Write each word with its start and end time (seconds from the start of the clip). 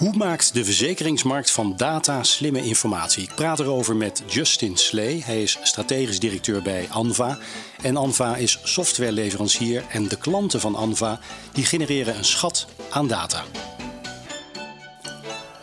Hoe 0.00 0.16
maakt 0.16 0.54
de 0.54 0.64
verzekeringsmarkt 0.64 1.50
van 1.50 1.76
data 1.76 2.22
slimme 2.22 2.62
informatie? 2.62 3.22
Ik 3.22 3.34
praat 3.34 3.60
erover 3.60 3.96
met 3.96 4.22
Justin 4.26 4.76
Slee. 4.76 5.22
Hij 5.24 5.42
is 5.42 5.58
strategisch 5.62 6.18
directeur 6.18 6.62
bij 6.62 6.86
Anva. 6.90 7.38
En 7.82 7.96
Anva 7.96 8.36
is 8.36 8.58
softwareleverancier 8.62 9.84
en 9.88 10.08
de 10.08 10.16
klanten 10.16 10.60
van 10.60 10.74
Anva 10.74 11.20
die 11.52 11.64
genereren 11.64 12.16
een 12.16 12.24
schat 12.24 12.66
aan 12.90 13.08
data. 13.08 13.44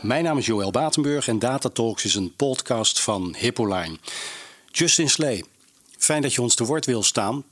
Mijn 0.01 0.23
naam 0.23 0.37
is 0.37 0.45
Joël 0.45 0.71
Batenburg 0.71 1.27
en 1.27 1.39
Data 1.39 1.69
Talks 1.69 2.05
is 2.05 2.15
een 2.15 2.33
podcast 2.35 3.01
van 3.01 3.35
Hippoline. 3.37 3.97
Justin 4.71 5.09
Slee, 5.09 5.45
fijn 5.97 6.21
dat 6.21 6.33
je 6.33 6.41
ons 6.41 6.55
te 6.55 6.65
woord 6.65 6.85
wil 6.85 7.03
staan. 7.03 7.43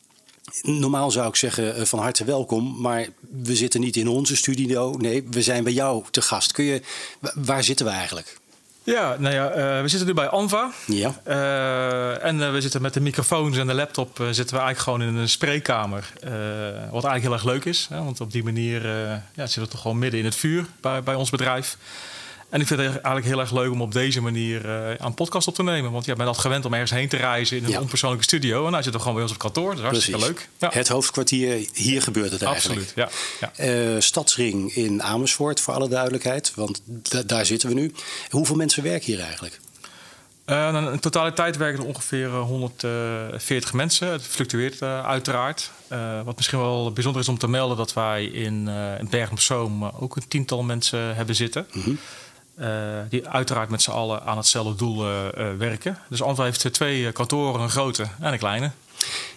Normaal 0.62 1.12
zou 1.12 1.28
ik 1.28 1.36
zeggen 1.36 1.76
eh, 1.76 1.86
van 1.86 2.00
harte 2.00 2.24
welkom, 2.24 2.82
maar 2.82 3.08
we 3.44 3.56
zitten 3.56 3.80
niet 3.80 3.96
in 3.96 4.08
onze 4.08 4.36
studio. 4.36 4.96
Nee, 4.98 5.28
we 5.32 5.42
zijn 5.42 5.64
bij 5.64 5.74
jou 5.74 6.04
te 6.12 6.22
gast. 6.22 6.52
Kun 6.52 6.64
je, 6.64 6.82
waar 7.36 7.64
zitten 7.64 7.86
we 7.86 7.92
eigenlijk? 7.92 8.38
Ja, 8.84 9.16
nou 9.20 9.34
ja, 9.34 9.50
uh, 9.50 9.82
we 9.82 9.88
zitten 9.88 10.08
nu 10.08 10.14
bij 10.14 10.28
Anva. 10.28 10.72
Ja. 10.86 11.22
Uh, 11.28 12.24
en 12.24 12.54
we 12.54 12.62
zitten 12.62 12.82
met 12.82 12.94
de 12.94 13.00
microfoons 13.00 13.58
en 13.58 13.68
de 13.68 13.74
laptop 13.74 14.18
zitten 14.18 14.56
we 14.56 14.62
eigenlijk 14.62 14.80
gewoon 14.80 15.02
in 15.02 15.16
een 15.16 15.30
spreekkamer. 15.30 16.14
wat 16.92 17.04
eigenlijk 17.04 17.22
heel 17.22 17.34
erg 17.34 17.44
leuk 17.44 17.66
is, 17.66 17.88
hè, 17.90 18.04
want 18.04 18.22
op 18.22 18.32
die 18.32 18.44
manier 18.44 18.88
ja, 18.88 19.22
zitten 19.36 19.62
we 19.62 19.68
toch 19.68 19.82
gewoon 19.82 20.00
midden 20.00 20.20
in 20.20 20.26
het 20.26 20.36
vuur 20.36 20.66
bij, 20.82 21.04
bij 21.04 21.16
ons 21.16 21.30
bedrijf. 21.30 21.78
En 22.50 22.62
ik 22.62 22.68
vind 22.68 22.80
het 22.80 22.90
eigenlijk 22.90 23.26
heel 23.26 23.40
erg 23.40 23.52
leuk 23.52 23.72
om 23.72 23.82
op 23.82 23.92
deze 23.92 24.22
manier 24.22 24.66
uh, 24.66 24.94
aan 24.98 25.14
podcast 25.14 25.48
op 25.48 25.56
te 25.56 25.64
nemen. 25.64 25.92
Want 25.92 26.06
jij 26.06 26.16
bent 26.16 26.28
al 26.28 26.34
gewend 26.34 26.66
om 26.66 26.74
ergens 26.74 26.92
heen 26.92 27.10
te 27.10 27.18
reizen 27.18 27.58
in 27.58 27.66
een 27.66 27.80
onpersoonlijke 27.80 28.26
studio. 28.26 28.66
En 28.66 28.72
nou 28.72 28.84
zit 28.84 28.94
er 28.94 29.00
gewoon 29.00 29.14
bij 29.14 29.24
ons 29.24 29.32
op 29.32 29.38
kantoor. 29.38 29.70
Dat 29.70 29.78
is 29.78 29.82
hartstikke 29.82 30.20
leuk. 30.20 30.50
Ja. 30.58 30.70
Het 30.74 30.88
hoofdkwartier, 30.88 31.68
hier 31.74 32.02
gebeurt 32.02 32.32
het 32.32 32.42
eigenlijk. 32.42 32.80
Absoluut, 32.80 33.12
ja. 33.40 33.52
ja. 33.58 33.94
Uh, 33.94 34.02
Stadsring 34.02 34.76
in 34.76 35.04
Amersfoort, 35.04 35.62
voor 35.62 35.74
alle 35.74 35.90
duidelijkheid. 35.90 36.52
Want 36.56 36.82
daar 37.26 37.46
zitten 37.46 37.70
we 37.70 37.76
nu. 37.76 37.94
Hoeveel 38.30 38.56
mensen 38.56 38.84
werken 38.84 39.06
hier 39.14 39.22
eigenlijk? 39.22 39.60
Uh, 40.46 40.90
in 40.92 41.00
totaliteit 41.00 41.58
werken 41.58 41.82
er 41.82 41.88
ongeveer 41.88 42.30
140 42.30 43.74
mensen. 43.74 44.08
Het 44.08 44.24
fluctueert 44.24 44.82
uiteraard. 44.82 45.72
wat 46.26 46.36
misschien 46.36 46.60
wel 46.60 46.92
bijzonder 46.92 47.22
is 47.22 47.28
om 47.28 47.38
te 47.38 47.48
melden... 47.48 47.78
dat 47.78 47.94
wij 47.94 48.26
in, 48.26 48.68
in 49.00 49.08
Bergen 49.10 49.32
op 49.32 49.40
Zoom 49.40 49.84
ook 49.84 50.16
een 50.16 50.28
tiental 50.28 50.64
mensen 50.64 51.16
hebben 51.16 51.36
zitten... 51.36 51.68
Mm 51.72 52.00
uh, 52.60 53.00
die 53.10 53.28
uiteraard 53.28 53.70
met 53.70 53.82
z'n 53.82 53.92
allen 53.92 54.24
aan 54.24 54.38
hetzelfde 54.38 54.76
doel 54.76 55.06
uh, 55.06 55.26
uh, 55.38 55.58
werken. 55.58 55.98
Dus 56.10 56.22
Antwa 56.22 56.44
heeft 56.44 56.74
twee 56.74 57.12
kantoren, 57.12 57.62
een 57.62 57.70
grote 57.70 58.08
en 58.20 58.34
een 58.34 58.40
kleine. 58.40 58.72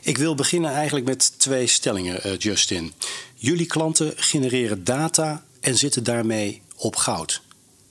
Ik 0.01 0.19
wil 0.19 0.35
beginnen 0.35 0.73
eigenlijk 0.73 1.07
met 1.07 1.39
twee 1.39 1.67
stellingen, 1.67 2.37
Justin. 2.37 2.93
Jullie 3.35 3.67
klanten 3.67 4.13
genereren 4.17 4.85
data 4.85 5.43
en 5.61 5.77
zitten 5.77 6.05
daarmee 6.05 6.63
op 6.77 6.97
goud. 6.97 7.43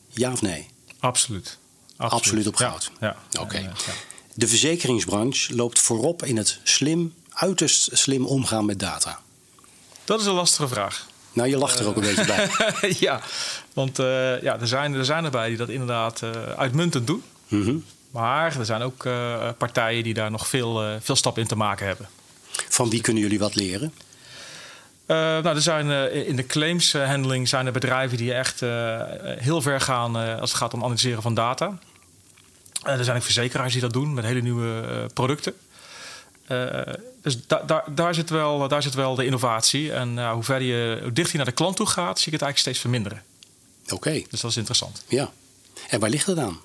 Ja 0.10 0.32
of 0.32 0.42
nee? 0.42 0.68
Absoluut. 1.00 1.58
Absoluut, 1.98 2.14
Absoluut 2.14 2.48
op 2.48 2.56
goud. 2.56 2.92
Ja. 3.00 3.16
ja. 3.30 3.42
Oké. 3.42 3.58
Ja. 3.58 3.74
De 4.34 4.48
verzekeringsbranche 4.48 5.56
loopt 5.56 5.80
voorop 5.80 6.24
in 6.24 6.38
het 6.38 6.60
slim, 6.64 7.14
uiterst 7.30 7.90
slim 7.92 8.26
omgaan 8.26 8.66
met 8.66 8.80
data. 8.80 9.20
Dat 10.06 10.20
is 10.20 10.26
een 10.26 10.34
lastige 10.34 10.68
vraag. 10.68 11.07
Nou, 11.38 11.50
je 11.50 11.58
lacht 11.58 11.80
er 11.80 11.88
ook 11.88 11.96
een 11.96 12.02
beetje 12.02 12.26
bij. 12.26 12.50
ja, 13.08 13.22
want 13.74 14.00
uh, 14.00 14.42
ja, 14.42 14.60
er, 14.60 14.68
zijn, 14.68 14.94
er 14.94 15.06
zijn 15.06 15.26
erbij 15.26 15.48
die 15.48 15.58
dat 15.58 15.70
inderdaad 15.70 16.22
uh, 16.22 16.30
uitmuntend 16.56 17.08
doen. 17.08 17.24
Mm 17.48 17.64
-hmm. 17.64 17.86
Maar 18.12 18.58
er 18.60 18.66
zijn 18.66 18.82
ook 18.82 19.06
uh, 19.06 19.50
partijen 19.58 20.04
die 20.04 20.14
daar 20.14 20.32
nog 20.32 20.48
veel, 20.48 21.00
veel 21.02 21.16
stappen 21.16 21.42
in 21.42 21.48
te 21.48 21.56
maken 21.56 21.86
hebben. 21.86 22.08
Van 22.70 22.90
wie 22.90 23.02
kunnen 23.02 23.24
jullie 23.24 23.40
wat 23.40 23.56
leren? 23.56 23.94
nou, 25.08 25.48
er 25.48 25.62
zijn, 25.62 26.12
in 26.26 26.36
de 26.36 26.46
claimshandling 26.46 27.48
zijn 27.48 27.66
er 27.66 27.72
bedrijven 27.72 28.18
die 28.18 28.34
echt 28.34 28.60
heel 29.40 29.62
ver 29.62 29.82
gaan 29.82 30.16
als 30.16 30.50
het 30.50 30.60
gaat 30.60 30.74
om 30.74 30.84
analyseren 30.84 31.22
van 31.22 31.34
data. 31.34 31.78
er 32.84 33.04
zijn 33.04 33.18
ook 33.18 33.24
verzekeraars 33.24 33.72
die 33.72 33.82
dat 33.82 33.94
doen 33.94 34.14
met 34.14 34.26
hele 34.26 34.42
nieuwe 34.42 34.84
producten. 35.14 35.54
Uh, 36.52 36.94
dus 37.22 37.48
da 37.48 37.64
da 37.66 37.84
daar, 37.90 38.14
zit 38.16 38.30
wel, 38.30 38.68
daar 38.68 38.82
zit 38.82 38.94
wel 38.94 39.16
de 39.16 39.26
innovatie. 39.26 39.94
En 39.94 40.18
uh, 40.18 40.32
hoe 40.32 40.44
verder 40.44 40.68
je, 40.68 41.00
hoe 41.02 41.14
dichter 41.14 41.32
je 41.32 41.38
naar 41.38 41.46
de 41.46 41.52
klant 41.52 41.76
toe 41.76 41.86
gaat, 41.86 42.20
zie 42.20 42.28
ik 42.28 42.40
het 42.40 42.42
eigenlijk 42.42 42.58
steeds 42.58 42.80
verminderen. 42.80 43.24
Oké. 43.90 44.24
Dus 44.30 44.42
dat 44.42 44.52
is 44.52 44.58
interessant. 44.58 45.04
Ja. 45.08 45.32
En 45.90 46.00
waar 46.00 46.10
ligt 46.10 46.28
het 46.28 46.38
aan? 46.38 46.60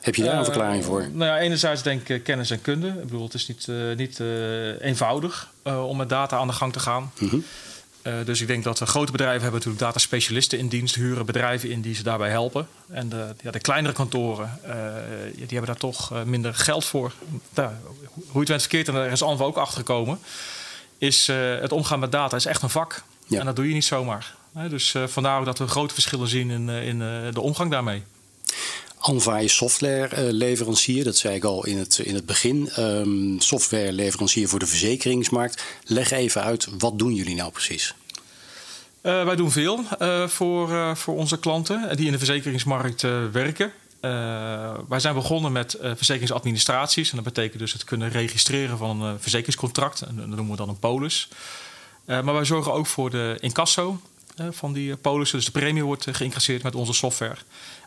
Heb 0.00 0.14
je 0.14 0.22
daar 0.22 0.32
een 0.32 0.38
uh, 0.38 0.44
verklaring 0.44 0.84
voor? 0.84 1.08
Nou 1.12 1.30
ja, 1.30 1.38
enerzijds 1.38 1.82
denk 1.82 2.08
ik 2.08 2.22
kennis 2.22 2.50
en 2.50 2.60
kunde. 2.60 2.88
Ik 2.88 3.00
bedoel, 3.00 3.24
het 3.24 3.34
is 3.34 3.48
niet, 3.48 3.66
niet 3.96 4.20
eenvoudig 4.80 5.52
om 5.62 5.96
met 5.96 6.08
data 6.08 6.36
aan 6.36 6.46
de 6.46 6.52
gang 6.52 6.72
te 6.72 6.80
gaan. 6.80 7.12
Mm 7.18 7.28
-hmm. 7.28 7.44
Uh, 8.08 8.14
dus 8.24 8.40
ik 8.40 8.46
denk 8.46 8.64
dat 8.64 8.78
grote 8.78 9.12
bedrijven 9.12 9.42
hebben 9.42 9.60
natuurlijk 9.60 9.84
data 9.84 9.98
specialisten 9.98 10.58
in 10.58 10.68
dienst, 10.68 10.94
huren 10.94 11.26
bedrijven 11.26 11.70
in 11.70 11.80
die 11.80 11.94
ze 11.94 12.02
daarbij 12.02 12.30
helpen. 12.30 12.68
En 12.88 13.08
de, 13.08 13.34
ja, 13.42 13.50
de 13.50 13.60
kleinere 13.60 13.94
kantoren, 13.94 14.60
uh, 14.66 14.72
die 15.34 15.46
hebben 15.48 15.66
daar 15.66 15.76
toch 15.76 16.24
minder 16.24 16.54
geld 16.54 16.84
voor. 16.84 17.12
Hoe 17.54 17.64
je 18.32 18.38
het 18.38 18.48
went 18.48 18.60
verkeerd, 18.60 18.88
en 18.88 18.94
daar 18.94 19.10
is 19.10 19.22
Anva 19.22 19.44
ook 19.44 19.56
achter 19.56 19.78
gekomen, 19.78 20.18
is 20.98 21.26
het 21.60 21.72
omgaan 21.72 21.98
met 21.98 22.12
data 22.12 22.36
is 22.36 22.46
echt 22.46 22.62
een 22.62 22.70
vak. 22.70 23.02
Ja. 23.26 23.38
En 23.38 23.46
dat 23.46 23.56
doe 23.56 23.68
je 23.68 23.74
niet 23.74 23.84
zomaar. 23.84 24.34
dus 24.68 24.94
vandaar 25.06 25.38
ook 25.38 25.44
dat 25.44 25.58
we 25.58 25.66
grote 25.66 25.94
verschillen 25.94 26.28
zien 26.28 26.50
in, 26.50 26.68
in 26.68 26.98
de 27.32 27.40
omgang 27.40 27.70
daarmee. 27.70 28.02
Anva 28.98 29.38
is 29.38 29.56
softwareleverancier, 29.56 31.04
dat 31.04 31.16
zei 31.16 31.34
ik 31.34 31.44
al 31.44 31.66
in 31.66 31.78
het, 31.78 31.98
in 31.98 32.14
het 32.14 32.26
begin. 32.26 32.70
Um, 32.78 33.40
softwareleverancier 33.40 34.48
voor 34.48 34.58
de 34.58 34.66
verzekeringsmarkt. 34.66 35.64
Leg 35.84 36.10
even 36.10 36.42
uit, 36.42 36.68
wat 36.78 36.98
doen 36.98 37.14
jullie 37.14 37.34
nou 37.34 37.50
precies? 37.50 37.94
Uh, 39.02 39.24
wij 39.24 39.36
doen 39.36 39.50
veel 39.50 39.84
uh, 40.02 40.28
voor, 40.28 40.96
voor 40.96 41.16
onze 41.16 41.38
klanten 41.38 41.96
die 41.96 42.06
in 42.06 42.12
de 42.12 42.18
verzekeringsmarkt 42.18 43.02
werken. 43.32 43.72
wij 44.88 45.00
zijn 45.00 45.14
begonnen 45.14 45.52
met 45.52 45.78
verzekeringsadministraties. 45.80 47.10
En 47.10 47.16
dat 47.16 47.24
betekent 47.24 47.58
dus 47.58 47.72
het 47.72 47.84
kunnen 47.84 48.10
registreren 48.10 48.78
van 48.78 49.02
een 49.02 49.20
verzekeringscontract. 49.20 50.00
En 50.00 50.16
dat 50.16 50.26
noemen 50.26 50.50
we 50.50 50.56
dan 50.56 50.68
een 50.68 50.78
polis. 50.78 51.28
maar 52.04 52.32
wij 52.32 52.44
zorgen 52.44 52.72
ook 52.72 52.86
voor 52.86 53.10
de 53.10 53.36
incasso 53.40 54.00
van 54.50 54.72
die 54.72 54.96
polissen. 54.96 55.36
Dus 55.36 55.46
de 55.46 55.58
premie 55.58 55.84
wordt 55.84 56.06
geïncasseerd 56.10 56.62
met 56.62 56.74
onze 56.74 56.92
software. 56.92 57.36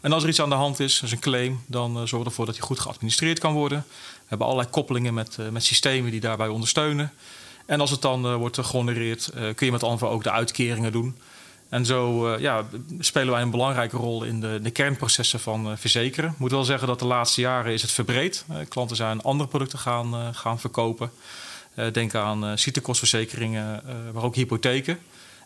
En 0.02 0.14
als 0.14 0.24
er 0.24 0.30
iets 0.30 0.42
aan 0.42 0.50
de 0.50 0.56
hand 0.56 0.80
is, 0.80 1.00
dus 1.00 1.12
een 1.12 1.20
claim, 1.20 1.64
dan 1.66 1.94
zorgen 1.94 2.20
we 2.20 2.26
ervoor 2.26 2.46
dat 2.46 2.56
die 2.56 2.64
goed 2.64 2.80
geadministreerd 2.80 3.40
kan 3.40 3.54
worden. 3.54 3.86
We 3.88 4.26
hebben 4.28 4.48
allerlei 4.48 4.70
koppelingen 4.70 5.14
met, 5.14 5.38
met 5.52 5.64
systemen 5.64 6.12
die 6.12 6.20
daarbij 6.20 6.48
ondersteunen. 6.48 7.12
En 7.72 7.80
als 7.80 7.92
het 7.92 8.02
dan 8.02 8.26
uh, 8.26 8.36
wordt 8.36 8.58
gehonoreerd, 8.62 9.32
uh, 9.36 9.42
kun 9.56 9.66
je 9.66 9.72
met 9.72 9.84
Anva 9.84 10.08
ook 10.08 10.24
de 10.24 10.32
uitkeringen 10.32 10.92
doen. 10.92 11.18
En 11.70 11.86
zo 11.86 12.34
uh, 12.34 12.40
ja, 12.40 12.66
spelen 13.00 13.34
wij 13.34 13.42
een 13.42 13.52
belangrijke 13.52 13.98
rol 13.98 14.24
in 14.24 14.42
de, 14.42 14.60
de 14.62 14.70
kernprocessen 14.72 15.40
van 15.40 15.78
verzekeren. 15.78 16.30
Ik 16.30 16.38
moet 16.38 16.52
wel 16.52 16.64
zeggen 16.64 16.88
dat 16.88 17.00
de 17.00 17.06
laatste 17.06 17.42
jaren 17.42 17.74
is 17.74 17.82
het 17.82 17.92
verbreed. 17.92 18.46
klanten 18.68 18.96
zijn 18.96 19.22
andere 19.22 19.50
producten 19.50 19.80
gaan, 19.80 20.36
gaan 20.36 20.60
verkopen. 20.60 21.12
denk 21.92 22.16
aan 22.16 22.58
ziektekostverzekeringen, 22.58 23.84
maar 24.14 24.24
ook 24.24 24.36
hypotheken. 24.36 25.00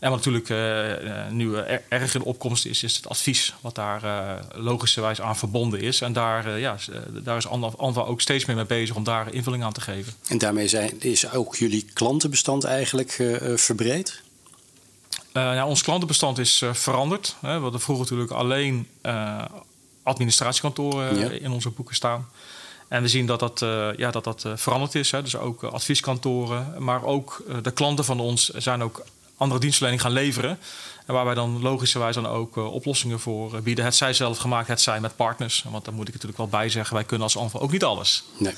En 0.05 0.11
wat 0.11 0.25
natuurlijk 0.25 0.49
uh, 0.49 1.27
nu 1.29 1.55
erg 1.89 2.16
in 2.16 2.21
opkomst 2.21 2.66
is, 2.66 2.83
is 2.83 2.95
het 2.95 3.07
advies 3.07 3.53
wat 3.61 3.75
daar 3.75 4.03
uh, 4.03 4.33
logischerwijs 4.53 5.21
aan 5.21 5.38
verbonden 5.38 5.81
is. 5.81 6.01
En 6.01 6.13
daar, 6.13 6.59
ja, 6.59 6.77
daar 7.23 7.38
is 7.38 7.47
Anva 7.47 8.01
ook 8.01 8.21
steeds 8.21 8.45
meer 8.45 8.55
mee 8.55 8.66
bezig 8.66 8.95
om 8.95 9.03
daar 9.03 9.33
invulling 9.33 9.63
aan 9.63 9.73
te 9.73 9.81
geven. 9.81 10.13
En 10.27 10.38
daarmee 10.38 10.67
zijn, 10.67 11.01
is 11.01 11.31
ook 11.31 11.55
jullie 11.55 11.85
klantenbestand 11.93 12.63
eigenlijk 12.63 13.39
verbreed? 13.55 14.21
ja, 15.33 15.66
ons 15.66 15.81
klantenbestand 15.81 16.37
is 16.37 16.63
veranderd. 16.72 17.35
Hè. 17.41 17.55
We 17.55 17.61
hadden 17.61 17.81
vroeger 17.81 18.03
natuurlijk 18.03 18.31
alleen 18.31 18.87
administratiekantoren 20.03 21.19
ja. 21.19 21.29
in 21.29 21.51
onze 21.51 21.69
boeken 21.69 21.95
staan. 21.95 22.27
En 22.87 23.01
we 23.01 23.07
zien 23.07 23.25
dat 23.25 23.39
dat, 23.39 23.61
uh, 23.61 23.89
ja, 23.97 24.11
dat, 24.11 24.23
dat 24.23 24.43
uh, 24.47 24.51
veranderd 24.55 24.95
is. 24.95 25.11
Hè. 25.11 25.22
Dus 25.22 25.37
ook 25.37 25.63
uh, 25.63 25.72
advieskantoren, 25.72 26.83
maar 26.83 27.03
ook 27.03 27.43
de 27.61 27.72
klanten 27.72 28.05
van 28.05 28.19
ons 28.19 28.49
zijn 28.49 28.84
ook 28.84 29.03
andere 29.37 29.59
dienstverlening 29.59 30.03
gaan 30.03 30.11
leveren. 30.11 30.59
En 31.05 31.14
waar 31.14 31.26
wij 31.26 31.34
dan 31.34 31.61
logischerwijs 31.61 32.16
dan 32.16 32.28
ook 32.28 32.58
uh, 32.58 32.73
oplossingen 32.73 33.20
voor 33.20 33.55
uh, 33.55 33.61
bieden. 33.61 33.85
Het 33.85 33.96
zij 33.96 34.14
zelf 34.14 34.37
gemaakt, 34.37 34.67
het 34.67 34.82
zij 34.82 34.99
met 34.99 35.16
partners. 35.16 35.66
Want 35.70 35.85
daar 35.85 35.93
moet 35.93 36.08
ik 36.08 36.14
natuurlijk 36.14 36.40
wel 36.40 36.59
bij 36.59 36.70
zeggen, 36.70 36.96
wij 36.96 37.03
kunnen 37.03 37.23
als 37.23 37.37
Anva 37.37 37.59
ook 37.59 37.72
niet 37.72 37.84
alles. 37.84 38.23
Nee. 38.37 38.53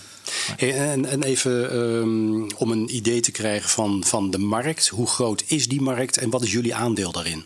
nee. 0.59 0.73
En, 0.73 1.05
en, 1.05 1.23
even 1.23 1.75
um, 1.75 2.47
om 2.57 2.71
een 2.71 2.95
idee 2.95 3.19
te 3.19 3.31
krijgen 3.31 3.69
van, 3.69 4.03
van 4.03 4.31
de 4.31 4.37
markt. 4.37 4.87
Hoe 4.87 5.07
groot 5.07 5.43
is 5.47 5.67
die 5.67 5.81
markt 5.81 6.17
en 6.17 6.29
wat 6.29 6.41
is 6.41 6.51
jullie 6.51 6.75
aandeel 6.75 7.11
daarin? 7.11 7.45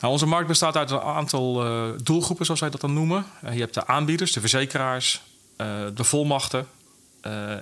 Nou, 0.00 0.12
onze 0.12 0.26
markt 0.26 0.48
bestaat 0.48 0.76
uit 0.76 0.90
een 0.90 1.00
aantal 1.00 1.66
uh, 1.66 1.90
doelgroepen, 2.02 2.44
zoals 2.44 2.60
wij 2.60 2.70
dat 2.70 2.80
dan 2.80 2.92
noemen. 2.92 3.26
je 3.52 3.58
hebt 3.58 3.74
de 3.74 3.86
aanbieders, 3.86 4.32
de 4.32 4.40
verzekeraars, 4.40 5.22
de 5.94 6.04
volmachten, 6.04 6.66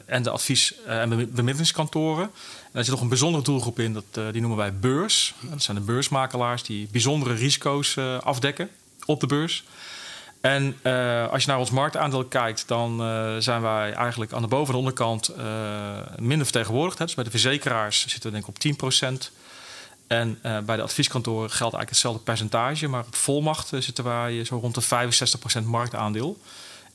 en 0.06 0.22
de 0.22 0.30
advies- 0.30 0.74
en 0.86 1.08
bemiddelingskantoren. 1.08 2.24
En 2.24 2.78
er 2.78 2.84
zit 2.84 2.92
nog 2.92 3.00
een 3.00 3.08
bijzondere 3.08 3.44
doelgroep 3.44 3.78
in, 3.78 3.92
dat, 3.92 4.04
uh, 4.18 4.24
die 4.32 4.40
noemen 4.40 4.58
wij 4.58 4.74
beurs. 4.74 5.34
Dat 5.40 5.62
zijn 5.62 5.76
de 5.76 5.82
beursmakelaars 5.82 6.62
die 6.62 6.88
bijzondere 6.92 7.34
risico's 7.34 7.98
afdekken 8.22 8.70
op 9.04 9.20
de 9.20 9.26
beurs. 9.26 9.64
En 10.40 10.76
als 11.30 11.42
je 11.42 11.50
naar 11.50 11.58
ons 11.58 11.70
marktaandeel 11.70 12.24
kijkt, 12.24 12.68
dan 12.68 12.96
zijn 13.42 13.62
wij 13.62 13.92
eigenlijk 13.92 14.32
aan 14.32 14.42
de 14.42 14.48
boven- 14.48 14.72
en 14.72 14.78
onderkant 14.78 15.30
minder 16.18 16.46
vertegenwoordigd. 16.46 16.98
Hè. 16.98 17.04
Dus 17.04 17.14
bij 17.14 17.24
de 17.24 17.30
verzekeraars 17.30 18.00
zitten 18.00 18.22
we 18.22 18.30
denk 18.30 18.42
ik 18.42 18.48
op 18.48 18.58
10%. 18.58 19.30
En 20.06 20.38
bij 20.42 20.76
de 20.76 20.82
advieskantoren 20.82 21.50
geldt 21.50 21.74
eigenlijk 21.74 21.90
hetzelfde 21.90 22.22
percentage, 22.22 22.88
maar 22.88 23.04
op 23.06 23.14
volmacht 23.14 23.68
zitten 23.78 24.04
wij 24.04 24.44
zo 24.44 24.58
rond 24.58 24.74
de 24.74 24.82
65% 24.82 25.64
marktaandeel. 25.64 26.38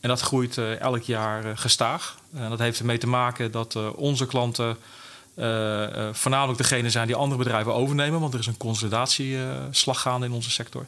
En 0.02 0.10
dat 0.10 0.22
groeit 0.22 0.58
elk 0.58 1.02
jaar 1.02 1.58
gestaag. 1.58 2.18
En 2.34 2.50
dat 2.50 2.60
heeft 2.60 2.80
ermee 2.80 2.98
te 2.98 3.08
maken 3.08 3.52
dat 3.52 3.94
onze 3.96 4.26
klanten 4.26 4.78
voornamelijk 6.12 6.58
degene 6.58 6.90
zijn 6.90 7.08
die 7.08 7.16
andere 7.16 7.44
bedrijven 7.44 7.74
overnemen, 7.74 8.20
want 8.20 8.34
er 8.34 8.40
is 8.40 8.48
een 8.48 8.58
consolidatieslag 8.58 10.02
gaande 10.02 10.26
in 10.26 10.32
onze 10.32 10.52
sector. 10.52 10.86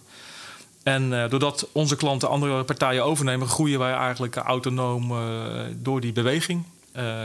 En 0.83 1.11
uh, 1.11 1.29
doordat 1.29 1.67
onze 1.71 1.95
klanten 1.95 2.29
andere 2.29 2.63
partijen 2.63 3.05
overnemen, 3.05 3.47
groeien 3.47 3.79
wij 3.79 3.93
eigenlijk 3.93 4.35
autonoom 4.35 5.11
uh, 5.11 5.61
door 5.75 6.01
die 6.01 6.11
beweging. 6.11 6.63
Uh, 6.95 7.21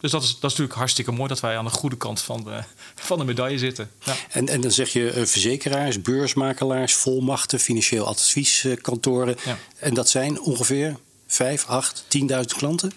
dus 0.00 0.10
dat 0.10 0.22
is, 0.22 0.28
dat 0.28 0.36
is 0.36 0.42
natuurlijk 0.42 0.74
hartstikke 0.74 1.12
mooi 1.12 1.28
dat 1.28 1.40
wij 1.40 1.58
aan 1.58 1.64
de 1.64 1.70
goede 1.70 1.96
kant 1.96 2.20
van 2.20 2.44
de, 2.44 2.62
van 3.08 3.18
de 3.18 3.24
medaille 3.24 3.58
zitten. 3.58 3.90
Ja. 4.04 4.14
En, 4.30 4.48
en 4.48 4.60
dan 4.60 4.70
zeg 4.70 4.88
je 4.88 5.12
verzekeraars, 5.14 6.02
beursmakelaars, 6.02 6.94
volmachten, 6.94 7.58
financieel 7.58 8.06
advieskantoren. 8.06 9.36
Ja. 9.44 9.58
En 9.78 9.94
dat 9.94 10.08
zijn 10.08 10.40
ongeveer 10.40 10.96
5, 11.28 11.66
8, 11.66 12.04
10.000 12.08 12.40
klanten? 12.56 12.92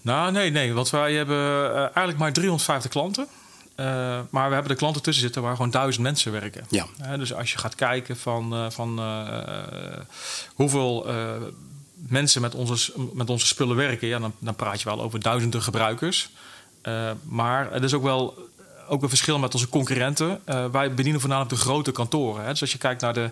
Nou, 0.00 0.32
nee, 0.32 0.50
nee. 0.50 0.72
Want 0.72 0.90
wij 0.90 1.14
hebben 1.14 1.74
eigenlijk 1.76 2.18
maar 2.18 2.32
350 2.32 2.90
klanten. 2.90 3.26
Uh, 3.80 3.86
maar 4.30 4.48
we 4.48 4.54
hebben 4.54 4.72
de 4.72 4.78
klanten 4.78 5.02
tussen 5.02 5.24
zitten 5.24 5.42
waar 5.42 5.56
gewoon 5.56 5.70
duizend 5.70 6.04
mensen 6.04 6.32
werken. 6.32 6.64
Ja. 6.68 6.86
Uh, 7.02 7.14
dus 7.14 7.34
als 7.34 7.52
je 7.52 7.58
gaat 7.58 7.74
kijken 7.74 8.16
van, 8.16 8.54
uh, 8.54 8.70
van 8.70 9.00
hoeveel 10.54 11.06
mensen 11.94 12.40
met 12.40 12.54
onze, 12.54 12.92
met 13.12 13.30
onze 13.30 13.46
spullen 13.46 13.76
werken, 13.76 14.08
ja, 14.08 14.18
dan, 14.18 14.34
dan 14.38 14.54
praat 14.54 14.80
je 14.80 14.88
wel 14.88 15.00
over 15.00 15.20
duizenden 15.20 15.62
gebruikers. 15.62 16.30
maar 17.22 17.72
het 17.72 17.82
is 17.82 17.94
ook 17.94 18.02
wel 18.02 18.46
ook 18.88 19.02
een 19.02 19.08
verschil 19.08 19.38
met 19.38 19.54
onze 19.54 19.68
concurrenten. 19.68 20.40
wij 20.72 20.94
bedienen 20.94 21.20
voornamelijk 21.20 21.54
de 21.54 21.60
grote 21.60 21.92
kantoren. 21.92 22.42
Hè. 22.44 22.50
Dus 22.50 22.60
als 22.60 22.72
je 22.72 22.78
kijkt 22.78 23.00
naar 23.00 23.14
de 23.14 23.30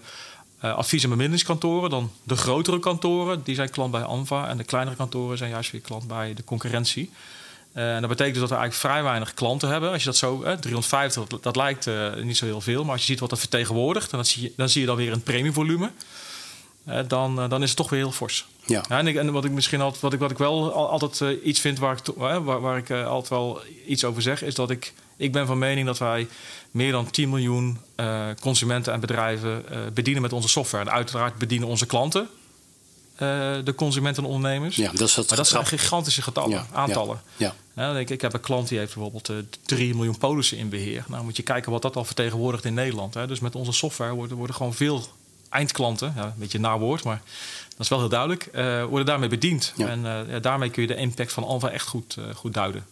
advies- 0.71 1.03
en 1.03 1.09
bemiddelingskantoren, 1.09 1.91
dan 1.91 2.11
de 2.23 2.37
grotere 2.37 2.79
kantoren, 2.79 3.43
die 3.43 3.55
zijn 3.55 3.71
klant 3.71 3.91
bij 3.91 4.03
ANVA. 4.03 4.49
En 4.49 4.57
de 4.57 4.65
kleinere 4.65 4.97
kantoren 4.97 5.39
zijn 5.39 5.51
juist 5.51 5.71
weer 5.71 5.81
klant 5.81 6.07
bij 6.07 6.35
de 6.35 6.45
concurrentie. 6.45 7.11
Uh, 7.75 7.95
en 7.95 8.01
dat 8.01 8.11
betekent 8.11 8.35
dus 8.35 8.49
dat 8.49 8.51
we 8.51 8.57
eigenlijk 8.57 8.93
vrij 8.93 9.03
weinig 9.03 9.35
klanten 9.35 9.69
hebben. 9.69 9.91
Als 9.91 10.01
je 10.01 10.07
dat 10.07 10.17
zo, 10.17 10.39
350, 10.39 11.41
dat, 11.41 11.57
lijkt 11.57 11.87
uh, 11.87 12.15
niet 12.15 12.37
zo 12.37 12.45
heel 12.45 12.61
veel. 12.61 12.83
Maar 12.83 12.93
als 12.93 13.01
je 13.01 13.07
ziet 13.07 13.21
wat 13.21 13.31
dat 13.31 13.39
vertegenwoordigt, 13.39 14.13
en 14.13 14.17
dat 14.17 14.27
zie 14.27 14.43
je, 14.43 14.53
dan 14.57 14.69
zie 14.69 14.81
je 14.81 14.87
dan 14.87 14.97
weer 14.97 15.13
een 15.13 15.23
premievolume. 15.23 15.91
Uh, 16.89 16.99
dan, 17.07 17.49
dan 17.49 17.63
is 17.63 17.69
het 17.69 17.77
toch 17.77 17.91
weer 17.91 17.99
heel 17.99 18.13
fors. 18.13 18.47
Ja. 18.67 18.85
ja 18.89 18.99
en, 18.99 19.07
ik, 19.07 19.17
en, 19.17 19.33
wat 19.33 19.45
ik 19.45 19.51
misschien 19.51 19.81
altijd, 19.81 20.03
wat 20.03 20.13
ik, 20.13 20.19
wat 20.19 20.31
ik 20.31 20.39
wel 20.39 20.73
altijd 20.73 21.41
iets 21.45 21.61
vind 21.61 21.79
waar 21.79 21.97
ik, 21.97 22.15
waar, 22.17 22.61
waar 22.61 22.77
ik 22.77 22.91
altijd 22.91 23.29
wel 23.29 23.61
iets 23.87 24.05
over 24.05 24.23
zeg, 24.23 24.43
is 24.43 24.55
dat 24.55 24.71
ik, 24.71 24.93
ik 25.17 25.33
ben 25.33 25.47
van 25.47 25.59
mening 25.59 25.87
dat 25.87 25.99
wij 25.99 26.29
meer 26.71 26.93
dan 26.93 27.11
10 27.11 27.29
miljoen 27.29 27.79
consumenten 28.41 28.93
en 28.93 29.01
bedrijven 29.01 29.65
bedienen 29.95 30.23
met 30.23 30.33
onze 30.33 30.49
software. 30.49 30.85
En 30.85 30.91
uiteraard 30.91 31.39
bedienen 31.39 31.69
onze 31.69 31.87
klanten 31.87 32.29
de 33.17 33.73
consumenten 33.77 34.23
en 34.23 34.29
ondernemers. 34.29 34.77
Ja, 34.77 34.91
dat 34.93 35.09
is 35.09 35.17
het 35.17 35.29
maar 35.29 35.37
dat 35.37 35.49
zijn 35.49 35.67
gigantische 35.67 36.23
getallen, 36.23 36.67
aantallen. 36.73 37.21
Ja, 37.37 37.55
ja. 37.75 37.99
ik, 37.99 38.11
ik 38.11 38.21
heb 38.21 38.33
een 38.33 38.41
klant 38.41 38.69
die 38.69 38.79
heeft 38.79 38.95
bijvoorbeeld 38.95 39.29
uh, 39.29 39.37
3 39.63 39.95
miljoen 39.95 40.19
polissen 40.19 40.59
in 40.59 40.69
beheer. 40.69 41.05
Nou 41.09 41.25
moet 41.25 41.37
je 41.37 41.43
kijken 41.43 41.73
wat 41.73 41.83
dat 41.83 41.97
al 41.97 42.05
vertegenwoordigt 42.05 42.65
in 42.65 42.75
Nederland. 42.75 43.15
Hè. 43.15 43.27
Dus 43.27 43.41
met 43.41 43.55
onze 43.55 43.73
software 43.73 44.15
worden, 44.15 44.37
worden 44.37 44.57
gewoon 44.57 44.75
veel 44.75 45.05
eindklanten, 45.49 46.13
ja, 46.17 46.25
een 46.25 46.33
beetje 46.37 46.59
een 46.59 46.65
naar 46.65 46.79
woord, 46.79 47.05
maar 47.05 47.23
dat 47.77 47.85
is 47.85 47.89
wel 47.89 47.99
heel 47.99 48.09
duidelijk, 48.09 48.49
uh, 48.55 48.85
worden 48.85 49.07
daarmee 49.07 49.29
bediend. 49.29 49.73
En 49.77 50.05
uh, 50.05 50.41
daarmee 50.41 50.71
kun 50.71 50.83
je 50.83 50.89
de 50.89 50.97
impact 50.97 51.33
van 51.33 51.45
Alva 51.45 51.71
echt 51.71 51.87
goed, 51.87 52.17
uh, 52.19 52.25
goed 52.35 52.55
duiden. 52.55 52.87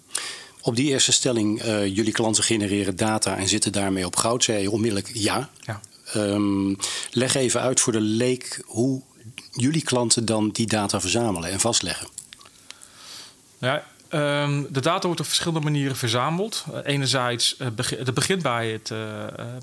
Op 0.60 0.76
die 0.76 0.86
eerste 0.86 1.12
stelling, 1.12 1.62
jullie 1.64 2.12
klanten 2.12 2.44
genereren 2.44 2.96
data 2.96 3.36
en 3.36 3.48
zitten 3.48 3.72
daarmee 3.72 4.06
op 4.06 4.16
goud, 4.16 4.44
zei 4.44 4.62
je 4.62 4.70
onmiddellijk 4.70 5.10
ja. 5.14 5.48
ja. 5.60 5.81
Um, 6.16 6.76
leg 7.10 7.34
even 7.34 7.60
uit 7.60 7.81
voor 7.81 7.92
de 7.92 8.00
leek 8.00 8.62
hoe 8.66 9.02
jullie 9.52 9.82
klanten 9.82 10.25
dan 10.25 10.50
die 10.50 10.66
data 10.66 11.00
verzamelen 11.00 11.50
en 11.50 11.60
vastleggen? 11.60 12.08
Ja, 13.58 13.84
um, 14.10 14.66
de 14.70 14.81
data 14.81 15.06
wordt 15.06 15.20
op 15.20 15.26
verschillende 15.26 15.60
manieren 15.60 15.96
verzameld. 15.96 16.64
Uh, 16.70 16.78
enerzijds, 16.84 17.56
uh, 17.58 17.69
beg 17.69 17.90
het 17.90 18.14
begint 18.14 18.42
bij 18.42 18.70
het, 18.70 18.90
uh, 18.90 18.98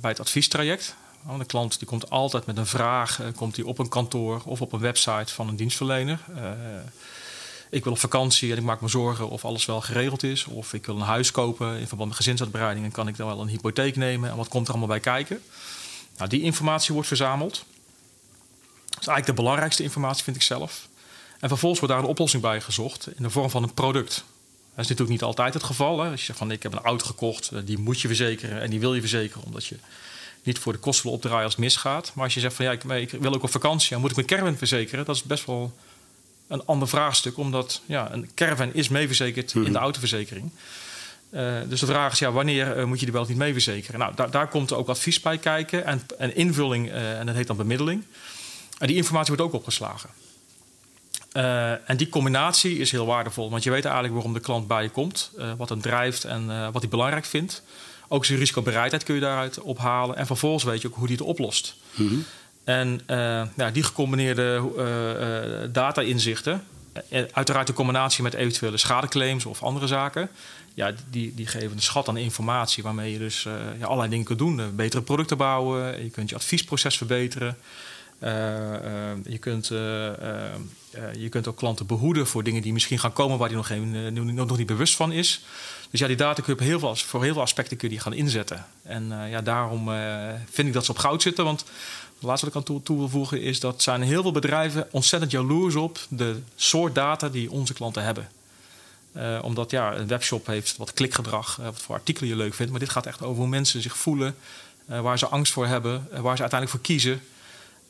bij 0.01 0.11
het 0.11 0.19
adviestraject. 0.19 0.95
De 1.37 1.45
klant 1.45 1.79
die 1.79 1.87
komt 1.87 2.09
altijd 2.09 2.45
met 2.45 2.57
een 2.57 2.65
vraag, 2.65 3.19
komt 3.35 3.55
die 3.55 3.67
op 3.67 3.79
een 3.79 3.89
kantoor 3.89 4.41
of 4.45 4.61
op 4.61 4.73
een 4.73 4.79
website 4.79 5.33
van 5.33 5.47
een 5.47 5.55
dienstverlener. 5.55 6.19
ik 7.69 7.83
wil 7.83 7.93
op 7.93 7.99
vakantie 7.99 8.51
en 8.51 8.57
ik 8.57 8.63
maak 8.63 8.81
me 8.81 8.87
zorgen 8.87 9.29
of 9.29 9.45
alles 9.45 9.65
wel 9.65 9.81
geregeld 9.81 10.23
is. 10.23 10.45
Of 10.45 10.73
ik 10.73 10.85
wil 10.85 10.95
een 10.95 11.01
huis 11.01 11.31
kopen 11.31 11.79
in 11.79 11.87
verband 11.87 12.09
met 12.09 12.17
gezinsuitbreiding 12.17 12.85
en 12.85 12.91
kan 12.91 13.07
ik 13.07 13.17
dan 13.17 13.27
wel 13.27 13.41
een 13.41 13.47
hypotheek 13.47 13.95
nemen 13.95 14.29
en 14.29 14.35
wat 14.35 14.47
komt 14.47 14.65
er 14.65 14.71
allemaal 14.71 14.89
bij 14.89 14.99
kijken. 14.99 15.41
Nou, 16.17 16.29
die 16.29 16.41
informatie 16.41 16.93
wordt 16.93 17.07
verzameld 17.07 17.65
is 19.01 19.07
eigenlijk 19.07 19.37
de 19.37 19.43
belangrijkste 19.43 19.83
informatie, 19.83 20.23
vind 20.23 20.35
ik 20.35 20.41
zelf. 20.41 20.87
En 21.39 21.47
vervolgens 21.47 21.79
wordt 21.79 21.95
daar 21.95 22.03
een 22.03 22.09
oplossing 22.09 22.41
bij 22.41 22.61
gezocht 22.61 23.07
in 23.15 23.23
de 23.23 23.29
vorm 23.29 23.49
van 23.49 23.63
een 23.63 23.73
product. 23.73 24.13
Dat 24.75 24.83
is 24.83 24.87
natuurlijk 24.87 25.09
niet 25.09 25.23
altijd 25.23 25.53
het 25.53 25.63
geval. 25.63 26.03
Als 26.03 26.19
je 26.19 26.25
zegt 26.25 26.37
van 26.37 26.51
ik 26.51 26.63
heb 26.63 26.71
een 26.71 26.79
auto 26.79 27.05
gekocht, 27.05 27.51
eh, 27.51 27.59
die 27.65 27.77
moet 27.77 28.01
je 28.01 28.07
verzekeren 28.07 28.61
en 28.61 28.69
die 28.69 28.79
wil 28.79 28.93
je 28.93 28.99
verzekeren 28.99 29.43
omdat 29.43 29.65
je 29.65 29.77
niet 30.43 30.59
voor 30.59 30.73
de 30.73 30.79
kosten 30.79 31.05
wil 31.05 31.13
opdraaien 31.13 31.43
als 31.43 31.53
het 31.53 31.63
misgaat. 31.63 32.11
Maar 32.15 32.23
als 32.23 32.33
je 32.33 32.39
zegt 32.39 32.55
van 32.55 32.65
ja, 32.65 32.71
ik, 32.71 32.83
ik 32.83 33.21
wil 33.21 33.33
ook 33.33 33.43
op 33.43 33.51
vakantie 33.51 33.95
en 33.95 34.01
moet 34.01 34.09
ik 34.09 34.15
mijn 34.15 34.27
caravan 34.27 34.57
verzekeren, 34.57 35.05
dat 35.05 35.15
is 35.15 35.23
best 35.23 35.45
wel 35.45 35.73
een 36.47 36.65
ander 36.65 36.87
vraagstuk, 36.87 37.37
omdat 37.37 37.81
ja, 37.85 38.13
een 38.13 38.29
caravan 38.35 38.73
is 38.73 38.89
meeverzekerd 38.89 39.53
in 39.53 39.63
de 39.63 39.69
mhm. 39.69 39.77
autoverzekering. 39.77 40.51
Uh, 41.31 41.53
dus 41.67 41.79
de 41.79 41.85
vraag 41.85 42.11
is, 42.11 42.19
ja, 42.19 42.31
wanneer 42.31 42.77
uh, 42.77 42.83
moet 42.83 42.99
je 42.99 43.05
die 43.05 43.13
wel 43.13 43.25
niet 43.27 43.37
mee 43.37 43.53
verzekeren? 43.53 43.99
Nou, 43.99 44.15
daar, 44.15 44.31
daar 44.31 44.47
komt 44.47 44.73
ook 44.73 44.87
advies 44.87 45.19
bij 45.19 45.37
kijken 45.37 45.85
en, 45.85 46.01
en 46.17 46.35
invulling, 46.35 46.87
uh, 46.87 47.19
en 47.19 47.25
dat 47.25 47.35
heet 47.35 47.47
dan 47.47 47.57
bemiddeling. 47.57 48.03
En 48.77 48.87
die 48.87 48.95
informatie 48.95 49.35
wordt 49.35 49.41
ook 49.41 49.59
opgeslagen. 49.59 50.09
En 51.85 51.97
die 51.97 52.09
combinatie 52.09 52.77
is 52.77 52.91
heel 52.91 53.05
waardevol, 53.05 53.49
want 53.49 53.63
je 53.63 53.69
weet 53.69 53.85
eigenlijk 53.85 54.13
waarom 54.13 54.33
de 54.33 54.39
klant 54.39 54.67
bij 54.67 54.83
je 54.83 54.89
komt, 54.89 55.31
wat 55.57 55.69
hem 55.69 55.81
drijft 55.81 56.23
en 56.23 56.71
wat 56.71 56.81
hij 56.81 56.89
belangrijk 56.89 57.25
vindt. 57.25 57.63
Ook 58.11 58.25
zijn 58.25 58.39
risicobereidheid 58.39 59.03
kun 59.03 59.15
je 59.15 59.21
daaruit 59.21 59.59
ophalen. 59.59 60.15
En 60.15 60.25
vervolgens 60.25 60.63
weet 60.63 60.81
je 60.81 60.87
ook 60.87 60.95
hoe 60.95 61.05
hij 61.05 61.13
het 61.13 61.25
oplost. 61.25 61.75
Mm 61.95 62.07
-hmm. 62.07 62.25
En 62.63 63.01
ja, 63.55 63.71
die 63.73 63.83
gecombineerde 63.83 65.69
data-inzichten, 65.71 66.63
uiteraard 67.31 67.67
in 67.67 67.73
combinatie 67.73 68.23
met 68.23 68.33
eventuele 68.33 68.77
schadeclaims 68.77 69.45
of 69.45 69.63
andere 69.63 69.87
zaken, 69.87 70.29
ja, 70.73 70.93
die, 71.09 71.33
die 71.35 71.47
geven 71.47 71.71
een 71.71 71.81
schat 71.81 72.07
aan 72.07 72.17
informatie 72.17 72.83
waarmee 72.83 73.11
je 73.11 73.17
dus 73.17 73.43
ja, 73.79 73.85
allerlei 73.85 74.09
dingen 74.09 74.25
kunt 74.25 74.39
doen. 74.39 74.75
betere 74.75 75.01
producten 75.01 75.37
bouwen, 75.37 76.03
je 76.03 76.09
kunt 76.09 76.29
je 76.29 76.35
adviesproces 76.35 76.97
verbeteren. 76.97 77.57
Eh, 78.21 78.75
eh, 78.75 79.17
je, 79.23 79.37
kunt, 79.37 79.71
eh, 79.71 79.77
je 81.13 81.29
kunt 81.29 81.47
ook 81.47 81.55
klanten 81.55 81.85
behoeden 81.85 82.27
voor 82.27 82.43
dingen 82.43 82.61
die 82.61 82.73
misschien 82.73 82.99
gaan 82.99 83.13
komen 83.13 83.37
waar 83.37 83.47
die 83.47 83.57
nog, 83.57 83.67
geen, 83.67 84.13
nog 84.33 84.57
niet 84.57 84.67
bewust 84.67 84.95
van 84.95 85.11
is. 85.11 85.41
Dus 85.91 85.99
ja, 85.99 86.07
die 86.07 86.15
data 86.15 86.41
kun 86.41 86.55
je 86.57 86.63
heel 86.63 86.79
veel, 86.79 86.95
voor 86.95 87.23
heel 87.23 87.33
veel 87.33 87.41
aspecten 87.41 87.77
kun 87.77 87.87
je 87.87 87.93
die 87.93 88.03
gaan 88.03 88.13
inzetten. 88.13 88.65
En 88.83 89.11
ja, 89.29 89.41
daarom 89.41 89.89
vind 90.49 90.67
ik 90.67 90.73
dat 90.73 90.85
ze 90.85 90.91
op 90.91 90.97
goud 90.97 91.21
zitten. 91.21 91.43
Want 91.43 91.59
het 91.59 92.29
laatste 92.29 92.45
wat 92.45 92.55
ik 92.55 92.61
aan 92.61 92.65
toe, 92.65 92.83
toe 92.83 92.97
wil 92.97 93.09
voegen 93.09 93.41
is 93.41 93.59
dat 93.59 93.81
zijn 93.81 94.01
heel 94.01 94.21
veel 94.21 94.31
bedrijven 94.31 94.87
ontzettend 94.91 95.31
jaloers 95.31 95.75
op 95.75 95.99
de 96.09 96.39
soort 96.55 96.95
data 96.95 97.29
die 97.29 97.51
onze 97.51 97.73
klanten 97.73 98.03
hebben. 98.03 98.29
Uh, 99.17 99.39
omdat 99.41 99.71
ja, 99.71 99.95
een 99.95 100.07
webshop 100.07 100.45
heeft 100.45 100.77
wat 100.77 100.93
klikgedrag, 100.93 101.55
wat 101.55 101.81
voor 101.81 101.95
artikelen 101.95 102.29
je 102.29 102.35
leuk 102.35 102.53
vindt. 102.53 102.71
Maar 102.71 102.79
dit 102.79 102.89
gaat 102.89 103.05
echt 103.05 103.21
over 103.21 103.41
hoe 103.41 103.47
mensen 103.47 103.81
zich 103.81 103.97
voelen, 103.97 104.35
waar 104.85 105.17
ze 105.17 105.27
angst 105.27 105.53
voor 105.53 105.67
hebben, 105.67 106.07
waar 106.09 106.35
ze 106.35 106.41
uiteindelijk 106.41 106.69
voor 106.69 106.79
kiezen. 106.79 107.21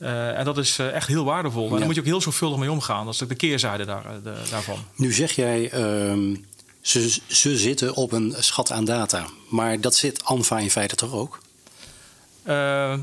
Uh, 0.02 0.38
en 0.38 0.44
dat 0.44 0.58
is 0.58 0.78
uh, 0.78 0.94
echt 0.94 1.06
heel 1.06 1.24
waardevol. 1.24 1.70
En 1.70 1.76
daar 1.76 1.86
moet 1.86 1.94
je 1.94 2.00
ook 2.00 2.06
heel 2.06 2.20
zorgvuldig 2.20 2.58
mee 2.58 2.70
omgaan. 2.70 3.04
Dat 3.04 3.14
is 3.14 3.22
ook 3.22 3.28
de 3.28 3.34
keerzijde 3.34 3.84
daar, 3.84 4.04
eh, 4.06 4.12
de, 4.22 4.34
daarvan. 4.50 4.78
Nu 4.96 5.12
zeg 5.12 5.32
jij, 5.32 5.72
uh, 5.74 6.36
ze, 6.82 7.20
ze 7.26 7.56
zitten 7.56 7.94
op 7.94 8.12
een 8.12 8.34
schat 8.38 8.70
aan 8.70 8.84
data. 8.84 9.26
Maar 9.48 9.80
dat 9.80 9.94
zit 9.94 10.24
ANVA 10.24 10.58
in 10.58 10.70
feite 10.70 10.96
toch 10.96 11.12
ook? 11.12 11.40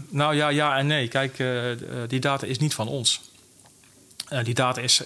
nou 0.09 0.36
ja, 0.36 0.50
ja 0.50 0.77
en 0.77 0.88
nee. 0.88 1.07
Kijk, 1.07 1.43
die 2.07 2.19
data 2.19 2.45
is 2.45 2.59
niet 2.59 2.74
van 2.74 2.88
ons. 2.88 3.21
die 4.43 4.53
data 4.53 4.81
is, 4.81 5.01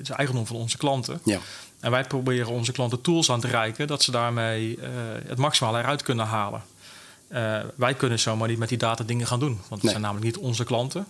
is 0.00 0.10
eigendom 0.10 0.46
van 0.46 0.56
onze 0.56 0.76
klanten. 0.76 1.20
Ja. 1.24 1.38
En 1.80 1.90
wij 1.90 2.04
proberen 2.04 2.48
onze 2.48 2.72
klanten 2.72 3.00
tools 3.00 3.30
aan 3.30 3.40
te 3.40 3.46
reiken... 3.46 3.86
dat 3.86 4.02
ze 4.02 4.10
daarmee 4.10 4.78
het 5.26 5.38
maximaal 5.38 5.78
eruit 5.78 6.02
kunnen 6.02 6.26
halen. 6.26 6.62
Wij 7.74 7.94
kunnen 7.96 8.18
zomaar 8.18 8.48
niet 8.48 8.58
met 8.58 8.68
die 8.68 8.78
data 8.78 9.04
dingen 9.04 9.26
gaan 9.26 9.40
doen. 9.40 9.60
Want 9.68 9.82
het 9.82 9.90
zijn 9.90 10.02
namelijk 10.02 10.26
niet 10.26 10.36
onze 10.36 10.64
klanten. 10.64 11.06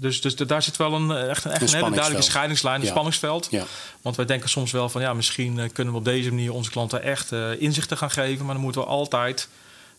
Dus, 0.00 0.20
dus 0.20 0.34
daar 0.34 0.62
zit 0.62 0.76
wel 0.76 0.92
een, 0.92 1.10
echt, 1.10 1.44
een, 1.44 1.50
echt 1.50 1.62
een, 1.62 1.68
hele 1.68 1.90
duidelijke 1.90 2.22
scheidingslijn, 2.22 2.80
een 2.80 2.86
spanningsveld. 2.86 3.48
Ja. 3.50 3.64
Want 4.02 4.16
wij 4.16 4.24
denken 4.24 4.48
soms 4.48 4.72
wel 4.72 4.88
van 4.88 5.00
ja, 5.00 5.12
misschien 5.14 5.58
eh, 5.58 5.68
kunnen 5.72 5.92
we 5.92 5.98
op 5.98 6.04
deze 6.04 6.28
manier 6.28 6.52
onze 6.52 6.70
klanten 6.70 7.02
echt 7.02 7.32
uh, 7.32 7.60
inzichten 7.60 7.96
gaan 7.96 8.10
geven. 8.10 8.44
Maar 8.44 8.54
dan 8.54 8.62
moeten 8.62 8.80
we 8.80 8.86
altijd 8.86 9.48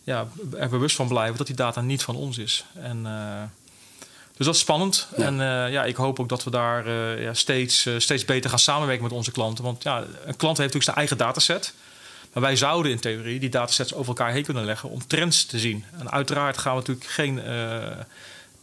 ja, 0.04 0.28
er 0.58 0.70
bewust 0.70 0.96
van 0.96 1.08
blijven 1.08 1.38
dat 1.38 1.48
die 1.48 1.56
data 1.56 1.82
niet 1.82 2.04
van 2.04 2.16
ons 2.16 2.38
is. 2.38 2.66
En, 2.74 3.08
dus 4.38 4.46
dat 4.46 4.56
is 4.56 4.62
spannend. 4.62 5.08
Ja. 5.18 5.26
En 5.26 5.36
ja, 5.72 5.84
ik 5.84 5.96
hoop 5.96 6.20
ook 6.20 6.30
dat 6.30 6.44
we 6.44 6.50
daar 6.50 6.90
ja, 7.22 7.34
steeds, 7.34 7.88
steeds 7.98 8.26
beter 8.26 8.50
gaan 8.50 8.60
samenwerken 8.60 9.04
met 9.04 9.14
onze 9.14 9.32
klanten. 9.32 9.64
Want 9.64 9.84
ja, 9.84 9.98
een 9.98 10.36
klant 10.36 10.58
heeft 10.58 10.74
natuurlijk 10.74 10.84
zijn 10.84 10.96
eigen 10.96 11.18
dataset. 11.18 11.74
Maar 12.34 12.44
wij 12.44 12.56
zouden 12.56 12.92
in 12.92 13.00
theorie 13.00 13.40
die 13.40 13.50
datasets 13.50 13.94
over 13.94 14.08
elkaar 14.08 14.32
heen 14.32 14.44
kunnen 14.44 14.66
leggen 14.66 14.90
om 14.90 15.08
trends 15.08 15.46
te 15.46 15.60
zien. 15.60 15.86
En 16.00 16.12
uiteraard 16.12 16.58
gaan 16.58 16.74
we 16.74 16.80
natuurlijk 16.80 17.10
geen 17.10 17.42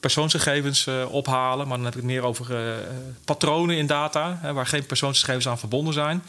persoonsgegevens 0.00 0.86
ophalen, 1.10 1.68
maar 1.68 1.76
dan 1.76 1.86
heb 1.86 1.94
ik 1.94 2.00
het 2.00 2.10
meer 2.10 2.22
over 2.22 2.76
patronen 3.24 3.76
in 3.76 3.86
data, 3.86 4.38
hè, 4.42 4.52
waar 4.52 4.66
geen 4.66 4.86
persoonsgegevens 4.86 5.48
aan 5.48 5.58
verbonden 5.58 5.94
zijn. 5.94 6.22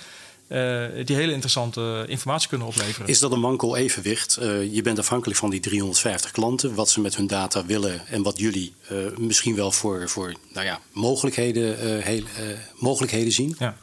Uh, 0.47 0.85
die 1.05 1.15
hele 1.15 1.31
interessante 1.31 2.05
informatie 2.07 2.49
kunnen 2.49 2.67
opleveren. 2.67 3.07
Is 3.07 3.19
dat 3.19 3.31
een 3.31 3.41
wankel 3.41 3.75
evenwicht? 3.75 4.37
Je 4.71 4.81
bent 4.83 4.99
afhankelijk 4.99 5.39
van 5.39 5.49
die 5.49 5.59
350 5.59 6.31
klanten, 6.31 6.75
wat 6.75 6.89
ze 6.89 7.01
met 7.01 7.15
hun 7.15 7.27
data 7.27 7.65
willen 7.65 8.07
en 8.07 8.23
wat 8.23 8.39
jullie 8.39 8.73
misschien 9.17 9.55
wel 9.55 9.71
voor, 9.71 10.09
voor 10.09 10.33
nou 10.53 10.65
ja, 10.65 10.79
mogelijkheden, 10.91 12.01
heel, 12.01 12.23
mogelijkheden 12.75 13.31
zien. 13.31 13.55
Ja. 13.59 13.75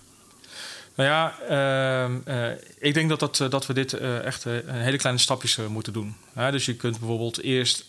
Nou 0.96 1.08
ja, 1.08 1.34
ehm, 1.48 2.52
ik 2.78 2.94
denk 2.94 3.08
dat, 3.08 3.20
dat, 3.20 3.50
dat 3.50 3.66
we 3.66 3.72
dit 3.72 3.92
echt 4.22 4.44
hele 4.66 4.96
kleine 4.96 5.20
stapjes 5.20 5.58
moeten 5.68 5.92
doen. 5.92 6.16
dus 6.50 6.66
je 6.66 6.74
kunt 6.74 6.98
bijvoorbeeld 6.98 7.42
eerst 7.42 7.84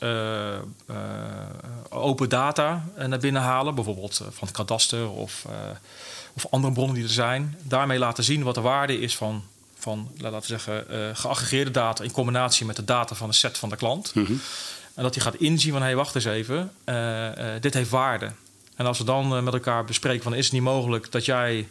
open 1.90 2.30
data 2.30 2.86
naar 3.08 3.20
binnen 3.20 3.42
halen, 3.42 3.76
bijvoorbeeld 3.76 4.16
van 4.16 4.48
het 4.48 4.52
kadaster 4.52 5.10
of 5.10 5.46
of 6.38 6.48
andere 6.50 6.74
bronnen 6.74 6.96
die 6.96 7.04
er 7.04 7.10
zijn. 7.10 7.58
Daarmee 7.62 8.00
laten 8.00 8.24
zien 8.24 8.44
wat 8.44 8.56
de 8.56 8.62
waarde 8.62 9.00
is 9.00 9.16
van, 9.16 9.44
van 9.78 10.12
laten 10.18 10.40
we 10.40 10.46
zeggen, 10.46 10.86
geaggregeerde 11.16 11.72
data 11.72 12.04
in 12.04 12.12
combinatie 12.12 12.66
met 12.66 12.76
de 12.76 12.84
data 12.84 13.16
van 13.16 13.30
de 13.30 13.36
set 13.36 13.58
van 13.58 13.70
de 13.70 13.76
klant. 13.76 14.16
Mhm. 14.16 14.34
En 14.94 15.04
dat 15.04 15.16
hij 15.16 15.24
gaat 15.24 15.36
inzien 15.36 15.72
van 15.72 15.82
hé, 15.82 15.88
hey, 15.88 15.96
wacht 15.96 16.16
eens 16.16 16.26
even, 16.26 16.72
dit 17.62 17.74
heeft 17.74 17.90
waarde. 17.90 18.32
En 18.76 18.86
als 18.86 18.98
we 18.98 19.04
dan 19.04 19.44
met 19.44 19.54
elkaar 19.54 19.86
bespreken 19.86 20.24
van 20.24 20.34
is 20.34 20.44
het 20.44 20.54
niet 20.54 20.62
mogelijk 20.62 21.12
dat 21.12 21.26
jij 21.26 21.68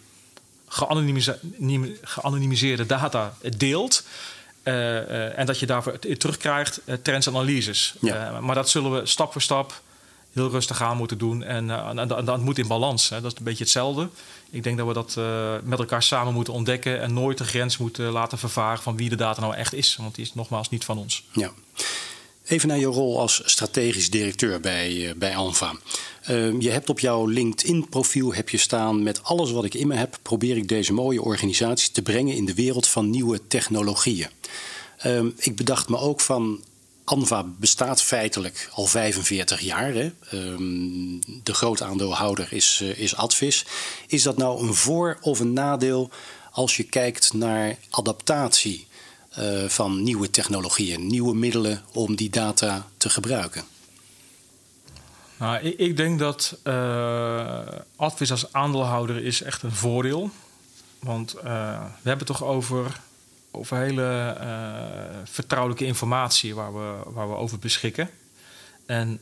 geanonimiseerde 2.02 2.86
data 2.86 3.34
deelt. 3.56 4.04
en 4.62 5.46
dat 5.46 5.58
je 5.58 5.66
daarvoor 5.66 5.98
terugkrijgt 5.98 6.80
trends 7.02 7.26
en 7.26 7.34
analyses. 7.34 7.94
maar 8.40 8.54
dat 8.54 8.68
zullen 8.68 8.92
we 8.92 9.06
stap 9.06 9.32
voor 9.32 9.42
stap 9.42 9.82
heel 10.32 10.50
rustig 10.50 10.82
aan 10.82 10.96
moeten 10.96 11.18
doen. 11.18 11.42
En, 11.42 11.64
uh, 11.68 12.24
dat 12.24 12.40
moet 12.40 12.58
in 12.58 12.66
balans. 12.66 13.08
Hè. 13.08 13.20
Dat 13.20 13.32
is 13.32 13.38
een 13.38 13.44
beetje 13.44 13.64
hetzelfde. 13.64 14.08
Ik 14.50 14.62
denk 14.62 14.78
dat 14.78 14.86
we 14.86 14.92
dat 14.92 15.16
met 15.64 15.78
elkaar 15.78 16.02
samen 16.02 16.34
moeten 16.34 16.52
ontdekken 16.52 17.00
en 17.00 17.12
nooit 17.12 17.38
de 17.38 17.44
grens 17.44 17.76
moeten 17.76 18.10
laten 18.10 18.38
vervaren 18.38 18.82
van 18.82 18.96
wie 18.96 19.08
de 19.08 19.16
data 19.16 19.40
nou 19.40 19.54
echt 19.54 19.74
is. 19.74 19.96
Want 19.96 20.14
die 20.14 20.24
is 20.24 20.34
nogmaals 20.34 20.68
niet 20.68 20.84
van 20.84 20.98
ons. 20.98 21.24
Ja. 21.32 21.52
Even 22.46 22.68
naar 22.68 22.78
je 22.78 22.86
rol 22.86 23.20
als 23.20 23.42
strategisch 23.44 24.10
directeur 24.10 24.60
bij, 24.60 24.92
uh, 24.92 25.14
bij 25.14 25.36
Alfa. 25.36 25.74
je 26.58 26.70
hebt 26.70 26.90
op 26.90 27.00
jouw 27.00 27.26
LinkedIn-profiel 27.26 28.34
heb 28.34 28.48
je 28.48 28.56
staan... 28.56 29.02
met 29.02 29.22
alles 29.22 29.50
wat 29.50 29.64
ik 29.64 29.74
in 29.74 29.86
me 29.86 29.94
heb... 29.94 30.18
probeer 30.22 30.56
ik 30.56 30.68
deze 30.68 30.92
mooie 30.92 31.22
organisatie 31.22 31.92
te 31.92 32.02
brengen... 32.02 32.34
in 32.34 32.44
de 32.44 32.54
wereld 32.54 32.88
van 32.88 33.10
nieuwe 33.10 33.46
technologieën. 33.46 34.28
ik 35.36 35.56
bedacht 35.56 35.88
me 35.88 35.98
ook 35.98 36.20
van 36.20 36.60
Anva 37.06 37.44
bestaat 37.58 38.02
feitelijk 38.02 38.70
al 38.72 38.86
45 38.86 39.60
jaar. 39.60 40.12
Um, 40.32 41.20
de 41.42 41.54
grootaandeelhouder 41.54 42.48
is, 42.50 42.80
uh, 42.82 42.98
is 42.98 43.16
Advis. 43.16 43.64
Is 44.06 44.22
dat 44.22 44.36
nou 44.36 44.66
een 44.66 44.74
voor- 44.74 45.18
of 45.20 45.40
een 45.40 45.52
nadeel 45.52 46.10
als 46.50 46.76
je 46.76 46.82
kijkt 46.82 47.32
naar 47.32 47.76
adaptatie 47.90 48.85
uh, 49.38 49.68
van 49.68 50.02
nieuwe 50.02 50.30
technologieën, 50.30 51.06
nieuwe 51.06 51.34
middelen 51.34 51.82
om 51.92 52.16
die 52.16 52.30
data 52.30 52.86
te 52.96 53.08
gebruiken? 53.08 53.64
Nou, 55.38 55.58
ik, 55.58 55.78
ik 55.78 55.96
denk 55.96 56.18
dat 56.18 56.58
uh, 56.64 57.58
Advis 57.96 58.30
als 58.30 58.52
aandeelhouder 58.52 59.24
is 59.24 59.42
echt 59.42 59.62
een 59.62 59.72
voordeel. 59.72 60.30
Want 60.98 61.32
we 61.32 62.08
hebben 62.08 62.26
toch 62.26 62.44
over 62.44 63.00
over 63.50 63.76
hele 63.76 64.36
vertrouwelijke 65.24 65.84
informatie 65.84 66.54
waar 66.54 66.74
we, 66.74 66.96
waar 67.04 67.28
we 67.28 67.34
over 67.34 67.58
beschikken. 67.58 68.10
En 68.86 69.20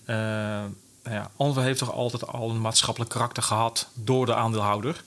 nou 1.04 1.26
ja, 1.44 1.60
heeft 1.60 1.78
toch 1.78 1.92
altijd 1.92 2.26
al 2.26 2.50
een 2.50 2.60
maatschappelijk 2.60 3.10
karakter 3.10 3.42
gehad 3.42 3.88
door 3.94 4.26
de 4.26 4.34
aandeelhouder. 4.34 5.04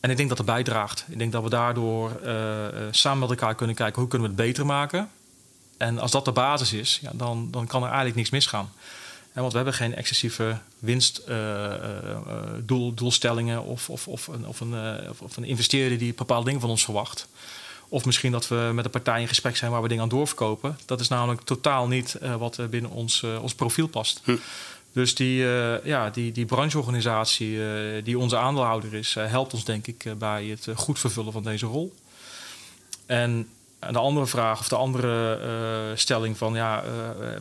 En 0.00 0.10
ik 0.10 0.16
denk 0.16 0.28
dat 0.28 0.38
het 0.38 0.46
bijdraagt. 0.46 1.04
Ik 1.08 1.18
denk 1.18 1.32
dat 1.32 1.42
we 1.42 1.50
daardoor 1.50 2.20
uh, 2.24 2.66
samen 2.90 3.18
met 3.18 3.30
elkaar 3.30 3.54
kunnen 3.54 3.76
kijken 3.76 4.00
hoe 4.00 4.10
kunnen 4.10 4.28
we 4.28 4.34
het 4.34 4.44
beter 4.46 4.66
maken. 4.66 5.10
En 5.76 5.98
als 5.98 6.10
dat 6.10 6.24
de 6.24 6.32
basis 6.32 6.72
is, 6.72 6.98
ja, 7.02 7.10
dan, 7.14 7.48
dan 7.50 7.66
kan 7.66 7.80
er 7.80 7.86
eigenlijk 7.86 8.16
niks 8.16 8.30
misgaan. 8.30 8.72
En 9.32 9.40
want 9.40 9.50
we 9.50 9.56
hebben 9.56 9.74
geen 9.74 9.94
excessieve 9.94 10.58
winstdoelstellingen 10.78 13.62
of, 13.62 13.90
of, 13.90 14.08
of, 14.08 14.26
een, 14.26 14.46
of, 14.46 14.60
een, 14.60 14.74
of 15.18 15.36
een 15.36 15.44
investeerder 15.44 15.98
die 15.98 16.14
bepaalde 16.14 16.44
dingen 16.44 16.60
van 16.60 16.70
ons 16.70 16.84
verwacht. 16.84 17.28
Of 17.88 18.04
misschien 18.04 18.32
dat 18.32 18.48
we 18.48 18.70
met 18.74 18.84
een 18.84 18.90
partij 18.90 19.20
in 19.20 19.28
gesprek 19.28 19.56
zijn 19.56 19.70
waar 19.70 19.82
we 19.82 19.88
dingen 19.88 20.02
aan 20.02 20.08
doorverkopen. 20.08 20.78
Dat 20.86 21.00
is 21.00 21.08
namelijk 21.08 21.40
totaal 21.40 21.88
niet 21.88 22.18
wat 22.38 22.70
binnen 22.70 22.90
ons, 22.90 23.24
ons 23.40 23.54
profiel 23.54 23.86
past. 23.86 24.20
Hm. 24.24 24.36
Dus 24.92 25.14
die, 25.14 25.42
uh, 25.42 25.84
ja, 25.84 26.10
die, 26.10 26.32
die 26.32 26.44
brancheorganisatie 26.44 27.58
die 28.02 28.18
onze 28.18 28.36
aandeelhouder 28.36 28.94
is, 28.94 29.14
helpt 29.14 29.54
ons 29.54 29.64
denk 29.64 29.86
ik 29.86 30.18
bij 30.18 30.44
het 30.44 30.68
goed 30.74 30.98
vervullen 30.98 31.32
van 31.32 31.42
deze 31.42 31.66
rol. 31.66 31.94
En 33.06 33.48
de 33.78 33.98
andere 33.98 34.26
vraag 34.26 34.60
of 34.60 34.68
de 34.68 34.76
andere 34.76 35.92
stelling 35.94 36.38
van 36.38 36.54
ja, 36.54 36.84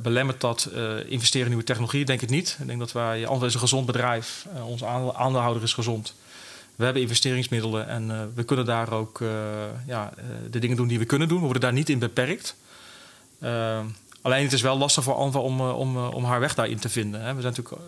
belemmert 0.02 0.42
dat 0.42 0.70
investeren 1.08 1.44
in 1.44 1.48
nieuwe 1.48 1.64
technologie? 1.64 2.06
Denk 2.06 2.22
ik 2.22 2.30
niet. 2.30 2.58
Ik 2.60 2.68
denk 2.68 2.80
dat 2.80 2.92
wij, 2.92 3.18
Antwerpen 3.18 3.48
is 3.48 3.54
een 3.54 3.60
gezond 3.60 3.86
bedrijf, 3.86 4.46
onze 4.64 4.86
aandeelhouder 5.16 5.64
is 5.64 5.74
gezond. 5.74 6.14
We 6.76 6.84
hebben 6.84 7.02
investeringsmiddelen 7.02 7.88
en 7.88 8.32
we 8.36 8.44
kunnen 8.44 8.66
daar 8.66 8.92
ook 8.92 9.20
ja, 9.88 10.14
de 10.50 10.60
dingen 10.60 10.78
doen 10.78 10.88
die 10.88 11.00
we 11.00 11.06
kunnen 11.06 11.28
doen. 11.28 11.38
We 11.38 11.44
worden 11.44 11.62
daar 11.62 11.74
niet 11.74 11.90
in 11.90 12.00
beperkt. 12.00 12.56
Alleen 14.22 14.44
het 14.44 14.54
is 14.54 14.62
wel 14.62 14.78
lastig 14.78 15.04
voor 15.04 15.14
Anva 15.14 15.40
om, 15.40 15.62
om, 15.62 15.98
om 15.98 16.24
haar 16.24 16.40
weg 16.40 16.56
daarin 16.56 16.80
te 16.80 16.90
vinden. 16.90 17.20
We 17.36 17.42
zijn 17.42 17.54
natuurlijk 17.56 17.82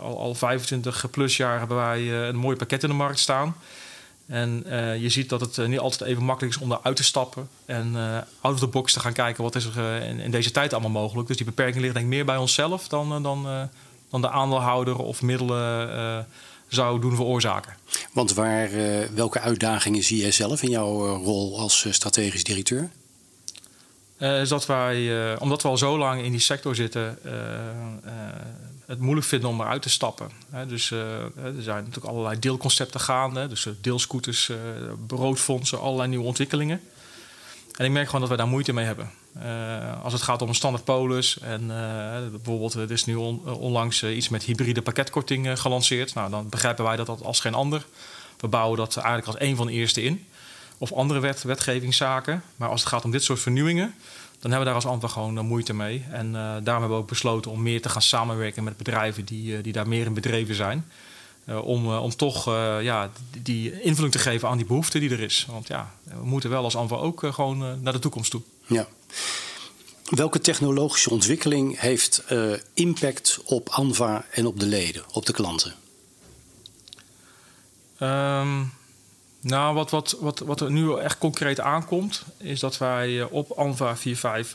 al, 0.00 0.18
al 0.18 0.34
25 0.34 1.10
plus 1.10 1.36
jaar 1.36 1.58
hebben 1.58 1.76
wij 1.76 2.12
een 2.12 2.36
mooi 2.36 2.56
pakket 2.56 2.82
in 2.82 2.88
de 2.88 2.94
markt 2.94 3.18
staan. 3.18 3.56
En 4.26 4.64
je 5.00 5.08
ziet 5.08 5.28
dat 5.28 5.40
het 5.40 5.66
niet 5.68 5.78
altijd 5.78 6.10
even 6.10 6.24
makkelijk 6.24 6.54
is 6.56 6.62
om 6.62 6.72
eruit 6.72 6.96
te 6.96 7.04
stappen. 7.04 7.48
En 7.66 7.96
out 8.40 8.54
of 8.54 8.60
the 8.60 8.66
box 8.66 8.92
te 8.92 9.00
gaan 9.00 9.12
kijken 9.12 9.42
wat 9.42 9.54
is 9.54 9.64
er 9.64 10.02
in, 10.02 10.30
deze 10.30 10.50
tijd 10.50 10.72
allemaal 10.72 11.02
mogelijk. 11.02 11.28
Dus 11.28 11.36
die 11.36 11.46
beperking 11.46 11.80
ligt 11.80 11.94
denk 11.94 12.06
ik 12.06 12.12
meer 12.12 12.24
bij 12.24 12.36
onszelf 12.36 12.88
dan, 12.88 13.22
dan, 13.22 13.68
dan 14.10 14.20
de 14.20 14.30
aandeelhouder 14.30 14.98
of 14.98 15.22
middelen 15.22 16.26
zou 16.68 17.00
doen 17.00 17.16
veroorzaken. 17.16 17.76
Want 18.12 18.34
waar, 18.34 18.70
welke 19.14 19.40
uitdagingen 19.40 20.02
zie 20.02 20.20
jij 20.20 20.32
zelf 20.32 20.62
in 20.62 20.70
jouw 20.70 21.16
rol 21.16 21.58
als 21.58 21.86
strategisch 21.90 22.44
directeur? 22.44 22.90
Is 24.22 24.48
dat 24.48 24.66
wij, 24.66 25.36
omdat 25.38 25.62
we 25.62 25.68
al 25.68 25.78
zo 25.78 25.98
lang 25.98 26.22
in 26.22 26.30
die 26.30 26.40
sector 26.40 26.74
zitten, 26.74 27.18
het 28.86 28.98
moeilijk 29.00 29.26
vinden 29.26 29.48
om 29.48 29.60
eruit 29.60 29.82
te 29.82 29.88
stappen. 29.88 30.30
dus 30.68 30.90
er 30.90 31.32
zijn 31.58 31.84
natuurlijk 31.84 32.06
allerlei 32.06 32.38
deelconcepten 32.38 33.00
gaande. 33.00 33.46
Dus 33.46 33.68
deelscooters, 33.80 34.50
broodfondsen, 35.06 35.80
allerlei 35.80 36.08
nieuwe 36.08 36.24
ontwikkelingen. 36.24 36.80
En 37.76 37.84
ik 37.84 37.90
merk 37.90 38.06
gewoon 38.06 38.20
dat 38.20 38.28
wij 38.28 38.38
daar 38.38 38.48
moeite 38.48 38.72
mee 38.72 38.84
hebben. 38.84 39.10
Als 40.02 40.12
het 40.12 40.22
gaat 40.22 40.42
om 40.42 40.48
een 40.48 40.54
standaard 40.54 40.84
polis. 40.84 41.38
En 41.38 41.66
bijvoorbeeld, 42.30 42.74
er 42.74 42.90
is 42.90 43.04
nu 43.04 43.14
on, 43.14 43.54
onlangs 43.54 44.02
iets 44.02 44.28
met 44.28 44.42
hybride 44.42 44.82
pakketkorting 44.82 45.60
gelanceerd. 45.60 46.14
Nou, 46.14 46.30
dan 46.30 46.48
begrijpen 46.48 46.84
wij 46.84 46.96
dat 46.96 47.22
als 47.22 47.40
geen 47.40 47.54
ander. 47.54 47.86
We 48.40 48.48
bouwen 48.48 48.78
dat 48.78 48.96
eigenlijk 48.96 49.26
als 49.26 49.48
een 49.48 49.56
van 49.56 49.66
de 49.66 49.72
eerste 49.72 50.02
in. 50.02 50.26
Of 50.82 50.92
andere 50.92 51.20
wet, 51.20 51.42
wetgevingszaken. 51.42 52.42
Maar 52.56 52.68
als 52.68 52.80
het 52.80 52.88
gaat 52.88 53.04
om 53.04 53.10
dit 53.10 53.22
soort 53.22 53.40
vernieuwingen, 53.40 53.94
dan 54.38 54.50
hebben 54.50 54.58
we 54.58 54.64
daar 54.64 54.74
als 54.74 54.86
antwoord 54.86 55.12
gewoon 55.12 55.46
moeite 55.46 55.74
mee. 55.74 56.04
En 56.10 56.32
daarom 56.32 56.64
hebben 56.64 56.88
we 56.88 56.94
ook 56.94 57.08
besloten 57.08 57.50
om 57.50 57.62
meer 57.62 57.82
te 57.82 57.88
gaan 57.88 58.02
samenwerken 58.02 58.64
met 58.64 58.76
bedrijven 58.76 59.24
die, 59.24 59.60
die 59.60 59.72
daar 59.72 59.88
meer 59.88 60.06
in 60.06 60.14
bedreven 60.14 60.54
zijn. 60.54 60.90
Uh, 61.46 61.64
om, 61.64 61.94
om 61.94 62.16
toch 62.16 62.44
ja, 62.80 63.10
die 63.42 63.80
invulling 63.80 64.12
te 64.12 64.18
geven 64.18 64.48
aan 64.48 64.56
die 64.56 64.66
behoefte 64.66 64.98
die 64.98 65.10
er 65.10 65.20
is. 65.20 65.46
Want 65.50 65.68
ja, 65.68 65.94
we 66.02 66.24
moeten 66.24 66.50
wel 66.50 66.64
als 66.64 66.76
ANVA 66.76 66.96
ook 66.96 67.26
gewoon 67.30 67.82
naar 67.82 67.92
de 67.92 67.98
toekomst 67.98 68.30
toe. 68.30 68.42
Ja. 68.66 68.86
Welke 70.04 70.40
technologische 70.40 71.10
ontwikkeling 71.10 71.80
heeft 71.80 72.24
impact 72.74 73.40
op 73.44 73.68
ANVA 73.68 74.24
en 74.30 74.46
op 74.46 74.60
de 74.60 74.66
leden, 74.66 75.02
op 75.12 75.26
de 75.26 75.32
klanten? 75.32 75.74
Um, 78.00 78.72
nou, 79.42 79.74
wat, 79.74 79.90
wat, 79.90 80.16
wat, 80.20 80.38
wat 80.38 80.60
er 80.60 80.70
nu 80.70 80.98
echt 80.98 81.18
concreet 81.18 81.60
aankomt, 81.60 82.22
is 82.36 82.60
dat 82.60 82.78
wij 82.78 83.22
op 83.22 83.50
ANVA 83.50 83.96
4.5 83.96 84.02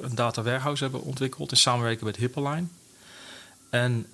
een 0.01 0.15
data 0.15 0.41
warehouse 0.41 0.83
hebben 0.83 1.01
ontwikkeld 1.01 1.51
in 1.51 1.57
samenwerking 1.57 2.05
met 2.05 2.15
Hippoline. 2.15 2.65
En 3.69 4.07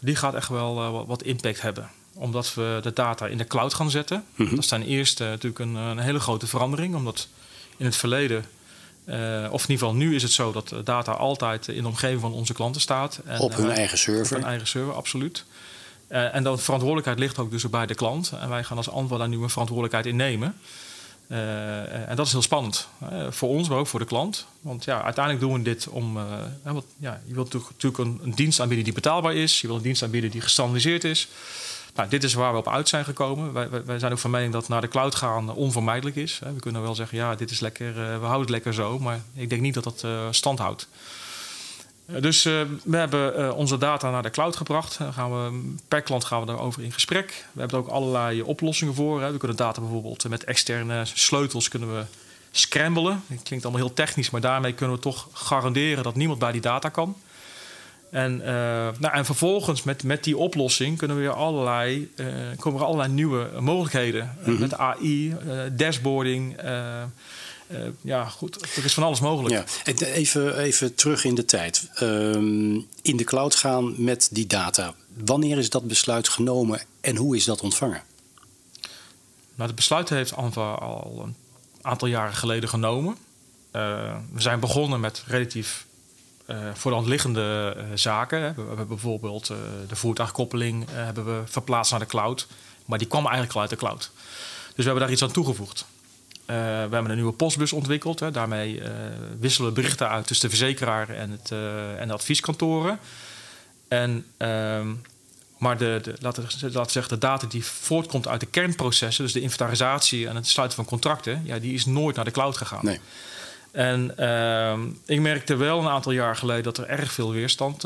die 0.00 0.16
gaat 0.16 0.34
echt 0.34 0.48
wel 0.48 1.06
wat 1.06 1.22
impact 1.22 1.62
hebben 1.62 1.90
omdat 2.14 2.54
we 2.54 2.78
de 2.82 2.92
data 2.92 3.26
in 3.26 3.38
de 3.38 3.46
cloud 3.46 3.74
gaan 3.74 3.90
zetten. 3.90 4.16
Mm 4.16 4.46
-hmm. 4.46 4.54
Dat 4.54 4.64
is 4.64 4.70
ten 4.70 4.82
eerste 4.82 5.24
natuurlijk 5.24 5.58
een, 5.58 5.74
een, 5.74 5.98
hele 5.98 6.20
grote 6.20 6.46
verandering. 6.46 6.94
Omdat 6.94 7.28
in 7.76 7.84
het 7.84 7.96
verleden, 7.96 8.44
uh, 9.04 9.14
of 9.50 9.62
in 9.62 9.70
ieder 9.70 9.86
geval 9.86 9.94
nu 9.94 10.14
is 10.14 10.22
het 10.22 10.32
zo... 10.32 10.52
dat 10.52 10.74
data 10.84 11.12
altijd 11.12 11.68
in 11.68 11.82
de 11.82 11.88
omgeving 11.88 12.20
van 12.20 12.32
onze 12.32 12.52
klanten 12.52 12.80
staat. 12.80 13.20
En, 13.24 13.40
op 13.40 13.54
hun 13.54 13.70
eigen 13.70 13.98
server? 13.98 14.36
Op 14.36 14.42
hun 14.42 14.50
eigen 14.50 14.66
server, 14.66 14.94
absoluut. 14.94 15.44
Uh, 16.12 16.34
en 16.34 16.42
de 16.42 16.56
verantwoordelijkheid 16.56 17.18
ligt 17.18 17.38
ook 17.38 17.50
dus 17.50 17.70
bij 17.70 17.86
de 17.86 17.94
klant. 17.94 18.32
En 18.40 18.48
wij 18.48 18.64
gaan 18.64 18.76
als 18.76 18.90
antwoord 18.90 19.20
daar 19.20 19.28
nu 19.28 19.42
een 19.42 19.50
verantwoordelijkheid 19.50 20.06
in 20.06 20.16
nemen. 20.16 20.56
en 22.08 22.16
dat 22.16 22.26
is 22.26 22.32
heel 22.32 22.42
spannend 22.42 22.88
voor 23.30 23.48
ons, 23.48 23.68
maar 23.68 23.78
ook 23.78 23.86
voor 23.86 24.00
de 24.00 24.06
klant. 24.06 24.46
Want 24.60 24.84
ja, 24.84 25.02
uiteindelijk 25.02 25.44
doen 25.44 25.54
we 25.54 25.62
dit 25.62 25.88
om. 25.88 26.18
wat, 26.62 26.84
ja, 26.98 27.20
je 27.24 27.34
wilt 27.34 27.52
natuurlijk 27.52 27.98
een, 27.98 28.20
een, 28.22 28.34
dienst 28.34 28.60
aanbieden 28.60 28.84
die 28.84 28.94
betaalbaar 28.94 29.34
is. 29.34 29.60
Je 29.60 29.66
wilt 29.66 29.78
een 29.78 29.84
dienst 29.84 30.02
aanbieden 30.02 30.30
die 30.30 30.40
gestandardiseerd 30.40 31.04
is. 31.04 31.28
Nou, 31.94 32.08
dit 32.08 32.24
is 32.24 32.34
waar 32.34 32.52
we 32.52 32.58
op 32.58 32.68
uit 32.68 32.88
zijn 32.88 33.04
gekomen. 33.04 33.52
Wij, 33.52 33.68
wij, 33.84 33.98
zijn 33.98 34.12
ook 34.12 34.18
van 34.18 34.30
mening 34.30 34.52
dat 34.52 34.68
naar 34.68 34.80
de 34.80 34.88
cloud 34.88 35.14
gaan 35.14 35.54
onvermijdelijk 35.54 36.16
is. 36.16 36.40
We 36.54 36.60
kunnen 36.60 36.82
wel 36.82 36.94
zeggen, 36.94 37.18
ja, 37.18 37.34
dit 37.34 37.50
is 37.50 37.60
lekker, 37.60 37.94
we 37.94 38.26
houden 38.26 38.40
het 38.40 38.50
lekker 38.50 38.74
zo. 38.74 38.98
Maar 38.98 39.20
ik 39.34 39.50
denk 39.50 39.60
niet 39.60 39.74
dat 39.74 39.84
dat 39.84 40.06
stand 40.34 40.58
houdt. 40.58 40.88
Dus 42.20 42.46
uh, 42.46 42.60
we 42.84 42.96
hebben 42.96 43.40
uh, 43.40 43.56
onze 43.56 43.78
data 43.78 44.10
naar 44.10 44.22
de 44.22 44.30
cloud 44.30 44.56
gebracht. 44.56 44.98
Dan 44.98 45.12
gaan 45.12 45.30
we, 45.30 45.74
per 45.88 46.02
klant 46.02 46.24
gaan 46.24 46.40
we 46.40 46.46
daarover 46.46 46.82
in 46.82 46.92
gesprek. 46.92 47.46
We 47.52 47.60
hebben 47.60 47.78
er 47.78 47.84
ook 47.84 47.90
allerlei 47.90 48.42
oplossingen 48.42 48.94
voor. 48.94 49.22
Hè. 49.22 49.32
We 49.32 49.38
kunnen 49.38 49.56
data 49.56 49.80
bijvoorbeeld 49.80 50.28
met 50.28 50.44
externe 50.44 51.02
sleutels 51.04 51.68
kunnen 51.68 51.96
we 51.96 52.04
scramblen. 52.50 53.22
Het 53.26 53.42
klinkt 53.42 53.64
allemaal 53.64 53.86
heel 53.86 53.94
technisch, 53.94 54.30
maar 54.30 54.40
daarmee 54.40 54.72
kunnen 54.72 54.96
we 54.96 55.02
toch 55.02 55.28
garanderen 55.32 56.02
dat 56.02 56.14
niemand 56.14 56.38
bij 56.38 56.52
die 56.52 56.60
data 56.60 56.88
kan. 56.88 57.16
En, 58.10 58.38
uh, 58.38 58.46
nou, 58.98 59.12
en 59.12 59.24
vervolgens 59.24 59.82
met, 59.82 60.02
met 60.02 60.24
die 60.24 60.36
oplossing 60.36 60.98
kunnen 60.98 61.16
we 61.16 61.22
weer 61.22 61.32
allerlei, 61.32 62.12
komen 62.58 62.80
er 62.80 62.86
allerlei 62.86 63.12
nieuwe 63.12 63.50
mogelijkheden. 63.60 64.36
Mm 64.38 64.44
-hmm. 64.44 64.60
Met 64.60 64.74
AI, 64.74 65.36
dashboarding. 65.72 66.56
Uh, 67.72 67.78
ja, 68.00 68.28
goed, 68.28 68.76
er 68.76 68.84
is 68.84 68.94
van 68.94 69.02
alles 69.02 69.20
mogelijk. 69.20 69.54
Ja. 69.54 69.64
Even, 70.04 70.58
even 70.58 70.94
terug 70.94 71.24
in 71.24 71.34
de 71.34 71.44
tijd. 71.44 71.88
Um, 72.00 72.86
in 73.02 73.16
de 73.16 73.24
cloud 73.24 73.54
gaan 73.54 74.04
met 74.04 74.28
die 74.30 74.46
data. 74.46 74.94
Wanneer 75.24 75.58
is 75.58 75.70
dat 75.70 75.86
besluit 75.86 76.28
genomen 76.28 76.82
en 77.00 77.16
hoe 77.16 77.36
is 77.36 77.44
dat 77.44 77.60
ontvangen? 77.60 78.02
Nou, 79.54 79.68
het 79.68 79.74
besluit 79.74 80.08
heeft 80.08 80.34
Anva 80.34 80.72
al 80.72 81.22
een 81.24 81.36
aantal 81.82 82.08
jaren 82.08 82.34
geleden 82.34 82.68
genomen. 82.68 83.16
Uh, 83.72 84.16
we 84.32 84.40
zijn 84.40 84.60
begonnen 84.60 85.00
met 85.00 85.24
relatief 85.26 85.86
uh, 86.46 86.56
voor 86.74 86.90
de 86.90 86.96
hand 86.96 87.08
liggende 87.08 87.76
zaken. 87.94 88.40
We, 88.40 88.62
we, 88.62 88.68
hebben 88.68 88.88
bijvoorbeeld 88.88 89.46
de 89.88 89.96
voertuigkoppeling 89.96 90.86
hebben 90.90 91.24
we 91.24 91.42
verplaatst 91.44 91.90
naar 91.90 92.00
de 92.00 92.06
cloud. 92.06 92.46
Maar 92.86 92.98
die 92.98 93.08
kwam 93.08 93.24
eigenlijk 93.24 93.54
al 93.54 93.60
uit 93.60 93.70
de 93.70 93.76
cloud. 93.76 94.10
Dus 94.74 94.74
we 94.76 94.82
hebben 94.82 95.02
daar 95.02 95.12
iets 95.12 95.22
aan 95.22 95.32
toegevoegd. 95.32 95.84
Uh, 96.52 96.58
we 96.58 96.94
hebben 96.94 97.10
een 97.10 97.16
nieuwe 97.16 97.32
postbus 97.32 97.72
ontwikkeld. 97.72 98.20
Hè. 98.20 98.30
Daarmee 98.30 98.74
uh, 98.74 98.88
wisselen 99.40 99.68
we 99.68 99.74
berichten 99.74 100.08
uit 100.08 100.26
tussen 100.26 100.50
de 100.50 100.56
verzekeraar 100.56 101.08
en, 101.08 101.30
het, 101.30 101.50
uh, 101.50 102.00
en 102.00 102.08
de 102.08 102.14
advieskantoren. 102.14 102.98
En, 103.88 104.24
ehm, 104.36 104.88
maar 105.58 105.78
de, 105.78 106.00
de, 106.02 106.14
laten 106.20 106.42
we 106.42 106.70
zeggen, 106.86 107.08
de 107.08 107.18
data 107.18 107.46
die 107.46 107.64
voortkomt 107.64 108.28
uit 108.28 108.40
de 108.40 108.46
kernprocessen, 108.46 109.24
dus 109.24 109.32
de 109.32 109.40
inventarisatie 109.40 110.28
en 110.28 110.36
het 110.36 110.46
sluiten 110.46 110.76
van 110.76 110.86
contracten, 110.86 111.42
ja, 111.44 111.58
die 111.58 111.74
is 111.74 111.86
nooit 111.86 112.16
naar 112.16 112.24
de 112.24 112.30
cloud 112.30 112.56
gegaan. 112.56 112.84
Nee. 112.84 113.00
En 113.70 114.18
ehm, 114.18 114.80
ik 115.06 115.20
merkte 115.20 115.56
wel 115.56 115.78
een 115.80 115.88
aantal 115.88 116.12
jaar 116.12 116.36
geleden 116.36 116.62
dat 116.62 116.78
er 116.78 116.86
erg 116.86 117.12
veel 117.12 117.32
weerstand 117.32 117.84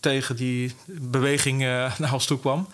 tegen 0.00 0.36
die 0.36 0.74
beweging 0.86 1.60
naar 1.98 2.12
ons 2.12 2.26
toe 2.26 2.40
kwam. 2.40 2.68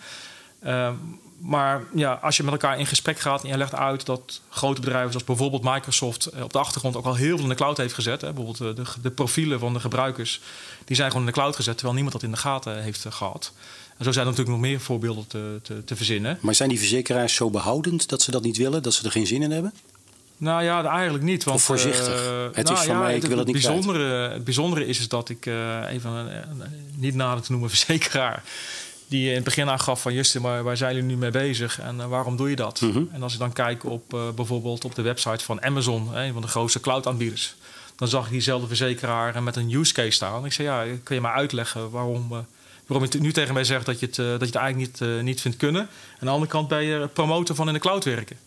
Maar 1.41 1.83
ja, 1.95 2.19
als 2.21 2.37
je 2.37 2.43
met 2.43 2.51
elkaar 2.51 2.79
in 2.79 2.85
gesprek 2.85 3.19
gaat 3.19 3.43
en 3.43 3.49
je 3.49 3.57
legt 3.57 3.75
uit 3.75 4.05
dat 4.05 4.41
grote 4.49 4.81
bedrijven 4.81 5.09
zoals 5.09 5.25
bijvoorbeeld 5.25 5.63
Microsoft 5.63 6.25
eh, 6.25 6.43
op 6.43 6.53
de 6.53 6.59
achtergrond 6.59 6.95
ook 6.95 7.05
al 7.05 7.15
heel 7.15 7.35
veel 7.35 7.43
in 7.43 7.49
de 7.49 7.55
cloud 7.55 7.77
heeft 7.77 7.93
gezet. 7.93 8.21
Hè, 8.21 8.33
bijvoorbeeld 8.33 8.77
eh, 8.77 8.85
de, 8.85 8.91
de, 9.01 9.11
profielen 9.11 9.59
van 9.59 9.73
de 9.73 9.79
gebruikers, 9.79 10.41
die 10.85 10.95
zijn 10.95 11.11
gewoon 11.11 11.25
in 11.25 11.33
de 11.33 11.39
cloud 11.39 11.55
gezet, 11.55 11.73
terwijl 11.73 11.93
niemand 11.93 12.13
dat 12.13 12.23
in 12.23 12.31
de 12.31 12.37
gaten 12.37 12.83
heeft 12.83 13.05
eh, 13.05 13.11
gehad. 13.11 13.53
En 13.97 14.05
zo 14.05 14.11
zijn 14.11 14.25
er 14.25 14.31
natuurlijk 14.31 14.57
nog 14.57 14.69
meer 14.69 14.79
voorbeelden 14.79 15.27
te, 15.27 15.59
te, 15.63 15.83
te 15.83 15.95
verzinnen. 15.95 16.37
Maar 16.41 16.55
zijn 16.55 16.69
die 16.69 16.79
verzekeraars 16.79 17.33
zo 17.33 17.49
behoudend 17.49 18.09
dat 18.09 18.21
ze 18.21 18.31
dat 18.31 18.43
niet 18.43 18.57
willen, 18.57 18.83
dat 18.83 18.93
ze 18.93 19.05
er 19.05 19.11
geen 19.11 19.27
zin 19.27 19.41
in 19.41 19.51
hebben? 19.51 19.73
Nou 20.37 20.63
ja, 20.63 20.85
eigenlijk 20.85 21.23
niet. 21.23 21.43
Want, 21.43 21.57
of 21.57 21.63
voorzichtig. 21.63 22.25
Uh, 22.25 22.43
het 22.53 22.65
nou, 22.65 22.77
is 22.77 22.85
van 22.85 22.95
ja, 22.95 23.01
mij, 23.01 23.15
ik 23.15 23.23
wil 23.23 23.37
het, 23.37 23.47
niet 23.47 23.55
bijzondere, 23.55 24.29
Het 24.29 24.43
bijzondere 24.43 24.85
is, 24.85 24.99
is 24.99 25.07
dat 25.07 25.29
ik 25.29 25.45
uh, 25.45 25.91
even, 25.91 26.27
uh, 26.27 26.65
niet 26.95 27.15
nader 27.15 27.43
te 27.43 27.51
noemen 27.51 27.69
verzekeraar 27.75 28.43
die 29.09 29.29
in 29.29 29.35
het 29.35 29.43
begin 29.43 29.69
aangaf 29.69 30.01
van... 30.01 30.13
Justin, 30.13 30.41
maar 30.41 30.63
waar 30.63 30.77
zijn 30.77 30.95
jullie 30.95 31.09
nu 31.09 31.17
mee 31.17 31.31
bezig 31.31 31.79
en 31.79 31.97
uh, 31.97 32.05
waarom 32.05 32.37
doe 32.37 32.49
je 32.49 32.55
dat? 32.55 32.81
Mm 32.81 32.91
-hmm. 32.91 33.09
En 33.11 33.23
als 33.23 33.33
ik 33.33 33.39
dan 33.39 33.53
kijk 33.53 33.83
op 33.83 34.13
uh, 34.13 34.29
bijvoorbeeld 34.35 34.85
op 34.85 34.95
de 34.95 35.01
website 35.01 35.43
van 35.43 35.63
Amazon... 35.63 36.15
een 36.15 36.33
van 36.33 36.41
de 36.41 36.47
grootste 36.47 36.79
cloud-aanbieders... 36.79 37.55
dan 37.95 38.07
zag 38.07 38.25
ik 38.25 38.31
diezelfde 38.31 38.67
verzekeraar 38.67 39.43
met 39.43 39.55
een 39.55 39.71
use 39.71 39.93
case 39.93 40.11
staan. 40.11 40.45
Ik 40.45 40.53
zei, 40.53 40.67
ja, 40.67 40.97
kun 41.03 41.15
je 41.15 41.21
maar 41.21 41.33
uitleggen 41.33 41.89
waarom... 41.89 42.27
Uh, 42.31 42.37
waarom 42.87 43.07
je 43.11 43.19
nu 43.19 43.31
tegen 43.31 43.53
mij 43.53 43.63
zegt 43.63 43.85
dat 43.85 43.99
je 43.99 44.05
het, 44.05 44.15
dat 44.15 44.39
je 44.39 44.45
het 44.45 44.55
eigenlijk 44.55 44.99
niet, 44.99 45.21
niet 45.23 45.41
vindt 45.41 45.57
kunnen. 45.57 45.81
Aan 45.81 45.87
de 46.19 46.29
andere 46.29 46.51
kant 46.51 46.67
ben 46.67 46.83
je 46.83 47.07
promotor 47.07 47.55
van 47.55 47.67
in 47.67 47.73
de 47.73 47.79
cloud 47.79 48.03
werken. 48.03 48.37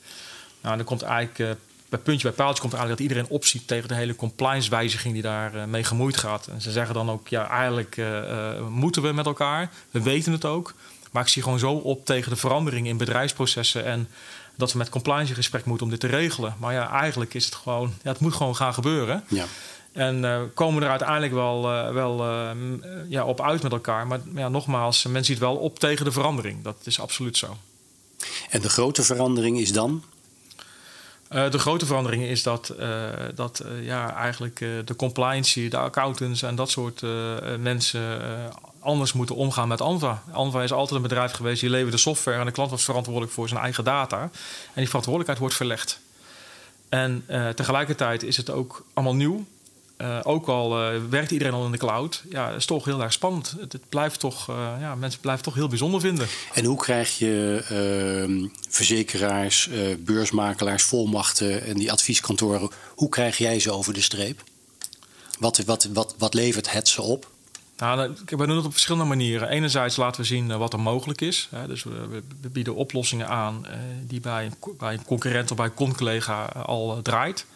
Nou, 0.60 0.76
dan 0.76 0.84
komt 0.84 1.02
eigenlijk 1.02 1.56
bij 1.92 2.00
puntje 2.00 2.28
bij 2.28 2.36
paaltje 2.36 2.60
komt 2.60 2.72
er 2.72 2.78
eigenlijk 2.78 3.08
dat 3.08 3.16
iedereen 3.18 3.38
opziet 3.38 3.66
tegen 3.66 3.88
de 3.88 3.94
hele 3.94 4.16
compliance-wijziging 4.16 5.12
die 5.12 5.22
daar 5.22 5.54
uh, 5.54 5.64
mee 5.64 5.84
gemoeid 5.84 6.16
gaat. 6.16 6.46
En 6.46 6.60
ze 6.60 6.70
zeggen 6.70 6.94
dan 6.94 7.10
ook, 7.10 7.28
ja, 7.28 7.48
eigenlijk 7.48 7.96
uh, 7.96 8.06
uh, 8.06 8.66
moeten 8.68 9.02
we 9.02 9.12
met 9.12 9.26
elkaar. 9.26 9.70
We 9.90 10.02
weten 10.02 10.32
het 10.32 10.44
ook. 10.44 10.74
Maar 11.10 11.22
ik 11.22 11.28
zie 11.28 11.42
gewoon 11.42 11.58
zo 11.58 11.72
op 11.72 12.06
tegen 12.06 12.30
de 12.30 12.36
verandering 12.36 12.86
in 12.86 12.96
bedrijfsprocessen 12.96 13.84
en 13.84 14.08
dat 14.56 14.72
we 14.72 14.78
met 14.78 14.88
compliance 14.88 15.28
in 15.28 15.36
gesprek 15.36 15.64
moeten 15.64 15.86
om 15.86 15.92
dit 15.92 16.00
te 16.00 16.06
regelen. 16.06 16.54
Maar 16.58 16.72
ja, 16.72 16.90
eigenlijk 16.90 17.34
is 17.34 17.44
het 17.44 17.54
gewoon, 17.54 17.94
ja, 18.02 18.10
het 18.10 18.20
moet 18.20 18.34
gewoon 18.34 18.56
gaan 18.56 18.74
gebeuren. 18.74 19.24
Ja. 19.28 19.44
En 19.92 20.50
komen 20.54 20.78
we 20.78 20.84
er 20.84 20.90
uiteindelijk 20.90 21.32
wel, 21.32 21.62
wel 21.92 22.24
ja, 23.08 23.24
op 23.24 23.40
uit 23.40 23.62
met 23.62 23.72
elkaar. 23.72 24.06
Maar 24.06 24.20
ja, 24.34 24.48
nogmaals, 24.48 25.06
men 25.06 25.24
ziet 25.24 25.38
wel 25.38 25.56
op 25.56 25.78
tegen 25.78 26.04
de 26.04 26.12
verandering. 26.12 26.62
Dat 26.62 26.76
is 26.84 27.00
absoluut 27.00 27.36
zo. 27.36 27.56
En 28.50 28.60
de 28.60 28.68
grote 28.68 29.02
verandering 29.02 29.58
is 29.58 29.72
dan? 29.72 30.02
Uh, 31.34 31.50
de 31.50 31.58
grote 31.58 31.86
verandering 31.86 32.22
is 32.22 32.42
dat, 32.42 32.74
uh, 32.80 33.08
dat 33.34 33.62
uh, 33.66 33.86
ja, 33.86 34.14
eigenlijk 34.14 34.58
de 34.58 34.96
compliance, 34.96 35.68
de 35.68 35.76
accountants 35.76 36.42
en 36.42 36.54
dat 36.54 36.70
soort 36.70 37.02
mensen 37.58 38.20
anders 38.80 39.12
moeten 39.12 39.34
omgaan 39.34 39.68
met 39.68 39.80
Anva. 39.80 40.22
Anva 40.30 40.62
is 40.62 40.72
altijd 40.72 40.96
een 40.96 41.08
bedrijf 41.08 41.32
geweest 41.32 41.60
die 41.60 41.70
leverde 41.70 41.96
software 41.96 42.38
en 42.38 42.46
de 42.46 42.52
klant 42.52 42.70
was 42.70 42.84
verantwoordelijk 42.84 43.32
voor 43.32 43.48
zijn 43.48 43.60
eigen 43.60 43.84
data. 43.84 44.20
En 44.20 44.30
die 44.74 44.86
verantwoordelijkheid 44.86 45.38
wordt 45.38 45.54
verlegd. 45.54 46.00
En 46.88 47.24
tegelijkertijd 47.54 48.22
is 48.22 48.36
het 48.36 48.50
ook 48.50 48.84
allemaal 48.94 49.14
nieuw. 49.14 49.44
Uh, 50.02 50.18
ook 50.22 50.46
al 50.46 50.92
uh, 50.94 51.00
werkt 51.10 51.30
iedereen 51.30 51.52
al 51.52 51.64
in 51.64 51.72
de 51.72 51.78
cloud, 51.78 52.22
ja, 52.30 52.50
is 52.50 52.66
toch 52.66 52.84
heel 52.84 53.02
erg 53.02 53.12
spannend. 53.12 53.54
Het, 53.60 53.72
het 53.72 53.88
blijft 53.88 54.20
toch, 54.20 54.50
uh, 54.50 54.56
ja, 54.80 54.94
mensen 54.94 55.20
blijven 55.20 55.44
toch 55.44 55.54
heel 55.54 55.68
bijzonder 55.68 56.00
vinden. 56.00 56.26
En 56.52 56.64
hoe 56.64 56.78
krijg 56.78 57.18
je 57.18 57.64
ehm, 57.68 58.46
verzekeraars, 58.68 59.68
beursmakelaars, 59.98 60.82
volmachten 60.82 61.64
en 61.64 61.76
die 61.76 61.92
advieskantoren, 61.92 62.70
hoe 62.94 63.08
krijg 63.08 63.38
jij 63.38 63.60
ze 63.60 63.72
over 63.72 63.92
de 63.92 64.00
streep? 64.00 64.42
Wat, 65.38 65.58
wat, 65.58 65.88
wat, 65.92 66.14
wat 66.18 66.34
levert 66.34 66.72
het 66.72 66.88
ze 66.88 67.02
op? 67.02 67.30
Nou, 67.76 68.14
we 68.26 68.46
doen 68.46 68.56
het 68.56 68.66
op 68.66 68.72
verschillende 68.72 69.06
manieren. 69.06 69.48
Enerzijds 69.48 69.96
laten 69.96 70.20
we 70.20 70.26
zien 70.26 70.58
wat 70.58 70.72
er 70.72 70.80
mogelijk 70.80 71.20
is. 71.20 71.48
Dus 71.66 71.82
we, 71.82 72.22
bieden 72.52 72.74
oplossingen 72.74 73.28
aan 73.28 73.66
die 74.06 74.20
bij 74.20 74.44
een, 74.44 74.74
bij 74.78 74.92
een 74.92 75.04
concurrent 75.04 75.50
of 75.50 75.56
bij 75.56 75.66
een 75.66 75.74
con-collega 75.74 76.44
al 76.44 77.02
draait. 77.02 77.46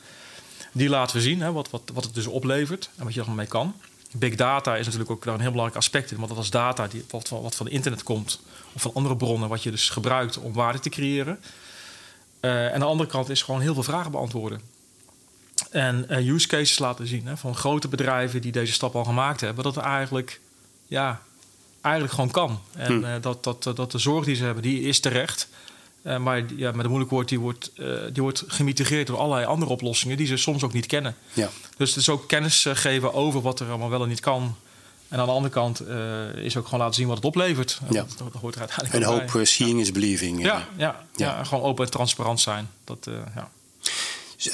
Die 0.77 0.89
laten 0.89 1.17
we 1.17 1.23
zien, 1.23 1.41
hè, 1.41 1.53
wat, 1.53 1.71
wat, 1.71 1.83
wat 1.95 2.05
het 2.05 2.15
dus 2.15 2.27
oplevert 2.27 2.91
en 2.97 3.05
wat 3.05 3.15
je 3.15 3.21
er 3.21 3.31
mee 3.31 3.47
kan. 3.47 3.75
Big 4.13 4.35
data 4.35 4.77
is 4.77 4.85
natuurlijk 4.85 5.11
ook 5.11 5.25
daar 5.25 5.35
een 5.35 5.41
heel 5.41 5.51
belangrijk 5.51 5.81
aspect 5.81 6.11
in. 6.11 6.17
Want 6.17 6.35
dat 6.35 6.45
is 6.45 6.51
data 6.51 6.87
die, 6.87 7.05
wat, 7.11 7.29
wat 7.29 7.55
van 7.55 7.69
internet 7.69 8.03
komt 8.03 8.41
of 8.73 8.83
van 8.83 8.91
andere 8.95 9.17
bronnen, 9.17 9.49
wat 9.49 9.63
je 9.63 9.71
dus 9.71 9.91
gebruikt 9.91 10.39
om 10.39 10.53
waarde 10.53 10.79
te 10.79 10.89
creëren. 10.89 11.41
Uh, 12.41 12.73
en 12.73 12.81
de 12.81 12.87
andere 12.87 13.09
kant 13.09 13.29
is 13.29 13.43
gewoon 13.43 13.61
heel 13.61 13.75
veel 13.75 13.83
vragen 13.83 14.11
beantwoorden. 14.11 14.61
En 15.71 16.07
uh, 16.11 16.29
use 16.29 16.47
cases 16.47 16.79
laten 16.79 17.07
zien 17.07 17.27
hè, 17.27 17.37
van 17.37 17.55
grote 17.55 17.89
bedrijven 17.89 18.41
die 18.41 18.53
deze 18.53 18.73
stap 18.73 18.97
al 18.97 19.05
gemaakt 19.05 19.41
hebben, 19.41 19.65
dat 19.65 19.75
het 19.75 19.85
eigenlijk, 19.85 20.41
ja, 20.87 21.23
eigenlijk 21.81 22.15
gewoon 22.15 22.31
kan. 22.31 22.61
En 22.73 22.93
hm. 22.93 23.05
uh, 23.05 23.15
dat, 23.21 23.45
dat, 23.45 23.63
dat 23.63 23.91
de 23.91 23.99
zorg 23.99 24.25
die 24.25 24.35
ze 24.35 24.45
hebben, 24.45 24.63
die 24.63 24.81
is 24.81 25.01
terecht. 25.01 25.49
Uh, 26.07 26.19
maar 26.19 26.45
ja, 26.57 26.71
met 26.71 26.81
een 26.81 26.91
moeilijk 26.91 27.11
woord, 27.11 27.29
die 27.29 27.41
wordt, 27.41 27.71
uh, 27.77 27.99
die 28.13 28.23
wordt 28.23 28.45
gemitigeerd 28.47 29.07
door 29.07 29.19
allerlei 29.19 29.47
andere 29.47 29.71
oplossingen 29.71 30.17
die 30.17 30.27
ze 30.27 30.37
soms 30.37 30.63
ook 30.63 30.73
niet 30.73 30.87
kennen. 30.87 31.17
Ja. 31.33 31.49
Dus 31.77 31.89
het 31.89 31.99
is 31.99 32.09
ook 32.09 32.29
kennis 32.29 32.65
uh, 32.65 32.75
geven 32.75 33.15
over 33.15 33.41
wat 33.41 33.61
er 33.61 33.69
allemaal 33.69 33.91
wel 33.91 34.03
en 34.03 34.09
niet 34.09 34.21
kan. 34.21 34.57
En 35.09 35.19
aan 35.19 35.27
de 35.27 35.33
andere 35.33 35.55
kant 35.55 35.83
is 36.37 36.57
ook 36.57 36.65
gewoon 36.65 36.81
laten 36.81 36.95
zien 36.95 37.07
wat 37.07 37.17
het 37.17 37.25
oplevert. 37.25 37.81
Ja. 37.91 38.07
Dat, 38.17 38.33
dat, 38.33 38.41
hoort 38.41 38.55
er 38.55 38.61
uiteindelijk 38.61 39.05
En 39.05 39.33
hoop 39.35 39.47
seeing 39.47 39.81
is 39.81 39.93
believing. 39.93 40.43
Ja, 40.43 40.69
ja, 40.77 41.05
ja, 41.17 41.45
gewoon 41.45 41.65
open 41.65 41.85
en 41.85 41.91
transparant 41.91 42.41
zijn. 42.41 42.71
Dat, 42.85 43.09
ja. 43.35 43.51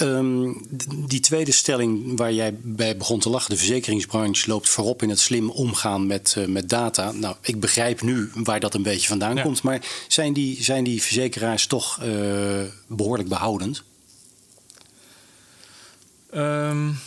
Um, 0.01 0.67
die 1.07 1.21
tweede 1.21 1.53
stelling 1.53 2.17
waar 2.17 2.33
jij 2.33 2.55
bij 2.63 2.97
begon 2.97 3.19
te 3.19 3.31
lachen, 3.31 3.51
de 3.51 3.57
verzekeringsbranche 3.57 4.49
loopt 4.49 4.69
voorop 4.69 5.03
in 5.03 5.09
het 5.09 5.21
slim 5.21 5.51
omgaan 5.51 6.07
met, 6.07 6.35
uh, 6.39 6.47
met 6.47 6.69
data. 6.69 7.13
Nou, 7.13 7.37
ik 7.41 7.61
begrijp 7.61 8.03
nu 8.03 8.31
waar 8.35 8.61
dat 8.61 8.75
een 8.75 8.83
beetje 8.83 9.09
vandaan 9.09 9.37
ja. 9.37 9.43
komt, 9.43 9.63
maar 9.63 9.87
zijn 10.09 10.33
die, 10.33 10.63
zijn 10.63 10.85
die 10.85 11.03
verzekeraars 11.03 11.67
toch 11.67 12.03
uh, 12.03 12.61
behoorlijk 12.87 13.29
behoudend? 13.29 13.83
Um, 16.35 16.99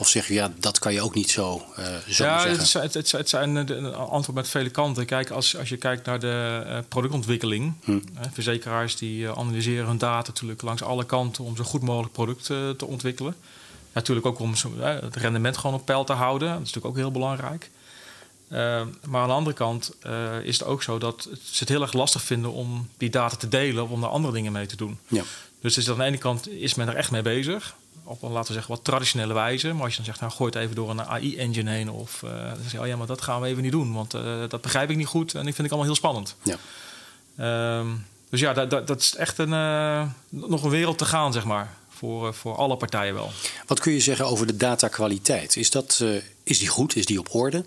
Of 0.00 0.08
zeg 0.08 0.28
je, 0.28 0.34
ja, 0.34 0.52
dat 0.58 0.78
kan 0.78 0.92
je 0.92 1.02
ook 1.02 1.14
niet 1.14 1.30
zo, 1.30 1.64
uh, 1.78 1.86
zo 2.08 2.24
ja, 2.24 2.40
zeggen? 2.40 2.80
Het, 2.80 2.94
het, 2.94 3.12
het, 3.12 3.28
zijn 3.28 3.56
een 3.56 3.94
antwoord 3.94 4.36
met 4.36 4.48
vele 4.48 4.70
kanten. 4.70 5.06
Kijk, 5.06 5.30
als, 5.30 5.56
als 5.56 5.68
je 5.68 5.76
kijkt 5.76 6.06
naar 6.06 6.20
de 6.20 6.62
uh, 6.66 6.78
productontwikkeling. 6.88 7.74
Hm. 7.84 7.98
verzekeraars 8.32 8.96
die 8.96 9.28
analyseren 9.28 9.86
hun 9.86 9.98
data 9.98 10.28
natuurlijk 10.28 10.62
langs 10.62 10.82
alle 10.82 11.06
kanten... 11.06 11.44
om 11.44 11.56
zo 11.56 11.64
goed 11.64 11.82
mogelijk 11.82 12.12
product 12.12 12.44
te 12.44 12.86
ontwikkelen. 12.86 13.34
Natuurlijk 13.92 14.26
ook 14.26 14.38
om 14.38 14.54
het 14.80 15.16
rendement 15.16 15.56
gewoon 15.56 15.76
op 15.76 15.84
peil 15.84 16.04
te 16.04 16.12
houden. 16.12 16.48
Dat 16.48 16.56
is 16.56 16.64
natuurlijk 16.64 16.86
ook 16.86 16.96
heel 16.96 17.10
belangrijk. 17.10 17.70
Uh, 18.52 18.82
maar 19.04 19.20
aan 19.20 19.28
de 19.28 19.34
andere 19.34 19.56
kant 19.56 19.94
uh, 20.06 20.40
is 20.42 20.58
het 20.58 20.68
ook 20.68 20.82
zo 20.82 20.98
dat 20.98 21.28
ze 21.42 21.58
het 21.58 21.68
heel 21.68 21.82
erg 21.82 21.92
lastig 21.92 22.22
vinden 22.22 22.52
om 22.52 22.88
die 22.96 23.10
data 23.10 23.36
te 23.36 23.48
delen 23.48 23.82
of 23.82 23.90
om 23.90 24.00
daar 24.00 24.10
andere 24.10 24.34
dingen 24.34 24.52
mee 24.52 24.66
te 24.66 24.76
doen. 24.76 24.98
Ja. 25.08 25.22
Dus 25.60 25.76
is 25.76 25.90
aan 25.90 25.98
de 25.98 26.04
ene 26.04 26.18
kant 26.18 26.48
is 26.48 26.74
men 26.74 26.88
er 26.88 26.94
echt 26.94 27.10
mee 27.10 27.22
bezig. 27.22 27.74
Op 28.04 28.22
een, 28.22 28.30
laten 28.30 28.46
we 28.46 28.52
zeggen, 28.52 28.74
wat 28.74 28.84
traditionele 28.84 29.34
wijze. 29.34 29.72
Maar 29.72 29.82
als 29.82 29.90
je 29.90 29.96
dan 29.96 30.06
zegt, 30.06 30.20
nou 30.20 30.32
gooi 30.32 30.50
het 30.50 30.62
even 30.62 30.74
door 30.74 30.90
een 30.90 31.02
AI-engine 31.02 31.70
heen. 31.70 31.90
Of 31.90 32.22
uh, 32.24 32.30
dan 32.30 32.62
zeg 32.62 32.72
je, 32.72 32.80
oh 32.80 32.86
ja, 32.86 32.96
maar 32.96 33.06
dat 33.06 33.22
gaan 33.22 33.40
we 33.40 33.46
even 33.46 33.62
niet 33.62 33.72
doen. 33.72 33.92
Want 33.92 34.10
dat 34.50 34.60
begrijp 34.60 34.90
ik 34.90 34.96
niet 34.96 35.06
goed 35.06 35.34
en 35.34 35.46
ik 35.46 35.54
vind 35.54 35.66
ik 35.66 35.72
allemaal 35.72 35.84
heel 35.84 35.94
spannend. 35.94 36.36
Ja. 36.42 36.56
Ehm, 37.36 37.88
dus 38.30 38.40
ja, 38.40 38.52
dat, 38.52 38.70
dat, 38.70 38.86
dat 38.86 39.00
is 39.00 39.14
echt 39.14 39.38
een, 39.38 39.50
nog 40.28 40.62
een 40.62 40.70
wereld 40.70 40.98
te 40.98 41.04
gaan, 41.04 41.32
zeg 41.32 41.44
maar 41.44 41.74
voor, 41.88 42.34
voor 42.34 42.56
alle 42.56 42.76
partijen 42.76 43.14
wel. 43.14 43.30
Wat 43.66 43.80
kun 43.80 43.92
je 43.92 44.00
zeggen 44.00 44.26
over 44.26 44.46
de 44.46 44.56
datakwaliteit? 44.56 45.56
Is, 45.56 45.70
dat, 45.70 46.04
is 46.42 46.58
die 46.58 46.68
goed? 46.68 46.96
Is 46.96 47.06
die 47.06 47.18
op 47.18 47.34
orde? 47.34 47.64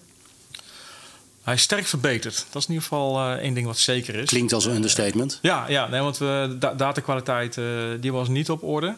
Hij 1.44 1.54
is 1.54 1.62
sterk 1.62 1.86
verbeterd. 1.86 2.46
Dat 2.52 2.62
is 2.62 2.68
in 2.68 2.74
ieder 2.74 2.88
geval 2.88 3.18
uh, 3.18 3.32
één 3.32 3.54
ding 3.54 3.66
wat 3.66 3.78
zeker 3.78 4.16
is. 4.16 4.30
Klinkt 4.30 4.54
als 4.54 4.66
een 4.66 4.76
understatement. 4.76 5.40
ja, 5.42 5.68
ja 5.68 5.88
nee, 5.88 6.02
want 6.02 6.18
we, 6.18 6.58
datakwaliteit 6.78 7.58
uh, 7.58 7.66
die 8.00 8.12
was 8.12 8.28
niet 8.28 8.50
op 8.50 8.64
orde. 8.64 8.96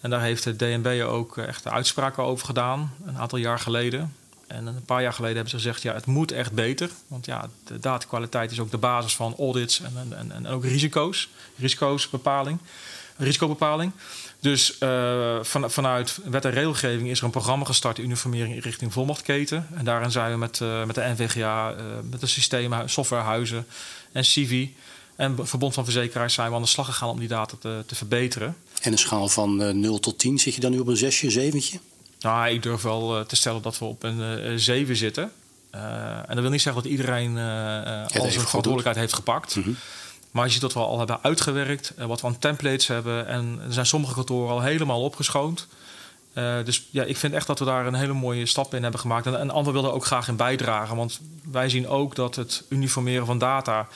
En 0.00 0.10
daar 0.10 0.20
heeft 0.20 0.44
de 0.44 0.56
DNB 0.56 1.02
ook 1.06 1.36
echt 1.36 1.68
uitspraken 1.68 2.22
over 2.22 2.46
gedaan, 2.46 2.94
een 3.06 3.18
aantal 3.18 3.38
jaar 3.38 3.58
geleden. 3.58 4.14
En 4.46 4.66
een 4.66 4.84
paar 4.84 5.02
jaar 5.02 5.12
geleden 5.12 5.36
hebben 5.36 5.52
ze 5.52 5.56
gezegd, 5.56 5.82
ja, 5.82 5.94
het 5.94 6.06
moet 6.06 6.32
echt 6.32 6.52
beter. 6.52 6.90
Want 7.06 7.26
ja, 7.26 7.48
de 7.64 7.78
datakwaliteit 7.78 8.50
is 8.50 8.60
ook 8.60 8.70
de 8.70 8.78
basis 8.78 9.16
van 9.16 9.34
audits 9.38 9.80
en, 9.80 10.16
en, 10.18 10.32
en 10.32 10.46
ook 10.46 10.64
risico's, 10.64 11.28
risicosbepaling, 11.56 12.58
risicobepaling. 13.16 13.92
Dus 14.40 14.76
uh, 14.80 15.38
van, 15.42 15.70
vanuit 15.70 16.18
wet 16.24 16.44
en 16.44 16.50
regelgeving 16.50 17.08
is 17.08 17.18
er 17.18 17.24
een 17.24 17.30
programma 17.30 17.64
gestart, 17.64 17.98
uniformering 17.98 18.62
richting 18.62 18.92
volmachtketen. 18.92 19.66
En 19.74 19.84
daarin 19.84 20.10
zijn 20.10 20.30
we 20.30 20.38
met, 20.38 20.60
uh, 20.60 20.84
met 20.84 20.94
de 20.94 21.14
NVGA, 21.16 21.70
eh, 21.70 21.84
met 22.10 22.20
de 22.20 22.26
systemen, 22.26 22.90
softwarehuizen 22.90 23.66
en 24.12 24.24
Civi 24.24 24.76
en 25.16 25.46
Verbond 25.46 25.74
van 25.74 25.84
Verzekeraars 25.84 26.34
zijn 26.34 26.48
we 26.48 26.54
aan 26.54 26.62
de 26.62 26.68
slag 26.68 26.86
gegaan 26.86 27.08
om 27.08 27.18
die 27.18 27.28
data 27.28 27.56
te, 27.60 27.82
te 27.86 27.94
verbeteren. 27.94 28.56
En 28.82 28.92
een 28.92 28.98
schaal 28.98 29.28
van 29.28 29.80
0 29.80 30.00
tot 30.00 30.18
10, 30.18 30.38
zit 30.38 30.54
je 30.54 30.60
dan 30.60 30.70
nu 30.70 30.78
op 30.78 30.86
een 30.86 30.96
6, 30.96 31.18
7? 31.18 31.62
Nou, 32.20 32.48
ik 32.48 32.62
durf 32.62 32.82
wel 32.82 33.26
te 33.26 33.36
stellen 33.36 33.62
dat 33.62 33.78
we 33.78 33.84
op 33.84 34.02
een 34.02 34.60
7 34.60 34.96
zitten. 34.96 35.32
en 35.70 36.26
dat 36.28 36.38
wil 36.40 36.50
niet 36.50 36.62
zeggen 36.62 36.82
dat 36.82 36.90
iedereen 36.90 37.38
al 37.38 38.08
zijn 38.08 38.30
verantwoordelijkheid 38.32 38.96
heeft 38.96 39.12
gepakt. 39.12 39.56
Mm 39.56 39.62
-hmm. 39.62 39.76
Maar 40.30 40.44
je 40.44 40.52
ziet 40.52 40.60
dat 40.60 40.72
we 40.72 40.80
al 40.80 40.98
hebben 40.98 41.18
uitgewerkt, 41.22 41.92
wat 41.96 42.20
we 42.20 42.26
aan 42.26 42.38
templates 42.38 42.86
hebben. 42.86 43.26
En 43.26 43.60
er 43.66 43.72
zijn 43.72 43.86
sommige 43.86 44.14
kantoren 44.14 44.52
al 44.52 44.60
helemaal 44.60 45.02
opgeschoond. 45.02 45.66
Uh, 46.34 46.64
dus 46.64 46.88
ja, 46.90 47.04
ik 47.04 47.16
vind 47.16 47.34
echt 47.34 47.46
dat 47.46 47.58
we 47.58 47.64
daar 47.64 47.86
een 47.86 47.94
hele 47.94 48.12
mooie 48.12 48.46
stap 48.46 48.74
in 48.74 48.82
hebben 48.82 49.00
gemaakt. 49.00 49.26
En, 49.26 49.40
en 49.40 49.50
anderen 49.50 49.80
willen 49.80 49.94
ook 49.94 50.04
graag 50.04 50.28
in 50.28 50.36
bijdragen. 50.36 50.96
Want 50.96 51.20
wij 51.50 51.68
zien 51.68 51.88
ook 51.88 52.14
dat 52.14 52.34
het 52.34 52.64
uniformeren 52.68 53.26
van 53.26 53.38
data 53.38 53.88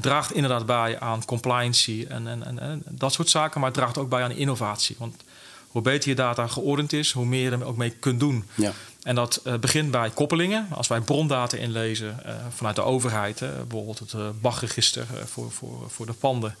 draagt 0.00 0.32
inderdaad 0.32 0.66
bij 0.66 1.00
aan 1.00 1.24
compliancy 1.24 2.06
en, 2.08 2.28
en, 2.28 2.46
en, 2.46 2.58
en, 2.58 2.82
dat 2.90 3.12
soort 3.12 3.28
zaken. 3.28 3.60
Maar 3.60 3.68
het 3.68 3.78
draagt 3.78 3.98
ook 3.98 4.08
bij 4.08 4.22
aan 4.22 4.30
innovatie. 4.30 4.96
Want 4.98 5.22
hoe 5.68 5.82
beter 5.82 6.08
je 6.08 6.14
data 6.14 6.46
geordend 6.46 6.92
is, 6.92 7.12
hoe 7.12 7.26
meer 7.26 7.42
je 7.42 7.56
er 7.56 7.64
ook 7.64 7.76
mee 7.76 7.90
kunt 7.90 8.20
doen. 8.20 8.44
Ja. 8.54 8.72
En 9.02 9.14
dat 9.14 9.40
uh, 9.44 9.54
begint 9.54 9.90
bij 9.90 10.10
koppelingen. 10.10 10.66
Als 10.70 10.88
wij 10.88 11.00
brondata 11.00 11.56
inlezen 11.56 12.20
uh, 12.26 12.34
vanuit 12.54 12.76
de 12.76 12.82
overheid, 12.82 13.40
uh, 13.40 13.48
bijvoorbeeld 13.68 13.98
het 13.98 14.40
BAG-register 14.40 15.06
voor, 15.24 15.50
voor, 15.50 15.90
voor 15.90 16.06
de 16.06 16.12
panden. 16.12 16.56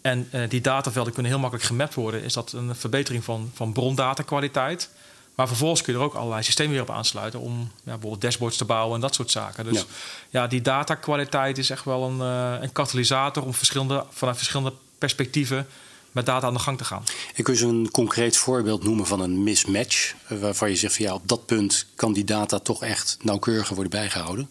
En 0.00 0.28
die 0.48 0.60
datavelden 0.60 1.12
kunnen 1.12 1.32
heel 1.32 1.40
makkelijk 1.40 1.68
gemapt 1.68 1.94
worden, 1.94 2.22
is 2.22 2.32
dat 2.32 2.52
een 2.52 2.74
verbetering 2.74 3.24
van, 3.24 3.50
van 3.54 3.72
brondatakwaliteit. 3.72 4.90
Maar 5.34 5.48
vervolgens 5.48 5.82
kun 5.82 5.92
je 5.92 5.98
er 5.98 6.04
ook 6.04 6.14
allerlei 6.14 6.42
systemen 6.42 6.72
weer 6.72 6.82
op 6.82 6.90
aansluiten 6.90 7.40
om 7.40 7.58
ja, 7.60 7.92
bijvoorbeeld 7.92 8.20
dashboards 8.20 8.56
te 8.56 8.64
bouwen 8.64 8.94
en 8.94 9.00
dat 9.00 9.14
soort 9.14 9.30
zaken. 9.30 9.64
Dus 9.64 9.78
ja, 9.78 9.84
ja 10.30 10.46
die 10.46 10.62
datakwaliteit 10.62 11.58
is 11.58 11.70
echt 11.70 11.84
wel 11.84 12.02
een, 12.02 12.20
een 12.62 12.72
katalysator 12.72 13.44
om 13.44 13.54
verschillende, 13.54 14.04
vanuit 14.10 14.36
verschillende 14.36 14.72
perspectieven 14.98 15.66
met 16.12 16.26
data 16.26 16.46
aan 16.46 16.52
de 16.52 16.58
gang 16.58 16.78
te 16.78 16.84
gaan. 16.84 17.04
Ik 17.34 17.44
kun 17.44 17.54
je 17.54 17.64
een 17.64 17.90
concreet 17.90 18.36
voorbeeld 18.36 18.84
noemen 18.84 19.06
van 19.06 19.20
een 19.20 19.42
mismatch, 19.42 20.14
eh, 20.26 20.38
waarvan 20.38 20.70
je 20.70 20.76
zegt 20.76 20.96
van 20.96 21.04
ja, 21.04 21.14
op 21.14 21.28
dat 21.28 21.46
punt 21.46 21.86
kan 21.94 22.12
die 22.12 22.24
data 22.24 22.58
toch 22.58 22.82
echt 22.82 23.16
nauwkeuriger 23.22 23.74
worden 23.74 23.92
bijgehouden? 23.92 24.50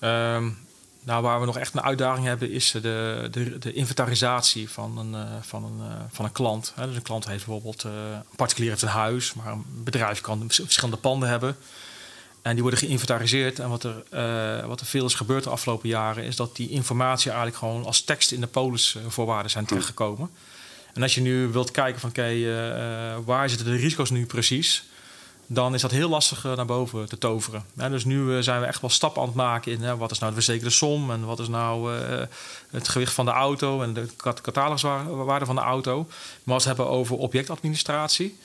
Um, 0.00 0.58
nou, 1.04 1.22
waar 1.22 1.40
we 1.40 1.46
nog 1.46 1.58
echt 1.58 1.74
een 1.74 1.82
uitdaging 1.82 2.26
hebben, 2.26 2.50
is 2.50 2.70
de, 2.70 3.28
de, 3.30 3.58
de 3.58 3.72
inventarisatie 3.72 4.70
van 4.70 4.98
een, 4.98 5.12
uh, 5.12 5.36
van 5.40 5.64
een, 5.64 5.78
uh, 5.78 5.94
van 6.10 6.24
een 6.24 6.32
klant. 6.32 6.72
dus 6.76 6.96
een 6.96 7.02
klant 7.02 7.26
heeft 7.26 7.46
bijvoorbeeld, 7.46 7.84
uh, 7.84 7.92
een 8.12 8.36
particulier 8.36 8.70
heeft 8.70 8.82
een 8.82 8.88
huis, 8.88 9.34
maar 9.34 9.52
een 9.52 9.64
bedrijf 9.68 10.20
kan 10.20 10.44
verschillende 10.48 10.96
panden 10.96 11.28
hebben. 11.28 11.56
En 12.42 12.52
die 12.52 12.62
worden 12.62 12.80
geïnventariseerd. 12.80 13.58
En 13.58 13.68
wat 13.68 13.84
er, 13.84 14.02
uh, 14.10 14.66
wat 14.66 14.80
er 14.80 14.86
veel 14.86 15.04
is 15.04 15.14
gebeurd 15.14 15.44
de 15.44 15.50
afgelopen 15.50 15.88
jaren, 15.88 16.24
is 16.24 16.36
dat 16.36 16.56
die 16.56 16.68
informatie 16.68 17.30
eigenlijk 17.30 17.58
gewoon 17.58 17.84
als 17.84 18.02
tekst 18.02 18.32
in 18.32 18.40
de 18.40 18.46
polisvoorwaarden 18.46 19.50
zijn 19.50 19.64
terechtgekomen. 19.64 20.30
En 20.94 21.02
als 21.02 21.14
je 21.14 21.20
nu 21.20 21.46
wilt 21.46 21.70
kijken 21.70 22.00
van 22.00 22.10
oké, 22.10 22.20
okay, 22.20 22.36
uh, 22.36 23.18
waar 23.24 23.48
zitten 23.48 23.66
de 23.66 23.76
risico's 23.76 24.10
nu 24.10 24.26
precies? 24.26 24.84
Dan 25.52 25.74
is 25.74 25.80
dat 25.80 25.90
heel 25.90 26.08
lastig 26.08 26.42
naar 26.42 26.66
boven 26.66 27.08
te 27.08 27.18
toveren. 27.18 27.64
Dus 27.74 28.04
nu 28.04 28.42
zijn 28.42 28.60
we 28.60 28.66
echt 28.66 28.80
wel 28.80 28.90
stappen 28.90 29.22
aan 29.22 29.28
het 29.28 29.36
maken 29.36 29.72
in 29.72 29.96
wat 29.96 30.10
is 30.10 30.18
nou 30.18 30.30
de 30.30 30.42
verzekerde 30.42 30.70
som 30.70 31.10
en 31.10 31.24
wat 31.24 31.38
is 31.38 31.48
nou 31.48 31.92
het 32.70 32.88
gewicht 32.88 33.12
van 33.12 33.24
de 33.24 33.30
auto 33.30 33.82
en 33.82 33.94
de 33.94 34.08
cataloguswaarde 34.16 35.46
van 35.46 35.54
de 35.54 35.60
auto. 35.60 36.06
Maar 36.42 36.54
als 36.54 36.64
we 36.64 36.70
het 36.70 36.78
hebben 36.78 36.96
over 36.96 37.16
objectadministratie, 37.16 38.38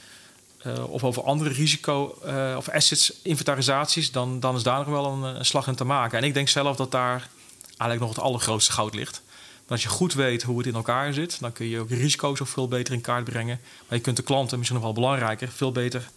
of 0.87 1.03
over 1.03 1.23
andere 1.23 1.49
risico- 1.49 2.17
of 2.57 2.69
assets-inventarisaties, 2.69 4.11
dan, 4.11 4.39
dan 4.39 4.55
is 4.55 4.63
daar 4.63 4.77
nog 4.77 4.87
wel 4.87 5.05
een, 5.05 5.45
slag 5.45 5.67
in 5.67 5.75
te 5.75 5.83
maken. 5.83 6.17
En 6.17 6.23
ik 6.23 6.33
denk 6.33 6.49
zelf 6.49 6.75
dat 6.75 6.91
daar 6.91 7.29
eigenlijk 7.77 7.99
nog 7.99 8.09
het 8.09 8.19
allergrootste 8.19 8.71
goud 8.71 8.95
ligt. 8.95 9.21
Want 9.57 9.69
als 9.69 9.83
je 9.83 9.89
goed 9.89 10.13
weet 10.13 10.43
hoe 10.43 10.57
het 10.57 10.67
in 10.67 10.75
elkaar 10.75 11.13
zit, 11.13 11.39
dan 11.39 11.51
kun 11.51 11.67
je 11.67 11.79
ook 11.79 11.89
risico's 11.89 12.41
ook 12.41 12.47
veel 12.47 12.67
beter 12.67 12.93
in 12.93 13.01
kaart 13.01 13.23
brengen. 13.23 13.59
Maar 13.87 13.97
je 13.97 14.03
kunt 14.03 14.17
de 14.17 14.23
klanten, 14.23 14.57
misschien 14.57 14.79
nog 14.79 14.87
wel 14.87 14.95
belangrijker, 15.01 15.49
veel 15.49 15.71
beter 15.71 16.09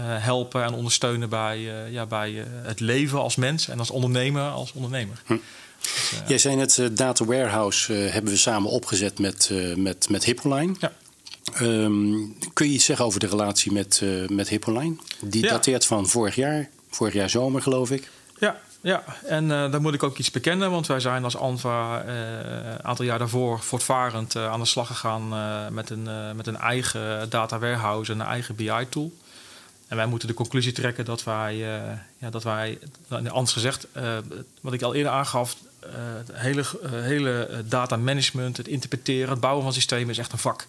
helpen 0.00 0.64
en 0.64 0.72
ondersteunen 0.74 1.28
bij, 1.28 1.58
ja, 1.90 2.06
bij 2.06 2.44
het 2.62 2.80
leven 2.80 3.20
als 3.20 3.36
mens 3.36 3.68
en 3.68 3.78
als 3.78 3.90
ondernemer 3.90 4.42
als 4.42 4.72
ondernemer. 4.72 5.22
Hm. 5.26 5.36
Dus, 5.80 6.22
Jij 6.26 6.38
zei 6.38 6.56
net, 6.56 6.90
Data 6.92 7.24
Warehouse 7.24 7.92
hebben 7.92 8.32
we 8.32 8.38
samen 8.38 8.70
opgezet 8.70 9.18
met, 9.18 9.50
met, 9.76 10.08
met 10.08 10.24
Hippoline. 10.24 10.74
Ja. 10.78 10.92
Um, 11.60 12.36
kun 12.52 12.66
je 12.66 12.72
iets 12.72 12.84
zeggen 12.84 13.04
over 13.04 13.20
de 13.20 13.26
relatie 13.26 13.72
met, 13.72 14.00
uh, 14.02 14.28
met 14.28 14.48
Hippoline? 14.48 14.96
Die 15.20 15.42
dateert 15.42 15.86
van 15.86 16.08
vorig 16.08 16.34
jaar, 16.34 16.68
vorig 16.90 17.14
jaar 17.14 17.30
zomer 17.30 17.62
geloof 17.62 17.90
ik. 17.90 18.10
Ja, 18.38 18.60
ja. 18.80 19.04
en 19.26 19.44
uh, 19.44 19.50
daar 19.50 19.80
moet 19.80 19.94
ik 19.94 20.02
ook 20.02 20.18
iets 20.18 20.30
bekennen, 20.30 20.70
want 20.70 20.86
wij 20.86 21.00
zijn 21.00 21.24
als 21.24 21.36
ANVA 21.36 22.04
uh, 22.04 22.12
een 22.72 22.84
aantal 22.84 23.04
jaar 23.04 23.18
daarvoor 23.18 23.60
voortvarend 23.60 24.36
aan 24.36 24.60
de 24.60 24.66
slag 24.66 24.86
gegaan 24.86 25.28
met, 25.74 25.90
een, 25.90 26.36
met 26.36 26.46
een 26.46 26.56
eigen 26.56 27.30
data 27.30 27.58
warehouse 27.58 28.12
en 28.12 28.20
een 28.20 28.26
eigen 28.26 28.54
BI-tool. 28.54 29.12
En 29.90 29.96
wij 29.96 30.06
moeten 30.06 30.28
de 30.28 30.34
conclusie 30.34 30.72
trekken 30.72 31.04
dat 31.04 31.24
wij, 31.24 31.56
ja, 32.18 32.30
dat 32.30 32.42
wij 32.42 32.78
anders 33.10 33.52
gezegd, 33.52 33.86
wat 34.60 34.72
ik 34.72 34.82
al 34.82 34.94
eerder 34.94 35.12
aangaf, 35.12 35.56
het 36.16 36.30
hele, 36.32 36.64
hele 36.86 37.64
data 37.68 37.96
management, 37.96 38.56
het 38.56 38.68
interpreteren, 38.68 39.30
het 39.30 39.40
bouwen 39.40 39.62
van 39.62 39.72
systemen 39.72 40.10
is 40.10 40.18
echt 40.18 40.32
een 40.32 40.38
vak. 40.38 40.66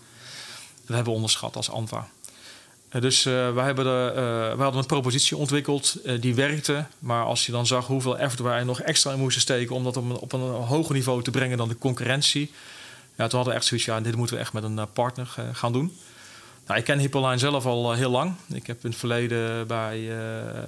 Dat 0.86 0.96
hebben 0.96 1.06
we 1.06 1.12
onderschat 1.12 1.56
als 1.56 1.72
ANVA. 1.72 2.08
Dus 3.00 3.24
wij, 3.24 3.64
hebben 3.64 3.86
de, 3.86 4.12
wij 4.56 4.64
hadden 4.64 4.82
een 4.82 4.86
propositie 4.86 5.38
ontwikkeld 5.38 5.98
die 6.20 6.36
werkte. 6.36 6.86
Maar 7.00 7.24
als 7.24 7.46
je 7.46 7.52
dan 7.52 7.68
zag 7.68 7.88
hoeveel 7.88 8.18
effort 8.18 8.42
wij 8.42 8.64
nog 8.64 8.82
extra 8.82 9.12
in 9.12 9.20
moesten 9.20 9.42
steken 9.42 9.76
om 9.76 9.84
dat 9.84 9.98
op 9.98 10.04
een, 10.04 10.18
op 10.18 10.34
een 10.34 10.42
hoger 10.42 10.96
niveau 10.96 11.24
te 11.24 11.32
brengen 11.32 11.58
dan 11.58 11.68
de 11.68 11.78
concurrentie. 11.78 12.52
Ja, 13.16 13.28
toen 13.28 13.38
hadden 13.38 13.48
we 13.48 13.54
echt 13.54 13.66
zoiets, 13.66 13.86
ja, 13.86 14.02
dit 14.02 14.16
moeten 14.16 14.36
we 14.36 14.42
echt 14.42 14.54
met 14.54 14.64
een 14.64 14.92
partner 14.94 15.28
gaan 15.54 15.74
doen. 15.74 15.98
Nou, 16.72 16.84
ik 16.84 16.90
ken 16.90 17.00
Hippoline 17.00 17.38
zelf 17.38 17.66
al 17.66 17.92
heel 17.92 18.10
lang. 18.10 18.36
Ik 18.54 18.68
heb 18.68 18.84
in 18.84 18.90
het 18.90 19.00
verleden 19.00 19.68
bij, 19.68 20.10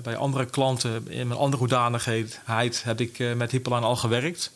bij 0.01 0.15
andere 0.15 0.45
klanten 0.45 1.07
in 1.09 1.27
mijn 1.27 1.39
andere 1.39 1.57
hoedanigheid 1.57 2.81
heb 2.83 3.01
ik 3.01 3.35
met 3.35 3.51
Hippoline 3.51 3.85
al 3.85 3.95
gewerkt. 3.95 4.51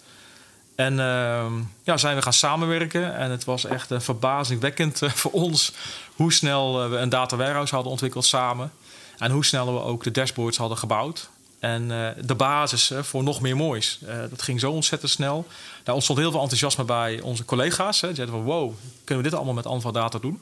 En 0.75 0.93
uh, 0.93 1.45
ja, 1.83 1.97
zijn 1.97 2.15
we 2.15 2.21
gaan 2.21 2.33
samenwerken. 2.33 3.15
En 3.15 3.31
het 3.31 3.43
was 3.43 3.65
echt 3.65 3.89
een 3.89 4.01
verbazingwekkend 4.01 5.01
voor 5.21 5.31
ons 5.31 5.73
hoe 6.15 6.33
snel 6.33 6.89
we 6.89 6.97
een 6.97 7.09
data 7.09 7.35
warehouse 7.35 7.73
hadden 7.73 7.91
ontwikkeld 7.91 8.25
samen. 8.25 8.71
En 9.17 9.31
hoe 9.31 9.45
snel 9.45 9.73
we 9.73 9.81
ook 9.81 10.03
de 10.03 10.11
dashboards 10.11 10.57
hadden 10.57 10.77
gebouwd. 10.77 11.29
En 11.59 11.87
de 12.21 12.35
basis 12.35 12.91
voor 13.01 13.23
nog 13.23 13.41
meer 13.41 13.55
moois. 13.55 13.99
dat 14.29 14.41
ging 14.41 14.59
zo 14.59 14.71
ontzettend 14.71 15.11
snel. 15.11 15.47
Daar 15.83 15.95
ontstond 15.95 16.19
heel 16.19 16.31
veel 16.31 16.41
enthousiasme 16.41 16.83
bij 16.83 17.21
onze 17.21 17.45
collega's. 17.45 18.01
Hè. 18.01 18.07
Die 18.07 18.15
zeiden 18.15 18.35
van 18.35 18.45
wow, 18.45 18.73
kunnen 19.03 19.23
we 19.23 19.29
dit 19.29 19.37
allemaal 19.37 19.55
met 19.55 19.65
Anva 19.65 19.91
Data 19.91 20.19
doen? 20.19 20.41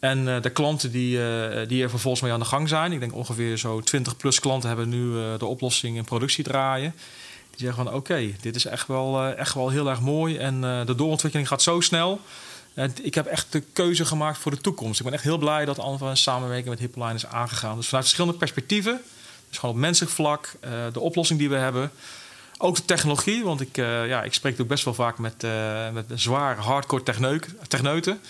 En 0.00 0.24
de 0.42 0.50
klanten 0.50 0.90
die, 0.90 1.18
die 1.66 1.82
er 1.82 1.90
vervolgens 1.90 2.22
mee 2.22 2.32
aan 2.32 2.38
de 2.38 2.44
gang 2.44 2.68
zijn, 2.68 2.92
ik 2.92 3.00
denk 3.00 3.14
ongeveer 3.14 3.56
zo 3.56 3.80
20 3.80 4.16
plus 4.16 4.40
klanten 4.40 4.68
hebben 4.68 4.88
nu 4.88 5.12
de 5.38 5.46
oplossing 5.46 5.96
in 5.96 6.04
productie 6.04 6.44
draaien. 6.44 6.94
Die 7.50 7.60
zeggen 7.60 7.84
van 7.84 7.94
oké, 7.94 8.32
dit 8.40 8.56
is 8.56 8.64
echt 8.64 8.86
wel, 8.86 9.24
echt 9.24 9.54
wel 9.54 9.70
heel 9.70 9.88
erg 9.88 10.00
mooi 10.00 10.36
en 10.36 10.60
de 10.60 10.94
doorontwikkeling 10.96 11.48
gaat 11.48 11.62
zo 11.62 11.80
snel. 11.80 12.20
ik 13.02 13.14
heb 13.14 13.26
echt 13.26 13.52
de 13.52 13.60
keuze 13.60 14.04
gemaakt 14.04 14.38
voor 14.38 14.50
de 14.50 14.60
toekomst. 14.60 14.98
Ik 14.98 15.04
ben 15.04 15.14
echt 15.14 15.24
heel 15.24 15.38
blij 15.38 15.64
dat 15.64 15.78
Alva 15.78 16.10
een 16.10 16.16
samenwerking 16.16 16.68
met 16.68 16.78
Hippoline 16.78 17.14
is 17.14 17.26
aangegaan. 17.26 17.76
Dus 17.76 17.86
vanuit 17.86 18.04
verschillende 18.04 18.38
perspectieven, 18.38 19.00
dus 19.48 19.58
gewoon 19.58 19.74
op 19.74 19.80
menselijk 19.80 20.12
vlak, 20.12 20.52
de 20.92 21.00
oplossing 21.00 21.38
die 21.38 21.48
we 21.48 21.56
hebben. 21.56 21.90
Ook 22.62 22.76
de 22.76 22.84
technologie, 22.84 23.44
want 23.44 23.60
ik, 23.60 23.76
uh, 23.76 24.08
ja, 24.08 24.22
ik 24.22 24.34
spreek 24.34 24.60
ook 24.60 24.66
best 24.66 24.84
wel 24.84 24.94
vaak 24.94 25.18
met, 25.18 25.44
uh, 25.44 25.90
met 25.90 26.04
zware 26.14 26.60
hardcore 26.60 27.02
techneuten. 27.68 28.20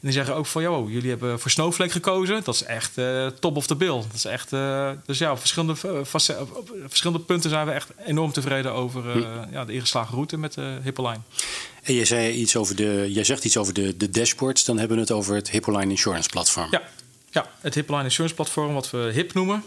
En 0.00 0.06
die 0.06 0.12
zeggen 0.12 0.34
ook 0.34 0.46
van, 0.46 0.62
joh, 0.62 0.90
jullie 0.90 1.10
hebben 1.10 1.40
voor 1.40 1.50
Snowflake 1.50 1.90
gekozen. 1.90 2.44
Dat 2.44 2.54
is 2.54 2.62
echt 2.62 2.98
uh, 2.98 3.26
top 3.26 3.56
of 3.56 3.66
the 3.66 3.76
bill. 3.76 3.96
Dat 3.96 4.14
is 4.14 4.24
echt, 4.24 4.50
dus 5.06 5.18
ja, 5.18 5.32
op 5.32 5.38
verschillende, 5.38 5.72
op 6.00 6.08
verschillende 6.88 7.24
punten 7.24 7.50
zijn 7.50 7.66
we 7.66 7.72
echt 7.72 7.88
enorm 8.06 8.32
tevreden 8.32 8.72
over 8.72 9.02
hm. 9.12 9.52
ja, 9.52 9.64
de 9.64 9.72
ingeslagen 9.72 10.14
route 10.14 10.38
met 10.38 10.56
uh, 10.56 10.64
Hippoline. 10.82 11.20
En 11.82 11.94
jij, 11.94 12.04
zei 12.04 12.32
iets 12.32 12.56
over 12.56 12.76
de, 12.76 13.06
jij 13.12 13.24
zegt 13.24 13.44
iets 13.44 13.56
over 13.56 13.74
de, 13.74 13.96
de 13.96 14.10
dashboards. 14.10 14.64
Dan 14.64 14.78
hebben 14.78 14.96
we 14.96 15.02
het 15.02 15.12
over 15.12 15.34
het 15.34 15.50
Hippoline 15.50 15.90
Insurance 15.90 16.28
Platform. 16.28 16.68
Ja, 16.70 16.82
ja 17.30 17.50
het 17.60 17.74
Hippoline 17.74 18.04
Insurance 18.04 18.34
Platform, 18.34 18.74
wat 18.74 18.90
we 18.90 19.10
HIP 19.14 19.34
noemen. 19.34 19.64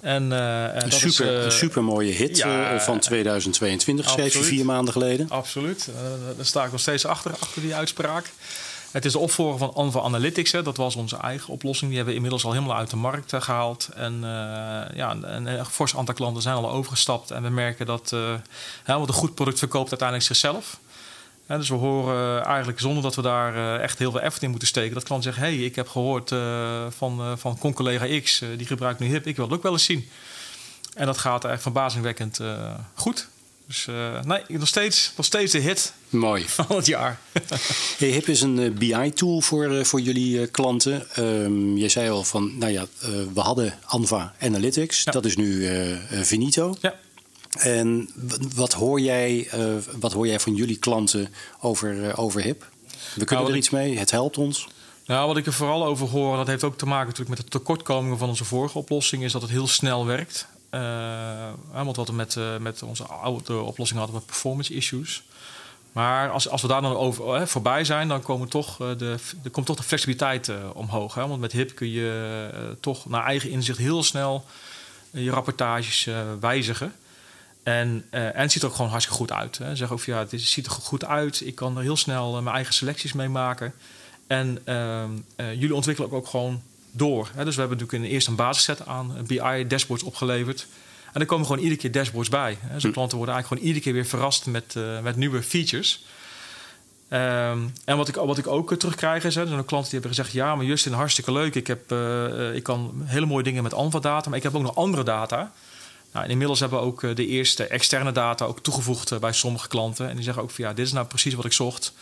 En, 0.00 0.30
uh, 0.30 0.64
een, 0.74 0.92
super, 0.92 1.06
is, 1.06 1.20
uh, 1.20 1.44
een 1.44 1.52
super 1.52 1.84
mooie 1.84 2.12
hit 2.12 2.36
ja, 2.36 2.80
van 2.80 2.98
2022, 2.98 4.10
schreef 4.10 4.32
je 4.32 4.42
vier 4.42 4.64
maanden 4.64 4.92
geleden. 4.92 5.28
Absoluut. 5.28 5.88
Daar 6.36 6.46
sta 6.46 6.64
ik 6.64 6.70
nog 6.70 6.80
steeds 6.80 7.04
achter, 7.06 7.32
achter 7.40 7.62
die 7.62 7.74
uitspraak. 7.74 8.26
Het 8.96 9.04
is 9.04 9.12
de 9.12 9.18
opvolger 9.18 9.58
van 9.58 9.74
Anva 9.74 10.00
Analytics. 10.00 10.50
Dat 10.50 10.76
was 10.76 10.96
onze 10.96 11.16
eigen 11.16 11.52
oplossing. 11.52 11.86
Die 11.86 11.96
hebben 11.96 12.14
we 12.14 12.14
inmiddels 12.14 12.44
al 12.44 12.52
helemaal 12.52 12.76
uit 12.76 12.90
de 12.90 12.96
markt 12.96 13.32
gehaald. 13.38 13.88
En 13.94 14.20
ja, 14.94 15.10
een, 15.10 15.46
een 15.46 15.64
fors 15.64 15.96
aantal 15.96 16.14
klanten 16.14 16.42
zijn 16.42 16.56
al 16.56 16.70
overgestapt. 16.70 17.30
En 17.30 17.42
we 17.42 17.48
merken 17.48 17.86
dat 17.86 18.10
een 18.84 19.12
goed 19.12 19.34
product 19.34 19.58
verkoopt 19.58 19.90
uiteindelijk 19.90 20.28
zichzelf 20.28 20.78
dus 21.46 21.68
we 21.68 21.74
horen 21.74 22.44
eigenlijk 22.44 22.80
zonder 22.80 23.02
dat 23.02 23.14
we 23.14 23.22
daar 23.22 23.54
eh, 23.54 23.82
echt 23.82 23.98
heel 23.98 24.10
veel 24.10 24.20
effort 24.20 24.42
in 24.42 24.50
moeten 24.50 24.68
steken, 24.68 24.94
dat 24.94 25.04
klanten 25.04 25.32
zeggen: 25.32 25.52
hey, 25.52 25.64
ik 25.64 25.74
heb 25.74 25.88
gehoord 25.88 26.30
uh, 26.30 26.86
van, 26.88 27.20
uh, 27.20 27.32
van 27.36 27.72
collega 27.74 28.20
X, 28.20 28.42
die 28.56 28.66
gebruikt 28.66 29.00
nu 29.00 29.06
HIP, 29.06 29.26
ik 29.26 29.36
wil 29.36 29.44
het 29.44 29.54
ook 29.54 29.62
wel 29.62 29.72
eens 29.72 29.84
zien. 29.84 30.08
En 30.94 31.06
dat 31.06 31.18
gaat 31.18 31.44
echt 31.44 31.62
verbazingwekkend 31.62 32.40
goed. 32.94 33.28
Dus 33.66 33.86
nee, 34.24 34.42
nog 34.48 34.68
steeds, 34.68 35.12
nog 35.16 35.26
steeds 35.26 35.52
de 35.52 35.58
hit 35.58 35.92
Mooi. 36.08 36.44
van 36.58 36.76
het 36.76 36.86
jaar. 36.86 37.20
hey, 37.98 38.08
HIP 38.08 38.28
is 38.28 38.40
een 38.40 38.74
BI-tool 38.78 39.40
voor, 39.40 39.86
voor 39.86 40.00
jullie 40.00 40.46
klanten. 40.46 41.06
Um, 41.18 41.76
je 41.76 41.88
zei 41.88 42.10
al 42.10 42.24
van, 42.24 42.58
nou 42.58 42.72
ja, 42.72 42.86
we 43.34 43.40
hadden 43.40 43.78
Anva 43.84 44.34
Analytics, 44.40 45.04
dat 45.04 45.24
is 45.24 45.36
nu 45.36 45.68
Finito. 46.24 46.76
Ja. 46.80 46.94
En 47.58 48.10
wat 48.54 48.72
hoor 48.72 49.00
jij, 49.00 49.50
wat 49.98 50.12
hoor 50.12 50.26
jij 50.26 50.40
van 50.40 50.54
jullie 50.54 50.76
klanten 50.76 51.34
over, 51.60 52.16
over 52.16 52.42
HIP? 52.42 52.68
We 53.14 53.24
kunnen 53.24 53.44
nou, 53.44 53.50
er 53.50 53.56
iets 53.56 53.70
mee, 53.70 53.98
het 53.98 54.10
helpt 54.10 54.38
ons. 54.38 54.68
Nou, 55.06 55.26
wat 55.26 55.36
ik 55.36 55.46
er 55.46 55.52
vooral 55.52 55.84
over 55.84 56.08
hoor, 56.08 56.36
dat 56.36 56.46
heeft 56.46 56.64
ook 56.64 56.78
te 56.78 56.86
maken 56.86 57.06
natuurlijk 57.06 57.36
met 57.36 57.52
de 57.52 57.58
tekortkomingen 57.58 58.18
van 58.18 58.28
onze 58.28 58.44
vorige 58.44 58.78
oplossing, 58.78 59.22
is 59.22 59.32
dat 59.32 59.42
het 59.42 59.50
heel 59.50 59.66
snel 59.66 60.06
werkt. 60.06 60.46
Want 61.72 61.96
wat 61.96 62.08
we 62.08 62.14
met, 62.14 62.36
met 62.60 62.82
onze 62.82 63.04
oude 63.04 63.60
oplossing 63.60 63.98
hadden, 63.98 64.18
we 64.18 64.26
performance 64.26 64.74
issues. 64.74 65.22
Maar 65.92 66.30
als, 66.30 66.48
als 66.48 66.62
we 66.62 66.68
daar 66.68 66.82
dan 66.82 66.96
over, 66.96 67.48
voorbij 67.48 67.84
zijn, 67.84 68.08
dan 68.08 68.22
komen 68.22 68.48
toch, 68.48 68.76
de, 68.76 69.16
er 69.44 69.50
komt 69.50 69.66
toch 69.66 69.76
de 69.76 69.82
flexibiliteit 69.82 70.50
omhoog. 70.72 71.14
Hè? 71.14 71.28
Want 71.28 71.40
met 71.40 71.52
HIP 71.52 71.74
kun 71.74 71.90
je 71.90 72.76
toch 72.80 73.08
naar 73.08 73.24
eigen 73.24 73.50
inzicht 73.50 73.78
heel 73.78 74.02
snel 74.02 74.44
je 75.10 75.30
rapportages 75.30 76.08
wijzigen. 76.40 76.92
En, 77.66 78.04
en 78.10 78.32
het 78.34 78.52
ziet 78.52 78.62
er 78.62 78.68
ook 78.68 78.74
gewoon 78.74 78.90
hartstikke 78.90 79.20
goed 79.20 79.32
uit. 79.32 79.58
Hè. 79.58 79.76
Zeg 79.76 79.92
ook 79.92 80.02
ja, 80.02 80.18
het 80.18 80.40
ziet 80.40 80.66
er 80.66 80.72
goed 80.72 81.04
uit. 81.04 81.40
Ik 81.40 81.54
kan 81.54 81.76
er 81.76 81.82
heel 81.82 81.96
snel 81.96 82.36
eh, 82.36 82.42
mijn 82.42 82.54
eigen 82.54 82.74
selecties 82.74 83.12
mee 83.12 83.28
maken. 83.28 83.74
En 84.26 84.58
ehm, 84.64 85.10
eh, 85.36 85.52
jullie 85.52 85.74
ontwikkelen 85.74 86.10
ook, 86.10 86.16
ook 86.16 86.26
gewoon 86.26 86.62
door. 86.96 87.30
Hè. 87.34 87.44
Dus 87.44 87.54
we 87.54 87.60
hebben 87.60 87.78
natuurlijk 87.78 88.08
in 88.08 88.14
eerst 88.14 88.28
een 88.28 88.34
basisset 88.34 88.86
aan 88.86 89.16
BI-dashboards 89.26 90.02
opgeleverd. 90.02 90.66
En 91.12 91.20
er 91.20 91.26
komen 91.26 91.46
gewoon 91.46 91.62
iedere 91.62 91.80
keer 91.80 91.92
dashboards 91.92 92.28
bij. 92.28 92.58
Hè. 92.60 92.74
Dus 92.74 92.82
hm. 92.82 92.90
klanten 92.90 93.16
worden 93.16 93.34
eigenlijk 93.34 93.46
gewoon 93.46 93.74
iedere 93.74 93.84
keer 93.84 93.92
weer 93.92 94.10
verrast 94.10 94.46
met, 94.46 94.74
met 95.02 95.16
nieuwe 95.16 95.42
features. 95.42 96.04
Ehm, 97.08 97.58
en 97.84 97.96
wat 97.96 98.08
ik, 98.08 98.14
wat 98.14 98.38
ik 98.38 98.46
ook 98.46 98.74
terugkrijg 98.74 99.24
is, 99.24 99.34
hè, 99.34 99.40
er 99.40 99.48
zijn 99.48 99.64
klanten 99.64 99.90
die 99.90 100.00
hebben 100.00 100.16
gezegd: 100.16 100.32
Ja, 100.32 100.54
maar 100.54 100.64
Justin, 100.64 100.92
hartstikke 100.92 101.32
leuk. 101.32 101.54
Ik, 101.54 101.66
heb, 101.66 101.92
ik 102.54 102.62
kan 102.62 103.02
hele 103.04 103.26
mooie 103.26 103.44
dingen 103.44 103.62
met 103.62 103.74
Alpha-data, 103.74 104.28
maar 104.28 104.38
ik 104.38 104.44
heb 104.44 104.54
ook 104.54 104.62
nog 104.62 104.76
andere 104.76 105.02
data. 105.02 105.52
Nou, 106.16 106.28
inmiddels 106.28 106.60
hebben 106.60 106.78
we 106.78 106.84
ook 106.84 107.02
eh, 107.02 107.14
de 107.14 107.26
eerste 107.26 107.66
externe 107.66 108.12
data 108.12 108.44
ook 108.44 108.60
toegevoegd 108.60 109.12
eh, 109.12 109.18
bij 109.18 109.32
sommige 109.32 109.68
klanten. 109.68 110.08
En 110.08 110.14
die 110.14 110.24
zeggen 110.24 110.42
ook 110.42 110.50
van 110.50 110.64
ja, 110.64 110.72
dit 110.72 110.86
is 110.86 110.92
nou 110.92 111.06
precies 111.06 111.34
wat 111.34 111.44
ik 111.44 111.52
zocht. 111.52 111.92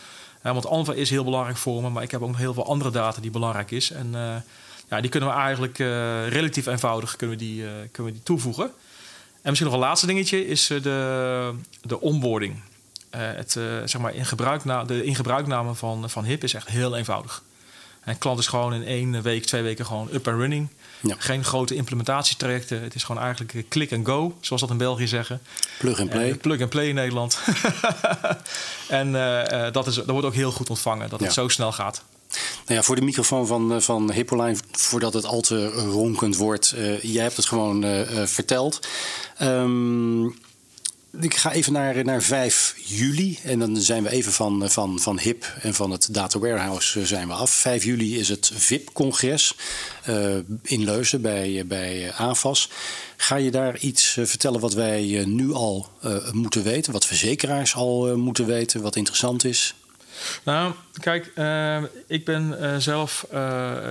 want 0.41 0.65
Alpha 0.65 0.93
is 0.93 1.09
heel 1.09 1.23
belangrijk 1.23 1.57
voor 1.57 1.81
me, 1.81 1.89
maar 1.89 2.03
ik 2.03 2.11
heb 2.11 2.21
ook 2.21 2.27
nog 2.27 2.37
heel 2.37 2.53
veel 2.53 2.65
andere 2.65 2.91
data 2.91 3.21
die 3.21 3.31
belangrijk 3.31 3.71
is. 3.71 3.91
En 3.91 4.11
uh, 4.13 4.35
ja, 4.89 5.01
die 5.01 5.09
kunnen 5.09 5.29
we 5.29 5.35
eigenlijk 5.35 5.77
relatief 6.29 6.65
eenvoudig 6.65 7.15
kunnen 7.15 7.37
we 7.37 7.43
die, 7.43 7.63
kunnen 7.91 8.11
we 8.11 8.17
die 8.17 8.23
toevoegen. 8.23 8.65
En 8.65 9.49
misschien 9.51 9.71
nog 9.71 9.79
een 9.79 9.87
laatste 9.87 10.07
dingetje 10.07 10.47
is 10.47 10.67
de, 10.67 11.53
de 11.81 12.01
onboarding. 12.01 12.61
het, 13.09 13.51
zeg 13.85 13.97
maar 13.97 14.13
in 14.13 14.25
gebruikna 14.25 14.83
de 14.83 15.03
ingebruikname 15.03 15.73
van, 15.73 16.09
van 16.09 16.25
HIP 16.25 16.43
is 16.43 16.53
echt 16.53 16.67
heel 16.67 16.95
eenvoudig. 16.95 17.43
En 18.05 18.17
klant 18.17 18.39
is 18.39 18.47
gewoon 18.47 18.73
in 18.73 18.83
één 18.83 19.21
week, 19.21 19.45
twee 19.45 19.61
weken 19.61 19.85
gewoon 19.85 20.09
up 20.13 20.27
and 20.27 20.37
running. 20.39 20.67
Geen 21.17 21.43
grote 21.43 21.75
implementatietrajecten. 21.75 22.81
Het 22.81 22.95
is 22.95 23.03
gewoon 23.03 23.21
eigenlijk 23.21 23.69
click 23.69 23.93
and 23.93 24.05
go, 24.05 24.37
zoals 24.39 24.61
dat 24.61 24.71
in 24.71 24.77
België 24.77 25.07
zeggen. 25.07 25.41
Plug 25.79 25.99
and 25.99 26.09
play. 26.09 26.35
plug 26.35 26.61
and 26.61 26.69
play 26.69 26.87
in 26.87 26.95
Nederland. 26.95 27.39
en 28.87 29.07
uh, 29.07 29.71
dat, 29.71 29.87
is, 29.87 29.95
dat 29.95 30.09
wordt 30.09 30.25
ook 30.25 30.33
heel 30.33 30.51
goed 30.51 30.69
ontvangen, 30.69 31.09
dat 31.09 31.19
het 31.19 31.33
zo 31.33 31.47
snel 31.47 31.71
gaat. 31.71 32.03
Nou 32.65 32.77
ja, 32.79 32.83
voor 32.83 32.95
de 32.95 33.01
microfoon 33.01 33.47
van, 33.47 33.81
van 33.81 34.11
Hippoline, 34.11 34.57
voordat 34.71 35.13
het 35.13 35.25
al 35.25 35.41
te 35.41 35.67
ronkend 35.67 36.35
wordt, 36.35 36.73
uh, 36.77 37.01
jij 37.01 37.23
hebt 37.23 37.35
het 37.35 37.45
gewoon 37.45 37.85
uh, 37.85 38.01
verteld. 38.25 38.87
Um, 39.41 40.35
ik 41.19 41.35
ga 41.35 41.51
even 41.51 41.73
naar, 41.73 42.05
naar 42.05 42.21
5 42.21 42.75
juli. 42.77 43.39
En 43.43 43.59
dan 43.59 43.77
zijn 43.77 44.03
we 44.03 44.09
even 44.09 44.31
van, 44.31 44.69
van, 44.69 44.99
van 44.99 45.19
HIP 45.19 45.53
en 45.61 45.73
van 45.73 45.91
het 45.91 46.07
Data 46.13 46.39
Warehouse 46.39 46.99
eh, 46.99 47.05
zijn 47.05 47.27
we 47.27 47.33
af. 47.33 47.49
5 47.51 47.83
juli 47.83 48.19
is 48.19 48.29
het 48.29 48.51
VIP-congres 48.53 49.55
in 50.61 50.83
Leuzen 50.83 51.21
bij, 51.21 51.63
bij 51.67 52.13
AFAS. 52.13 52.69
Ga 53.17 53.35
je 53.35 53.51
daar 53.51 53.77
iets 53.77 54.17
vertellen 54.21 54.59
wat 54.59 54.73
wij 54.73 55.23
nu 55.25 55.53
al 55.53 55.87
moeten 56.31 56.63
weten? 56.63 56.93
Wat 56.93 57.05
verzekeraars 57.05 57.75
al 57.75 58.17
moeten 58.17 58.45
weten? 58.45 58.81
Wat 58.81 58.95
interessant 58.95 59.43
is? 59.43 59.75
Nou, 60.43 60.73
kijk, 60.99 61.25
ik 62.07 62.25
ben 62.25 62.81
zelf 62.81 63.25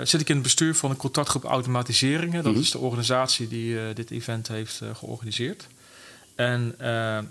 zit 0.02 0.20
ik 0.20 0.28
in 0.28 0.34
het 0.34 0.42
bestuur 0.42 0.74
van 0.74 0.90
een 0.90 0.96
contactgroep 0.96 1.44
automatiseringen. 1.44 2.34
Dat 2.34 2.44
mm 2.44 2.52
-hmm. 2.52 2.60
is 2.60 2.70
de 2.70 2.78
organisatie 2.78 3.48
die 3.48 3.92
dit 3.92 4.10
event 4.10 4.48
heeft 4.48 4.80
georganiseerd. 4.94 5.66
En 6.34 6.76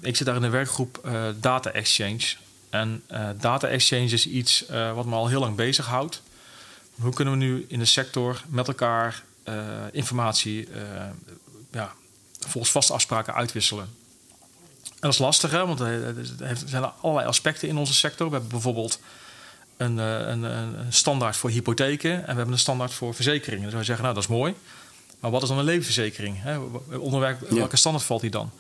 ik 0.02 0.16
zit 0.16 0.26
daar 0.26 0.36
in 0.36 0.44
een 0.44 0.52
werkgroep 0.52 1.10
Data 1.40 1.72
Exchange. 1.72 2.36
En 2.70 3.04
Data 3.40 3.68
Exchange 3.68 4.10
is 4.10 4.28
iets 4.28 4.66
wat 4.94 5.06
me 5.06 5.16
al 5.16 5.28
heel 5.28 5.40
lang 5.40 5.56
bezighoudt. 5.56 6.22
Hoe 6.94 7.14
kunnen 7.14 7.34
we 7.34 7.46
nu 7.46 7.66
in 7.68 7.80
de 7.80 7.86
sector 7.86 8.42
met 8.48 8.68
elkaar 8.68 9.24
informatie 9.92 10.68
ja, 11.72 11.94
volgens 12.40 12.72
vaste 12.72 12.94
afspraken 12.94 13.34
uitwisselen? 13.34 14.02
En 15.04 15.10
dat 15.10 15.20
is 15.20 15.26
lastig, 15.26 15.52
hè, 15.52 15.66
want 15.66 15.80
er 15.80 16.58
zijn 16.66 16.92
allerlei 17.02 17.28
aspecten 17.28 17.68
in 17.68 17.78
onze 17.78 17.94
sector. 17.94 18.28
We 18.28 18.34
hebben 18.34 18.52
bijvoorbeeld 18.52 19.00
een, 19.78 19.98
een, 19.98 20.44
een 20.44 20.94
standaard 20.94 21.36
voor 21.36 21.50
hypotheken 21.50 22.12
en 22.12 22.20
we 22.20 22.34
hebben 22.34 22.52
een 22.52 22.60
standaard 22.60 22.94
voor 22.94 23.14
verzekeringen. 23.14 23.68
Zou 23.68 23.78
je 23.78 23.86
zeggen, 23.86 24.04
nou 24.04 24.16
dat 24.16 24.24
is 24.24 24.30
mooi. 24.30 24.56
Maar 25.20 25.32
wat 25.32 25.42
is 25.42 25.48
dan 25.48 25.58
een 25.58 25.64
levensverzekering? 25.64 26.38
Hè? 26.40 26.58
Onder 26.98 27.38
welke 27.50 27.78
standaard 27.78 28.06
valt 28.06 28.22
die 28.22 28.30
dan? 28.30 28.52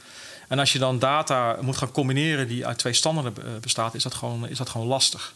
En 0.48 0.60
als 0.60 0.74
je 0.74 0.80
dan 0.80 1.00
data 1.00 1.58
moet 1.62 1.78
gaan 1.78 1.92
combineren 1.92 2.48
die 2.48 2.66
uit 2.68 2.78
twee 2.78 2.94
standaarden 2.94 3.34
eh, 3.38 3.52
bestaat, 3.62 3.94
is 3.94 4.04
dat 4.04 4.14
gewoon, 4.14 4.48
is 4.48 4.58
dat 4.58 4.70
gewoon 4.70 4.88
lastig. 4.88 5.34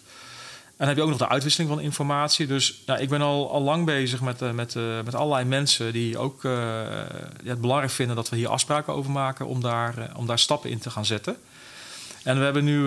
En 0.78 0.86
dan 0.86 0.88
heb 0.88 0.98
je 0.98 1.04
ook 1.04 1.10
nog 1.10 1.28
de 1.28 1.34
uitwisseling 1.34 1.70
van 1.70 1.80
informatie. 1.82 2.48
Dus 2.48 2.82
nou, 2.86 3.00
ik 3.00 3.10
ben 3.10 3.22
al, 3.22 3.52
al 3.52 3.62
lang 3.62 3.86
bezig 3.86 4.22
met, 4.22 4.42
uh, 4.42 4.52
met, 4.52 4.76
uh, 4.76 4.84
met 5.06 5.16
allerlei 5.16 5.46
mensen 5.46 5.94
die 5.94 6.18
ook 6.18 6.40
ja, 6.44 7.10
het 7.44 7.62
belangrijk 7.62 7.92
vinden 7.92 8.16
dat 8.16 8.30
we 8.30 8.36
hier 8.36 8.48
afspraken 8.48 8.94
over 8.94 9.12
maken 9.12 9.48
om 9.48 9.62
daar, 9.62 10.12
om 10.16 10.26
daar 10.26 10.40
stappen 10.40 10.70
in 10.70 10.80
te 10.80 10.90
gaan 10.90 11.06
zetten. 11.06 11.38
En 12.24 12.38
we 12.38 12.44
hebben 12.44 12.63
nu 12.63 12.80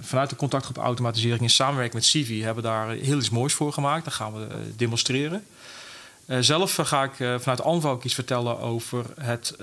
vanuit 0.00 0.30
de 0.30 0.36
contactgroep 0.36 0.76
automatisering 0.76 1.40
in 1.40 1.50
samenwerking 1.50 1.94
met 1.94 2.04
Civi 2.04 2.42
hebben 2.42 2.62
daar 2.62 2.88
heel 2.88 3.16
iets 3.16 3.30
moois 3.30 3.52
voor 3.52 3.72
gemaakt. 3.72 4.04
Dat 4.04 4.14
gaan 4.14 4.32
we 4.32 4.46
demonstreren. 4.76 5.46
zelf 6.26 6.74
ga 6.74 7.02
ik 7.02 7.14
vanuit 7.16 7.62
Anvo 7.62 8.00
iets 8.02 8.14
vertellen 8.14 8.58
over 8.58 9.04
het 9.20 9.56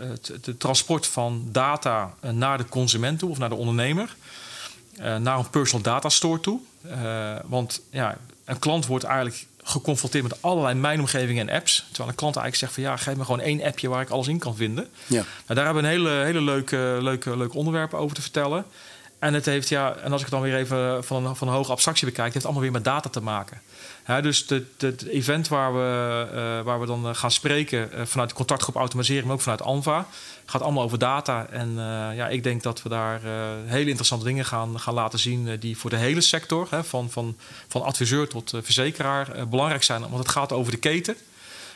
het, 0.00 0.54
transport 0.58 1.06
van 1.06 1.48
data 1.52 2.14
eh, 2.20 2.30
naar 2.30 2.58
de 2.58 2.68
consument 2.68 3.18
toe 3.18 3.30
of 3.30 3.38
naar 3.38 3.48
de 3.48 3.54
ondernemer. 3.54 4.16
Uh, 5.00 5.16
naar 5.16 5.38
een 5.38 5.50
personal 5.50 5.82
data 5.82 6.08
store 6.08 6.40
toe. 6.40 6.60
Uh, 6.86 7.36
want 7.44 7.80
ja, 7.90 8.18
een 8.44 8.58
klant 8.58 8.86
wordt 8.86 9.04
eigenlijk 9.04 9.46
geconfronteerd 9.62 10.22
met 10.22 10.42
allerlei 10.42 10.74
mijnomgevingen 10.74 11.48
en 11.48 11.54
apps. 11.54 11.84
Terwijl 11.88 12.08
een 12.08 12.14
klant 12.14 12.36
eigenlijk 12.36 12.56
zegt 12.56 12.72
van 12.72 12.82
ja, 12.82 12.96
geef 12.96 13.16
me 13.16 13.24
gewoon 13.24 13.40
één 13.40 13.62
appje 13.62 13.88
waar 13.88 14.02
ik 14.02 14.10
alles 14.10 14.28
in 14.28 14.38
kan 14.38 14.56
vinden. 14.56 14.88
Ja. 15.06 15.14
Nou, 15.16 15.26
daar 15.46 15.64
hebben 15.64 15.82
we 15.82 15.88
een 15.88 15.94
hele, 15.94 16.10
hele 16.10 16.42
leuke, 16.42 16.98
leuke, 17.00 17.36
leuke 17.36 17.56
onderwerp 17.56 17.94
over 17.94 18.16
te 18.16 18.22
vertellen. 18.22 18.64
En 19.20 19.34
het 19.34 19.46
heeft, 19.46 19.68
ja, 19.68 19.96
en 19.96 20.12
als 20.12 20.20
ik 20.20 20.26
het 20.26 20.40
dan 20.40 20.42
weer 20.42 20.56
even 20.56 21.04
van 21.04 21.26
een, 21.26 21.36
van 21.36 21.48
een 21.48 21.54
hoge 21.54 21.70
abstractie 21.70 22.06
bekijk, 22.06 22.24
het 22.24 22.34
heeft 22.34 22.44
allemaal 22.44 22.62
weer 22.62 22.72
met 22.72 22.84
data 22.84 23.08
te 23.08 23.20
maken. 23.20 23.60
dus 24.22 24.46
het 24.78 25.06
event 25.06 25.48
waar 25.48 25.72
we, 25.74 26.26
uh, 26.34 26.64
waar 26.64 26.80
we 26.80 26.86
dan 26.86 27.08
eh, 27.08 27.14
gaan 27.14 27.30
spreken 27.30 27.90
uh, 27.94 28.00
vanuit 28.04 28.28
de 28.28 28.34
contactgroep 28.34 28.76
automatisering, 28.76 29.26
maar 29.26 29.34
ook 29.34 29.42
vanuit 29.42 29.62
Anva, 29.62 30.06
gaat 30.44 30.62
allemaal 30.62 30.84
over 30.84 30.98
data. 30.98 31.46
En 31.50 31.74
ja, 32.14 32.28
ik 32.28 32.42
denk 32.42 32.62
dat 32.62 32.82
we 32.82 32.88
daar 32.88 33.20
hele 33.64 33.88
interessante 33.88 34.24
dingen 34.24 34.44
gaan, 34.44 34.80
gaan 34.80 34.94
laten 34.94 35.18
zien 35.18 35.58
die 35.58 35.76
voor 35.78 35.90
de 35.90 35.96
hele 35.96 36.20
sector, 36.20 36.68
van, 36.82 37.10
van, 37.10 37.36
van 37.68 37.82
adviseur 37.82 38.28
tot 38.28 38.52
verzekeraar, 38.62 39.48
belangrijk 39.48 39.82
zijn. 39.82 40.00
Want 40.00 40.18
het 40.18 40.28
gaat 40.28 40.52
over 40.52 40.72
de 40.72 40.78
keten. 40.78 41.16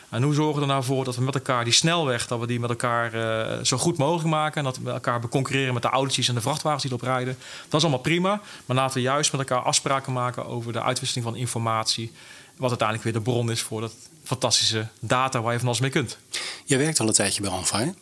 En 0.08 0.22
hoe 0.22 0.34
zorgen 0.34 0.54
we 0.54 0.60
er 0.60 0.66
nou 0.66 0.84
voor 0.84 1.04
dat 1.04 1.16
we 1.16 1.22
met 1.22 1.34
elkaar 1.34 1.64
die 1.64 1.72
snelweg, 1.72 2.26
dat 2.26 2.40
we 2.40 2.46
die 2.46 2.60
met 2.60 2.70
elkaar 2.70 3.14
uh, 3.14 3.64
zo 3.64 3.76
goed 3.76 3.96
mogelijk 3.96 4.28
maken. 4.28 4.56
En 4.56 4.64
dat 4.64 4.78
we 4.78 4.90
elkaar 4.90 5.20
beconcurreren 5.20 5.74
met 5.74 5.82
de 5.82 5.88
autootjes 5.88 6.28
en 6.28 6.34
de 6.34 6.40
vrachtwagens 6.40 6.82
die 6.82 6.92
erop 6.92 7.04
rijden. 7.04 7.36
Dat 7.62 7.74
is 7.74 7.82
allemaal 7.82 7.98
prima. 7.98 8.40
Maar 8.66 8.76
laten 8.76 8.96
we 8.96 9.02
juist 9.02 9.32
met 9.32 9.40
elkaar 9.40 9.64
afspraken 9.64 10.12
maken 10.12 10.46
over 10.46 10.72
de 10.72 10.82
uitwisseling 10.82 11.26
van 11.26 11.36
informatie. 11.36 12.12
Wat 12.56 12.68
uiteindelijk 12.68 13.08
weer 13.08 13.22
de 13.22 13.30
bron 13.30 13.50
is 13.50 13.60
voor 13.60 13.80
dat 13.80 13.94
fantastische 14.24 14.88
data 15.00 15.42
waar 15.42 15.52
je 15.52 15.58
van 15.58 15.68
alles 15.68 15.80
mee 15.80 15.90
kunt. 15.90 16.18
Je 16.64 16.76
werkt 16.76 17.00
al 17.00 17.06
een 17.06 17.12
tijdje 17.12 17.42
bij 17.42 17.50
Anfa, 17.50 17.92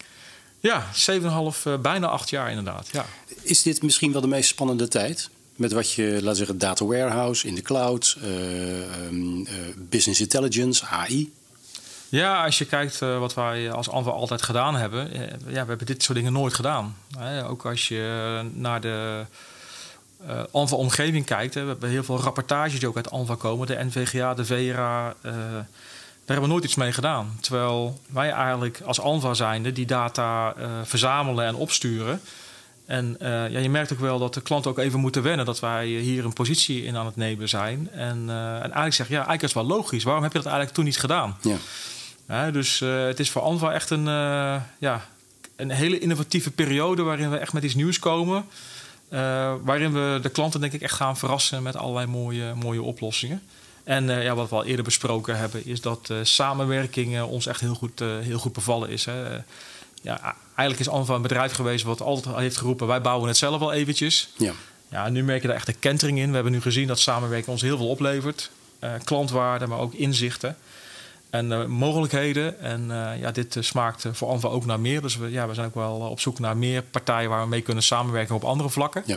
Ja, 0.60 0.86
7,5, 1.10 1.62
uh, 1.66 1.78
bijna 1.78 2.06
acht 2.06 2.30
jaar 2.30 2.48
inderdaad. 2.48 2.88
Ja. 2.92 3.06
Is 3.42 3.62
dit 3.62 3.82
misschien 3.82 4.12
wel 4.12 4.20
de 4.20 4.26
meest 4.26 4.48
spannende 4.48 4.88
tijd? 4.88 5.30
Met 5.56 5.72
wat 5.72 5.92
je, 5.92 6.18
laten 6.20 6.36
zeggen, 6.36 6.58
data 6.58 6.84
warehouse 6.84 7.46
in 7.46 7.54
de 7.54 7.62
cloud, 7.62 8.16
uh, 8.22 8.28
business 9.76 10.20
intelligence, 10.20 10.86
AI. 10.86 11.32
Ja, 12.12 12.44
als 12.44 12.58
je 12.58 12.64
kijkt 12.64 13.00
uh, 13.00 13.18
wat 13.18 13.34
wij 13.34 13.72
als 13.72 13.88
Anva 13.88 14.10
altijd 14.10 14.42
gedaan 14.42 14.74
hebben. 14.74 15.16
Uh, 15.16 15.20
ja, 15.30 15.62
we 15.62 15.68
hebben 15.68 15.86
dit 15.86 16.02
soort 16.02 16.18
dingen 16.18 16.32
nooit 16.32 16.54
gedaan. 16.54 16.96
Ook 17.46 17.66
als 17.66 17.88
je 17.88 18.40
naar 18.52 18.80
de 18.80 19.24
uh, 20.26 20.42
Anva-omgeving 20.50 21.24
kijkt. 21.24 21.54
We 21.54 21.60
hebben 21.60 21.88
heel 21.88 22.04
veel 22.04 22.20
rapportages 22.20 22.78
die 22.78 22.88
ook 22.88 22.96
uit 22.96 23.10
Anva 23.10 23.34
komen. 23.34 23.66
De 23.66 23.84
NVGA, 23.84 24.34
de 24.34 24.44
VRA. 24.44 25.14
daar 25.22 25.66
hebben 26.24 26.44
we 26.44 26.50
nooit 26.50 26.64
iets 26.64 26.74
mee 26.74 26.92
gedaan. 26.92 27.36
Terwijl 27.40 28.00
wij 28.06 28.30
eigenlijk 28.30 28.80
als 28.84 29.00
Anva 29.00 29.34
zijnde 29.34 29.72
die 29.72 29.86
data 29.86 30.54
verzamelen 30.84 31.46
en 31.46 31.54
opsturen. 31.54 32.20
En 32.86 33.16
ja, 33.20 33.58
je 33.58 33.70
merkt 33.70 33.92
ook 33.92 34.00
wel 34.00 34.18
dat 34.18 34.34
de 34.34 34.40
klanten 34.40 34.70
ook 34.70 34.78
even 34.78 35.00
moeten 35.00 35.22
wennen 35.22 35.46
dat 35.46 35.60
wij 35.60 35.86
hier 35.86 36.24
een 36.24 36.32
positie 36.32 36.84
in 36.84 36.96
aan 36.96 37.06
het 37.06 37.16
nemen 37.16 37.48
zijn. 37.48 37.90
En, 37.92 38.24
en 38.28 38.60
eigenlijk 38.60 38.94
zeggen, 38.94 39.14
ja, 39.14 39.26
eigenlijk 39.26 39.42
is 39.42 39.54
het 39.54 39.66
wel 39.66 39.76
logisch. 39.76 40.04
Waarom 40.04 40.22
heb 40.22 40.32
je 40.32 40.38
dat 40.38 40.46
eigenlijk 40.46 40.76
toen 40.76 40.84
niet 40.86 40.98
gedaan? 40.98 41.36
Ja 41.40 41.56
dus 42.52 42.80
uh, 42.80 43.06
het 43.06 43.20
is 43.20 43.30
voor 43.30 43.42
Anva 43.42 43.72
echt 43.72 43.90
een, 43.90 44.06
uh, 44.06 44.60
ja, 44.78 45.08
een 45.56 45.70
hele 45.70 45.98
innovatieve 45.98 46.50
periode 46.50 47.02
waarin 47.02 47.30
we 47.30 47.36
echt 47.36 47.52
met 47.52 47.62
iets 47.62 47.74
nieuws 47.74 47.98
komen. 47.98 48.44
Uh, 49.10 49.54
waarin 49.62 49.92
we 49.92 50.18
de 50.22 50.28
klanten 50.28 50.60
denk 50.60 50.72
ik 50.72 50.82
echt 50.82 50.94
gaan 50.94 51.16
verrassen 51.16 51.62
met 51.62 51.76
allerlei 51.76 52.06
mooie, 52.06 52.54
mooie 52.54 52.82
oplossingen. 52.82 53.42
En 53.84 54.22
ja, 54.22 54.34
wat 54.34 54.48
we 54.48 54.54
al 54.54 54.64
eerder 54.64 54.84
besproken 54.84 55.38
hebben, 55.38 55.66
is 55.66 55.80
dat 55.80 56.12
samenwerking 56.22 57.22
ons 57.22 57.46
echt 57.46 57.60
heel 57.60 57.74
goed, 57.74 57.98
heel 57.98 58.38
goed 58.38 58.52
bevallen 58.52 58.88
is. 58.88 59.04
Hè. 59.04 59.22
ja, 60.02 60.36
eigenlijk 60.44 60.78
is 60.78 60.88
Anva 60.88 61.14
een 61.14 61.22
bedrijf 61.22 61.52
geweest 61.52 61.84
wat 61.84 62.00
altijd 62.00 62.36
heeft 62.36 62.56
geroepen: 62.56 62.86
wij 62.86 63.00
bouwen 63.00 63.28
het 63.28 63.36
zelf 63.36 63.58
wel 63.58 63.72
eventjes. 63.72 64.28
Ja. 64.36 64.52
Ja, 64.88 65.08
nu 65.08 65.22
merk 65.22 65.42
je 65.42 65.48
daar 65.48 65.56
echt 65.56 65.68
een 65.68 65.78
kentering 65.78 66.18
in. 66.18 66.28
We 66.28 66.34
hebben 66.34 66.52
nu 66.52 66.60
gezien 66.60 66.86
dat 66.86 66.98
samenwerking 66.98 67.50
ons 67.50 67.62
heel 67.62 67.76
veel 67.76 67.88
oplevert. 67.88 68.50
klantwaarde, 69.04 69.66
maar 69.66 69.78
ook 69.78 69.94
inzichten 69.94 70.56
en 71.32 71.50
uh, 71.50 71.64
mogelijkheden. 71.64 72.60
En 72.60 72.86
uh, 72.90 73.20
ja, 73.20 73.30
dit 73.30 73.54
uh, 73.54 73.62
smaakt 73.62 74.04
voor 74.12 74.28
Anva 74.28 74.48
ook 74.48 74.64
naar 74.64 74.80
meer. 74.80 75.02
Dus 75.02 75.16
we, 75.16 75.30
ja, 75.30 75.48
we 75.48 75.54
zijn 75.54 75.66
ook 75.66 75.74
wel 75.74 75.94
op 75.96 76.20
zoek 76.20 76.38
naar 76.38 76.56
meer 76.56 76.82
partijen 76.82 77.30
waar 77.30 77.42
we 77.42 77.48
mee 77.48 77.60
kunnen 77.60 77.82
samenwerken 77.82 78.34
op 78.34 78.44
andere 78.44 78.70
vlakken. 78.70 79.02
Ja, 79.06 79.16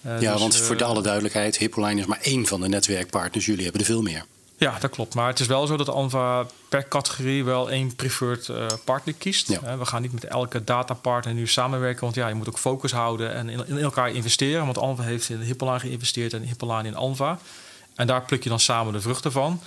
ja 0.00 0.32
dus, 0.32 0.40
want 0.40 0.56
voor 0.56 0.76
de 0.76 0.84
alle 0.84 1.02
duidelijkheid, 1.02 1.58
Hippoline 1.58 2.00
is 2.00 2.06
maar 2.06 2.20
één 2.22 2.46
van 2.46 2.60
de 2.60 2.68
netwerkpartners. 2.68 3.46
Jullie 3.46 3.62
hebben 3.62 3.80
er 3.80 3.86
veel 3.86 4.02
meer. 4.02 4.24
Ja, 4.56 4.78
dat 4.78 4.90
klopt. 4.90 5.14
Maar 5.14 5.28
het 5.28 5.40
is 5.40 5.46
wel 5.46 5.66
zo 5.66 5.76
dat 5.76 5.88
Anva 5.88 6.46
per 6.68 6.88
categorie 6.88 7.44
wel 7.44 7.70
één 7.70 7.94
preferred 7.94 8.50
partner 8.84 9.14
kiest. 9.14 9.48
Ja. 9.48 9.78
we 9.78 9.84
gaan 9.84 10.02
niet 10.02 10.12
met 10.12 10.24
elke 10.24 10.64
datapartner 10.64 11.34
nu 11.34 11.46
samenwerken. 11.46 12.00
Want 12.00 12.14
ja, 12.14 12.28
je 12.28 12.34
moet 12.34 12.48
ook 12.48 12.58
focus 12.58 12.92
houden 12.92 13.34
en 13.34 13.48
in, 13.48 13.66
in 13.66 13.78
elkaar 13.78 14.10
investeren. 14.10 14.64
Want 14.64 14.78
Anva 14.78 15.02
heeft 15.02 15.28
in 15.28 15.40
Hippoline 15.40 15.80
geïnvesteerd 15.80 16.32
en 16.32 16.42
Hippoline 16.42 16.88
in 16.88 16.96
Anva. 16.96 17.38
En 17.94 18.06
daar 18.06 18.22
pluk 18.22 18.42
je 18.42 18.48
dan 18.48 18.60
samen 18.60 18.92
de 18.92 19.00
vruchten 19.00 19.32
van. 19.32 19.60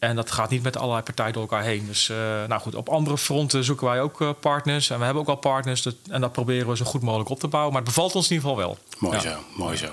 En 0.00 0.16
dat 0.16 0.30
gaat 0.30 0.50
niet 0.50 0.62
met 0.62 0.76
allerlei 0.76 1.02
partijen 1.02 1.32
door 1.32 1.42
elkaar 1.42 1.62
heen. 1.62 1.86
Dus 1.86 2.08
uh, 2.08 2.16
nou 2.48 2.60
goed, 2.60 2.74
op 2.74 2.88
andere 2.88 3.18
fronten 3.18 3.64
zoeken 3.64 3.86
wij 3.86 4.00
ook 4.00 4.20
uh, 4.20 4.30
partners. 4.40 4.90
En 4.90 4.98
we 4.98 5.04
hebben 5.04 5.22
ook 5.22 5.28
al 5.28 5.36
partners. 5.36 5.82
Dat, 5.82 5.94
en 6.10 6.20
dat 6.20 6.32
proberen 6.32 6.68
we 6.68 6.76
zo 6.76 6.84
goed 6.84 7.02
mogelijk 7.02 7.28
op 7.28 7.40
te 7.40 7.48
bouwen. 7.48 7.72
Maar 7.72 7.82
het 7.82 7.90
bevalt 7.90 8.14
ons 8.14 8.30
in 8.30 8.36
ieder 8.36 8.48
geval 8.48 8.64
wel. 8.64 8.78
Mooi 8.98 9.16
ja. 9.16 9.22
zo, 9.22 9.38
mooi 9.56 9.76
zo. 9.76 9.88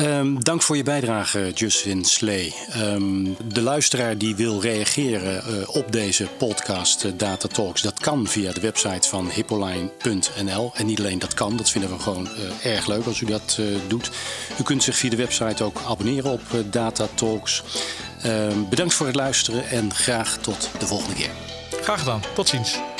Um, 0.00 0.44
dank 0.44 0.62
voor 0.62 0.76
je 0.76 0.82
bijdrage, 0.82 1.50
Justin 1.54 2.04
Slee. 2.04 2.54
Um, 2.76 3.36
de 3.52 3.60
luisteraar 3.60 4.18
die 4.18 4.36
wil 4.36 4.60
reageren 4.60 5.42
uh, 5.48 5.68
op 5.68 5.92
deze 5.92 6.28
podcast 6.38 7.04
uh, 7.04 7.12
Data 7.16 7.48
Talks, 7.48 7.82
dat 7.82 8.00
kan 8.00 8.26
via 8.26 8.52
de 8.52 8.60
website 8.60 9.08
van 9.08 9.30
hippoline.nl. 9.30 10.72
En 10.74 10.86
niet 10.86 10.98
alleen 10.98 11.18
dat 11.18 11.34
kan, 11.34 11.56
dat 11.56 11.70
vinden 11.70 11.90
we 11.90 11.98
gewoon 11.98 12.28
uh, 12.62 12.72
erg 12.72 12.86
leuk 12.86 13.06
als 13.06 13.20
u 13.20 13.26
dat 13.26 13.60
doet. 13.86 14.10
U 14.60 14.62
kunt 14.62 14.82
zich 14.82 14.96
via 14.96 15.10
de 15.10 15.16
website 15.16 15.64
ook 15.64 15.80
abonneren 15.86 16.30
op 16.30 16.42
Data 16.70 17.06
Talks. 17.14 17.62
Um, 18.26 18.68
bedankt 18.68 18.94
voor 18.94 19.06
het 19.06 19.16
luisteren 19.16 19.68
en 19.68 19.94
graag 19.94 20.38
tot 20.38 20.70
de 20.78 20.86
volgende 20.86 21.14
keer. 21.14 21.30
Graag 21.82 21.98
gedaan. 21.98 22.22
Tot 22.34 22.48
ziens. 22.48 22.93